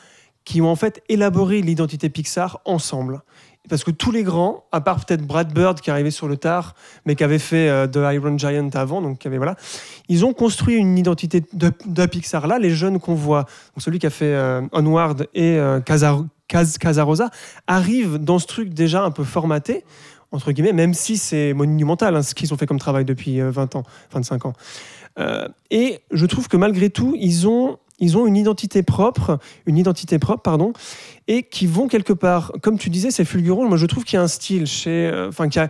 qui 0.45 0.61
ont 0.61 0.71
en 0.71 0.77
fait 0.77 1.03
élaboré 1.09 1.61
l'identité 1.63 2.09
Pixar 2.09 2.61
ensemble. 2.65 3.23
Parce 3.69 3.85
que 3.85 3.91
tous 3.91 4.11
les 4.11 4.23
grands, 4.23 4.65
à 4.73 4.81
part 4.81 5.05
peut-être 5.05 5.25
Brad 5.25 5.53
Bird 5.53 5.81
qui 5.81 5.91
arrivait 5.91 6.11
sur 6.11 6.27
le 6.29 6.37
tard, 6.37 6.75
mais 7.05 7.15
qui 7.15 7.23
avait 7.23 7.39
fait 7.39 7.69
euh, 7.69 7.87
The 7.87 7.99
Iron 8.15 8.37
Giant 8.39 8.71
avant, 8.73 9.03
donc 9.03 9.19
qui 9.19 9.29
avait 9.29 9.37
voilà, 9.37 9.55
ils 10.09 10.25
ont 10.25 10.33
construit 10.33 10.77
une 10.77 10.99
identité 10.99 11.45
de, 11.53 12.07
Pixar. 12.07 12.47
Là, 12.47 12.59
les 12.59 12.71
jeunes 12.71 12.99
qu'on 12.99 13.15
voit, 13.15 13.45
celui 13.77 13.99
qui 13.99 14.07
a 14.07 14.11
fait 14.11 14.33
euh, 14.35 14.63
Onward 14.73 15.29
et 15.35 15.59
euh, 15.59 15.81
Casar- 15.81 16.27
Cas- 16.49 16.79
Casarosa, 16.81 17.31
arrivent 17.67 18.17
dans 18.17 18.39
ce 18.39 18.47
truc 18.47 18.71
déjà 18.71 19.05
un 19.05 19.11
peu 19.11 19.25
formaté 19.25 19.85
entre 20.33 20.53
guillemets, 20.53 20.73
même 20.73 20.95
si 20.95 21.17
c'est 21.17 21.53
monumental 21.55 22.17
hein, 22.17 22.23
ce 22.23 22.35
qu'ils 22.35 22.55
ont 22.55 22.57
fait 22.57 22.67
comme 22.67 22.79
travail 22.79 23.05
depuis 23.05 23.41
euh, 23.41 23.51
20 23.51 23.77
ans, 23.77 23.83
25 24.13 24.47
ans. 24.47 24.53
Euh, 25.19 25.49
et 25.71 26.01
je 26.13 26.27
trouve 26.27 26.49
que 26.49 26.57
malgré 26.57 26.91
tout, 26.91 27.17
ils 27.19 27.49
ont, 27.49 27.79
ils 28.01 28.17
ont 28.19 28.27
une 28.27 28.37
identité 28.37 28.83
propre, 28.83 29.39
une 29.67 29.77
identité 29.79 30.19
propre, 30.19 30.43
pardon, 30.43 30.73
et 31.29 31.43
qui 31.45 31.67
vont 31.67 31.87
quelque 31.87 32.13
part, 32.13 32.53
comme 32.63 32.79
tu 32.79 32.91
disais, 32.91 33.11
c'est 33.11 33.25
fulgurant. 33.25 33.69
Moi, 33.69 33.77
je 33.77 33.87
trouve 33.87 34.05
qu'il 34.05 34.17
y 34.17 34.21
a 34.21 34.23
un 34.23 34.29
style, 34.29 34.67
chez, 34.67 35.09
euh, 35.09 35.29
enfin, 35.29 35.49
qu'il 35.49 35.61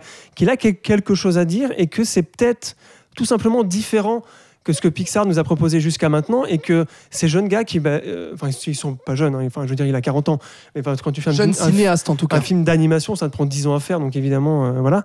a, 0.49 0.53
a 0.53 0.57
quel- 0.57 0.77
quelque 0.81 1.13
chose 1.15 1.37
à 1.37 1.45
dire, 1.45 1.69
et 1.77 1.87
que 1.87 2.03
c'est 2.03 2.23
peut-être 2.23 2.75
tout 3.15 3.25
simplement 3.25 3.63
différent 3.63 4.21
que 4.63 4.73
ce 4.73 4.81
que 4.81 4.87
Pixar 4.87 5.25
nous 5.25 5.39
a 5.39 5.43
proposé 5.43 5.79
jusqu'à 5.79 6.07
maintenant, 6.07 6.45
et 6.45 6.59
que 6.59 6.85
ces 7.09 7.27
jeunes 7.27 7.47
gars 7.47 7.63
qui, 7.63 7.79
bah, 7.79 7.99
euh, 8.05 8.31
enfin, 8.35 8.49
ils 8.67 8.75
sont 8.75 8.93
pas 8.93 9.15
jeunes, 9.15 9.33
hein, 9.33 9.43
enfin, 9.47 9.63
je 9.65 9.69
veux 9.69 9.75
dire, 9.75 9.87
il 9.87 9.95
a 9.95 10.01
40 10.01 10.29
ans, 10.29 10.37
mais 10.75 10.81
enfin, 10.81 10.95
quand 11.03 11.11
tu 11.11 11.19
fais 11.19 11.31
un, 11.31 11.33
Jeune 11.33 11.49
un- 11.49 11.53
cinéaste 11.53 12.09
en 12.11 12.15
tout 12.15 12.27
cas. 12.27 12.37
un 12.37 12.41
film 12.41 12.63
d'animation, 12.63 13.15
ça 13.15 13.27
te 13.27 13.33
prend 13.33 13.45
10 13.47 13.65
ans 13.65 13.73
à 13.75 13.79
faire, 13.79 13.99
donc 13.99 14.15
évidemment, 14.15 14.67
euh, 14.67 14.71
voilà, 14.79 15.03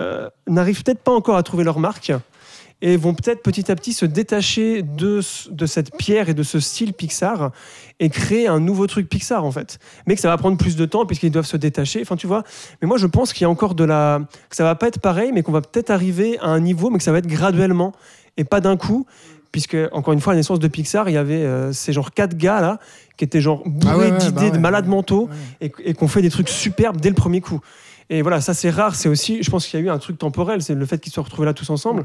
euh, 0.00 0.28
n'arrivent 0.46 0.82
peut-être 0.84 1.00
pas 1.00 1.10
encore 1.12 1.36
à 1.36 1.42
trouver 1.42 1.64
leur 1.64 1.80
marque 1.80 2.12
et 2.82 2.96
vont 2.96 3.14
peut-être 3.14 3.42
petit 3.42 3.70
à 3.70 3.76
petit 3.76 3.92
se 3.92 4.04
détacher 4.04 4.82
de, 4.82 5.20
de 5.50 5.66
cette 5.66 5.96
pierre 5.96 6.28
et 6.28 6.34
de 6.34 6.42
ce 6.42 6.58
style 6.58 6.92
Pixar 6.92 7.52
et 8.00 8.10
créer 8.10 8.48
un 8.48 8.58
nouveau 8.58 8.88
truc 8.88 9.08
Pixar 9.08 9.44
en 9.44 9.52
fait. 9.52 9.78
Mais 10.06 10.16
que 10.16 10.20
ça 10.20 10.28
va 10.28 10.36
prendre 10.36 10.58
plus 10.58 10.74
de 10.74 10.84
temps 10.84 11.06
puisqu'ils 11.06 11.30
doivent 11.30 11.46
se 11.46 11.56
détacher. 11.56 12.00
Enfin, 12.02 12.16
tu 12.16 12.26
vois. 12.26 12.42
Mais 12.82 12.88
moi, 12.88 12.98
je 12.98 13.06
pense 13.06 13.32
qu'il 13.32 13.42
y 13.42 13.44
a 13.44 13.50
encore 13.50 13.76
de 13.76 13.84
la. 13.84 14.20
que 14.50 14.56
ça 14.56 14.64
va 14.64 14.74
pas 14.74 14.88
être 14.88 14.98
pareil, 14.98 15.30
mais 15.32 15.42
qu'on 15.42 15.52
va 15.52 15.60
peut-être 15.60 15.90
arriver 15.90 16.38
à 16.40 16.48
un 16.48 16.60
niveau, 16.60 16.90
mais 16.90 16.98
que 16.98 17.04
ça 17.04 17.12
va 17.12 17.18
être 17.18 17.28
graduellement 17.28 17.92
et 18.36 18.44
pas 18.44 18.60
d'un 18.60 18.76
coup. 18.76 19.06
Puisque, 19.52 19.76
encore 19.92 20.14
une 20.14 20.20
fois, 20.20 20.32
à 20.32 20.34
la 20.34 20.40
naissance 20.40 20.58
de 20.58 20.66
Pixar, 20.66 21.10
il 21.10 21.12
y 21.12 21.18
avait 21.18 21.34
euh, 21.34 21.74
ces 21.74 21.92
genre 21.92 22.12
quatre 22.12 22.36
gars 22.36 22.62
là 22.62 22.78
qui 23.18 23.24
étaient 23.24 23.42
genre 23.42 23.62
bourrés 23.66 23.92
Ah 23.92 23.98
ouais, 23.98 24.10
ouais, 24.10 24.18
d'idées 24.18 24.32
bah 24.32 24.42
ouais, 24.44 24.50
de 24.50 24.58
malades 24.58 24.86
mentaux 24.86 25.28
et, 25.60 25.70
et 25.84 25.92
qu'on 25.92 26.08
fait 26.08 26.22
des 26.22 26.30
trucs 26.30 26.48
superbes 26.48 27.00
dès 27.00 27.10
le 27.10 27.14
premier 27.14 27.42
coup. 27.42 27.60
Et 28.14 28.20
voilà, 28.20 28.42
ça 28.42 28.52
c'est 28.52 28.68
rare. 28.68 28.94
C'est 28.94 29.08
aussi, 29.08 29.42
je 29.42 29.50
pense 29.50 29.66
qu'il 29.66 29.80
y 29.80 29.82
a 29.82 29.86
eu 29.86 29.88
un 29.88 29.96
truc 29.96 30.18
temporel, 30.18 30.60
c'est 30.60 30.74
le 30.74 30.84
fait 30.84 30.98
qu'ils 30.98 31.10
se 31.10 31.14
soient 31.14 31.22
retrouvés 31.24 31.46
là 31.46 31.54
tous 31.54 31.70
ensemble. 31.70 32.04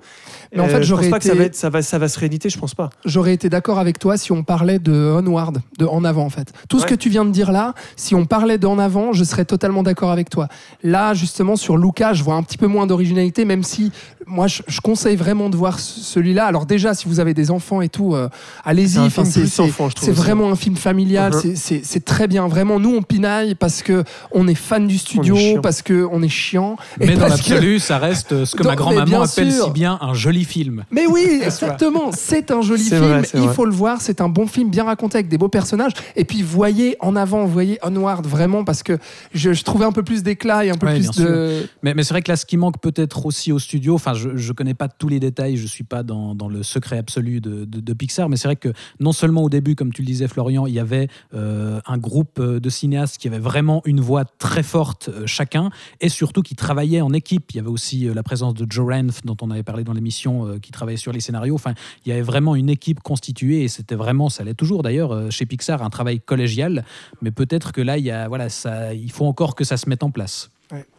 Mais 0.53 0.61
en 0.61 0.65
Euh, 0.65 0.69
fait, 0.69 0.83
je 0.83 0.95
pense 0.95 1.09
pas 1.09 1.19
que 1.19 1.25
ça 1.25 1.35
va, 1.35 1.43
être, 1.43 1.55
ça, 1.55 1.69
va, 1.69 1.81
ça 1.81 1.97
va 1.99 2.07
se 2.07 2.17
rééditer, 2.17 2.49
je 2.49 2.57
pense 2.57 2.73
pas. 2.73 2.89
J'aurais 3.03 3.33
été 3.33 3.49
d'accord 3.49 3.77
avec 3.77 3.99
toi 3.99 4.15
si 4.15 4.31
on 4.31 4.41
parlait 4.41 4.79
de 4.79 4.93
Onward, 4.93 5.59
de 5.79 5.85
En 5.85 6.05
avant 6.05 6.23
en 6.23 6.29
fait. 6.29 6.53
Tout 6.69 6.79
ce 6.79 6.85
que 6.85 6.95
tu 6.95 7.09
viens 7.09 7.25
de 7.25 7.31
dire 7.31 7.51
là, 7.51 7.73
si 7.97 8.15
on 8.15 8.25
parlait 8.25 8.57
d'En 8.57 8.79
avant, 8.79 9.11
je 9.11 9.25
serais 9.25 9.43
totalement 9.43 9.83
d'accord 9.83 10.11
avec 10.11 10.29
toi. 10.29 10.47
Là, 10.81 11.13
justement, 11.13 11.57
sur 11.57 11.77
Luca, 11.77 12.13
je 12.13 12.23
vois 12.23 12.35
un 12.35 12.43
petit 12.43 12.57
peu 12.57 12.67
moins 12.67 12.87
d'originalité, 12.87 13.43
même 13.43 13.63
si 13.63 13.91
moi, 14.27 14.47
je, 14.47 14.61
je 14.67 14.81
conseille 14.81 15.15
vraiment 15.15 15.49
de 15.49 15.55
voir 15.57 15.79
ce- 15.79 15.99
celui-là. 16.01 16.45
Alors 16.45 16.65
déjà, 16.65 16.93
si 16.93 17.07
vous 17.07 17.19
avez 17.19 17.33
des 17.33 17.49
enfants 17.51 17.81
et 17.81 17.89
tout, 17.89 18.13
euh, 18.15 18.29
allez-y. 18.65 19.09
C'est 19.09 19.61
Enfin, 19.61 19.87
vraiment 20.11 20.51
un 20.51 20.55
film 20.55 20.75
familial. 20.75 21.33
Mhm. 21.33 21.55
c'est- 21.55 22.05
très 22.05 22.27
bien. 22.27 22.47
Vraiment, 22.47 22.79
nous, 22.79 22.93
on 22.95 23.01
pinaille 23.01 23.55
parce 23.55 23.81
que 23.81 24.03
on 24.31 24.47
est 24.47 24.55
fan 24.55 24.87
du 24.87 24.97
studio, 24.97 25.35
parce 25.61 25.81
que 25.81 26.07
on 26.11 26.21
est 26.21 26.29
chiant. 26.29 26.75
et 26.99 27.07
Mais 27.07 27.15
dans 27.15 27.27
parce 27.27 27.41
que- 27.41 27.53
l'absolu, 27.53 27.79
ça 27.79 27.97
reste 27.97 28.31
euh, 28.31 28.45
ce 28.45 28.55
que 28.55 28.63
Donc, 28.63 28.71
ma 28.71 28.75
grand-maman 28.75 29.21
appelle 29.21 29.51
sûr. 29.51 29.65
si 29.65 29.71
bien 29.71 29.97
un 30.01 30.13
joli 30.13 30.43
film. 30.45 30.83
Mais 30.91 31.05
oui, 31.07 31.39
exactement. 31.43 32.11
C'est 32.13 32.51
un 32.51 32.61
joli 32.61 32.83
film. 32.83 33.01
vrai, 33.01 33.21
il 33.33 33.39
vrai. 33.41 33.53
faut 33.53 33.65
le 33.65 33.71
voir. 33.73 34.01
C'est 34.01 34.21
un 34.21 34.29
bon 34.29 34.47
film, 34.47 34.69
bien 34.69 34.83
raconté 34.83 35.17
avec 35.17 35.27
des 35.29 35.37
beaux 35.37 35.49
personnages. 35.49 35.93
Et 36.15 36.25
puis 36.25 36.41
voyez 36.43 36.95
en 36.99 37.15
avant, 37.15 37.45
voyez 37.45 37.79
Onward 37.83 38.25
vraiment 38.27 38.63
parce 38.63 38.83
que 38.83 38.97
je, 39.33 39.53
je 39.53 39.63
trouvais 39.63 39.85
un 39.85 39.91
peu 39.91 40.03
plus 40.03 40.23
d'éclat 40.23 40.65
et 40.65 40.69
un 40.69 40.75
peu 40.75 40.87
Ouais, 40.87 40.95
plus 40.99 41.11
de. 41.11 41.67
Mais, 41.83 41.93
mais 41.93 42.03
c'est 42.03 42.13
vrai 42.13 42.21
que 42.21 42.31
là, 42.31 42.35
ce 42.35 42.45
qui 42.45 42.57
manque 42.57 42.79
peut-être 42.79 43.25
aussi 43.25 43.51
au 43.51 43.59
studio, 43.59 43.95
enfin, 43.95 44.13
je 44.17 44.29
ne 44.29 44.53
connais 44.53 44.73
pas 44.73 44.87
tous 44.87 45.07
les 45.07 45.19
détails, 45.19 45.57
je 45.57 45.63
ne 45.63 45.67
suis 45.67 45.83
pas 45.83 46.03
dans, 46.03 46.35
le 46.47 46.63
secret 46.63 46.97
absolu 46.97 47.41
de, 47.41 47.93
Pixar, 47.93 48.29
mais 48.29 48.37
c'est 48.37 48.47
vrai 48.47 48.55
que 48.55 48.73
non 48.99 49.11
seulement 49.11 49.43
au 49.43 49.49
début, 49.49 49.75
comme 49.75 49.91
tu 49.91 50.01
le 50.01 50.07
disais, 50.07 50.27
Florian, 50.27 50.67
il 50.67 50.73
y 50.73 50.79
avait 50.79 51.07
euh, 51.33 51.79
un 51.85 51.97
groupe 51.97 52.39
euh, 52.39 52.59
de 52.59 52.69
cinéastes 52.69 53.17
qui 53.17 53.27
avait 53.27 53.39
vraiment 53.39 53.81
une 53.85 54.01
voix 54.01 54.23
très 54.25 54.61
forte 54.61 55.09
euh, 55.09 55.25
chacun, 55.25 55.71
et 55.99 56.09
surtout 56.09 56.41
qui 56.41 56.55
travaillaient 56.55 57.01
en 57.01 57.13
équipe. 57.13 57.51
Il 57.53 57.57
y 57.57 57.59
avait 57.59 57.69
aussi 57.69 58.07
la 58.13 58.23
présence 58.23 58.53
de 58.53 58.65
Joe 58.69 58.93
Ranft, 58.93 59.25
dont 59.25 59.37
on 59.41 59.49
avait 59.49 59.63
parlé 59.63 59.83
dans 59.83 59.93
l'émission, 59.93 60.59
qui 60.61 60.71
travaillait 60.71 60.97
sur 60.97 61.11
les 61.11 61.19
scénarios. 61.19 61.55
Enfin, 61.55 61.73
il 62.05 62.09
y 62.09 62.11
avait 62.11 62.21
vraiment 62.21 62.55
une 62.55 62.69
équipe 62.69 63.01
constituée, 63.01 63.63
et 63.63 63.67
c'était 63.67 63.95
vraiment, 63.95 64.29
ça 64.29 64.43
l'est 64.43 64.53
toujours 64.53 64.83
d'ailleurs, 64.83 65.31
chez 65.31 65.45
Pixar, 65.45 65.81
un 65.81 65.89
travail 65.89 66.19
collégial, 66.19 66.85
mais 67.21 67.31
peut-être 67.31 67.71
que 67.71 67.81
là, 67.81 67.97
il, 67.97 68.05
y 68.05 68.11
a, 68.11 68.27
voilà, 68.27 68.49
ça, 68.49 68.93
il 68.93 69.11
faut 69.11 69.25
encore 69.25 69.55
que 69.55 69.63
ça 69.63 69.77
se 69.77 69.89
mette 69.89 70.03
en 70.03 70.11
place. 70.11 70.49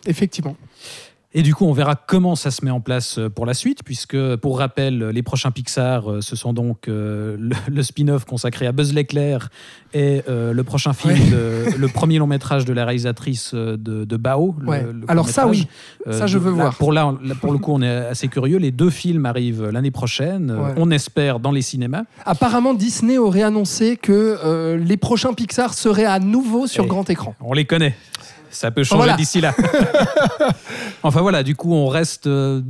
Effectivement. 0.06 0.56
Et 1.34 1.42
du 1.42 1.54
coup, 1.54 1.66
on 1.66 1.72
verra 1.74 1.94
comment 1.94 2.36
ça 2.36 2.50
se 2.50 2.64
met 2.64 2.70
en 2.70 2.80
place 2.80 3.18
euh, 3.18 3.28
pour 3.28 3.44
la 3.44 3.52
suite, 3.52 3.82
puisque, 3.84 4.16
pour 4.36 4.58
rappel, 4.58 5.08
les 5.08 5.22
prochains 5.22 5.50
Pixar, 5.50 6.10
euh, 6.10 6.20
ce 6.22 6.36
sont 6.36 6.54
donc 6.54 6.88
euh, 6.88 7.36
le, 7.38 7.54
le 7.70 7.82
spin-off 7.82 8.24
consacré 8.24 8.66
à 8.66 8.72
Buzz 8.72 8.94
l'éclair 8.94 9.50
et 9.92 10.22
euh, 10.28 10.54
le 10.54 10.64
prochain 10.64 10.94
film, 10.94 11.12
Ouais. 11.18 11.76
le 11.76 11.88
premier 11.88 12.18
long 12.18 12.26
métrage 12.26 12.64
de 12.64 12.72
la 12.72 12.84
réalisatrice 12.86 13.52
de, 13.54 13.76
de 13.76 14.16
Bao. 14.16 14.54
Ouais. 14.66 14.82
le 14.90 15.02
Alors 15.08 15.28
ça, 15.28 15.46
oui. 15.46 15.66
Ça, 16.10 16.26
je 16.26 16.38
veux 16.38 16.50
là, 16.50 16.56
voir. 16.56 16.74
Pour, 16.76 16.92
là, 16.94 17.14
pour 17.42 17.52
le 17.52 17.58
coup, 17.58 17.72
on 17.74 17.82
est 17.82 17.88
assez 18.06 18.28
curieux. 18.28 18.56
Les 18.56 18.70
deux 18.70 18.90
films 18.90 19.26
arrivent 19.26 19.66
l'année 19.68 19.90
prochaine, 19.90 20.50
Ouais. 20.50 20.72
on 20.78 20.90
espère, 20.90 21.40
dans 21.40 21.52
les 21.52 21.62
cinémas. 21.62 22.04
Apparemment, 22.24 22.72
Disney 22.72 23.18
aurait 23.18 23.42
annoncé 23.42 23.96
que 23.98 24.76
les 24.82 24.96
prochains 24.96 25.34
Pixar 25.34 25.74
seraient 25.74 26.04
à 26.06 26.20
nouveau 26.20 26.66
sur 26.66 26.84
Et- 26.84 26.88
grand 26.88 27.08
écran. 27.10 27.34
On 27.40 27.52
les 27.52 27.66
connaît. 27.66 27.94
Ça 28.58 28.72
peut 28.72 28.82
changer 28.82 28.98
Voilà. 28.98 29.16
d'ici 29.16 29.40
là. 29.40 29.54
enfin 31.04 31.20
voilà, 31.20 31.42
du 31.44 31.54
coup, 31.54 31.72
on 31.72 31.86
reste 31.86 32.26
euh, 32.26 32.60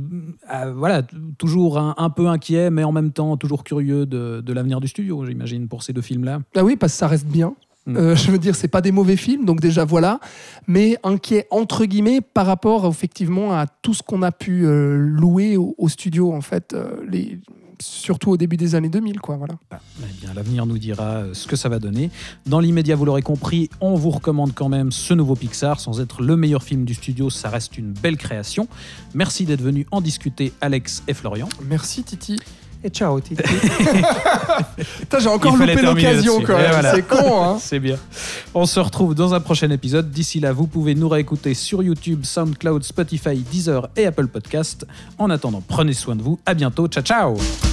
voilà, 0.75 1.01
toujours 1.39 1.79
un, 1.79 1.95
un 1.97 2.09
peu 2.11 2.27
inquiet, 2.27 2.69
mais 2.69 2.83
en 2.83 2.91
même 2.91 3.11
temps 3.11 3.37
toujours 3.37 3.63
curieux 3.63 4.05
de, 4.05 4.41
de 4.45 4.53
l'avenir 4.53 4.81
du 4.81 4.87
studio, 4.87 5.25
j'imagine, 5.25 5.67
pour 5.67 5.81
ces 5.81 5.91
deux 5.93 6.01
films-là. 6.03 6.39
Ah 6.55 6.63
oui, 6.63 6.75
parce 6.75 6.93
que 6.93 6.99
ça 6.99 7.07
reste 7.07 7.25
bien. 7.25 7.55
Mm. 7.87 7.97
Euh, 7.97 8.15
je 8.15 8.29
veux 8.31 8.37
dire, 8.37 8.55
c'est 8.55 8.67
pas 8.67 8.81
des 8.81 8.91
mauvais 8.91 9.15
films, 9.15 9.45
donc 9.45 9.61
déjà 9.61 9.83
voilà. 9.83 10.19
Mais 10.67 10.97
inquiet 11.03 11.47
entre 11.49 11.85
guillemets 11.85 12.21
par 12.21 12.45
rapport 12.45 12.85
effectivement 12.85 13.53
à 13.53 13.65
tout 13.81 13.95
ce 13.95 14.03
qu'on 14.03 14.21
a 14.21 14.31
pu 14.31 14.67
euh, 14.67 14.95
louer 14.95 15.57
au, 15.57 15.73
au 15.79 15.89
studio 15.89 16.31
en 16.33 16.41
fait, 16.41 16.73
euh, 16.73 16.97
les, 17.09 17.39
surtout 17.81 18.31
au 18.31 18.37
début 18.37 18.57
des 18.57 18.75
années 18.75 18.89
2000 18.89 19.19
quoi. 19.19 19.37
Voilà. 19.37 19.55
Eh 19.71 20.05
bien, 20.21 20.33
l'avenir 20.33 20.65
nous 20.65 20.77
dira 20.77 21.03
euh, 21.03 21.33
ce 21.33 21.47
que 21.47 21.55
ça 21.55 21.69
va 21.69 21.79
donner. 21.79 22.09
Dans 22.45 22.59
l'immédiat, 22.59 22.95
vous 22.95 23.05
l'aurez 23.05 23.21
compris, 23.21 23.69
on 23.81 23.95
vous 23.95 24.11
recommande 24.11 24.53
quand 24.53 24.69
même 24.69 24.91
ce 24.91 25.13
nouveau 25.13 25.35
Pixar. 25.35 25.79
Sans 25.79 26.01
être 26.01 26.21
le 26.21 26.35
meilleur 26.35 26.63
film 26.63 26.85
du 26.85 26.93
studio, 26.93 27.29
ça 27.29 27.49
reste 27.49 27.77
une 27.77 27.91
belle 27.91 28.17
création. 28.17 28.67
Merci 29.13 29.45
d'être 29.45 29.61
venus 29.61 29.85
en 29.91 30.01
discuter, 30.01 30.53
Alex 30.61 31.03
et 31.07 31.13
Florian. 31.13 31.49
Merci 31.67 32.03
Titi. 32.03 32.37
Et 32.81 32.89
ciao, 32.89 33.19
Titi. 33.19 33.43
J'ai 35.19 35.27
encore 35.27 35.57
loupé 35.57 35.81
l'occasion 35.81 36.41
quand 36.41 36.57
même. 36.57 36.71
voilà. 36.71 36.95
C'est 36.95 37.01
con 37.01 37.43
hein. 37.43 37.57
C'est 37.61 37.79
bien. 37.79 37.97
On 38.53 38.65
se 38.65 38.79
retrouve 38.79 39.15
dans 39.15 39.33
un 39.33 39.41
prochain 39.41 39.69
épisode. 39.69 40.11
D'ici 40.11 40.39
là, 40.39 40.53
vous 40.53 40.65
pouvez 40.65 40.95
nous 40.95 41.09
réécouter 41.09 41.53
sur 41.53 41.83
YouTube, 41.83 42.23
SoundCloud, 42.23 42.83
Spotify, 42.83 43.37
Deezer 43.37 43.89
et 43.97 44.05
Apple 44.05 44.27
Podcast. 44.27 44.87
En 45.17 45.29
attendant, 45.29 45.61
prenez 45.67 45.93
soin 45.93 46.15
de 46.15 46.21
vous. 46.21 46.39
À 46.45 46.53
bientôt. 46.53 46.87
Ciao, 46.87 47.03
ciao 47.03 47.68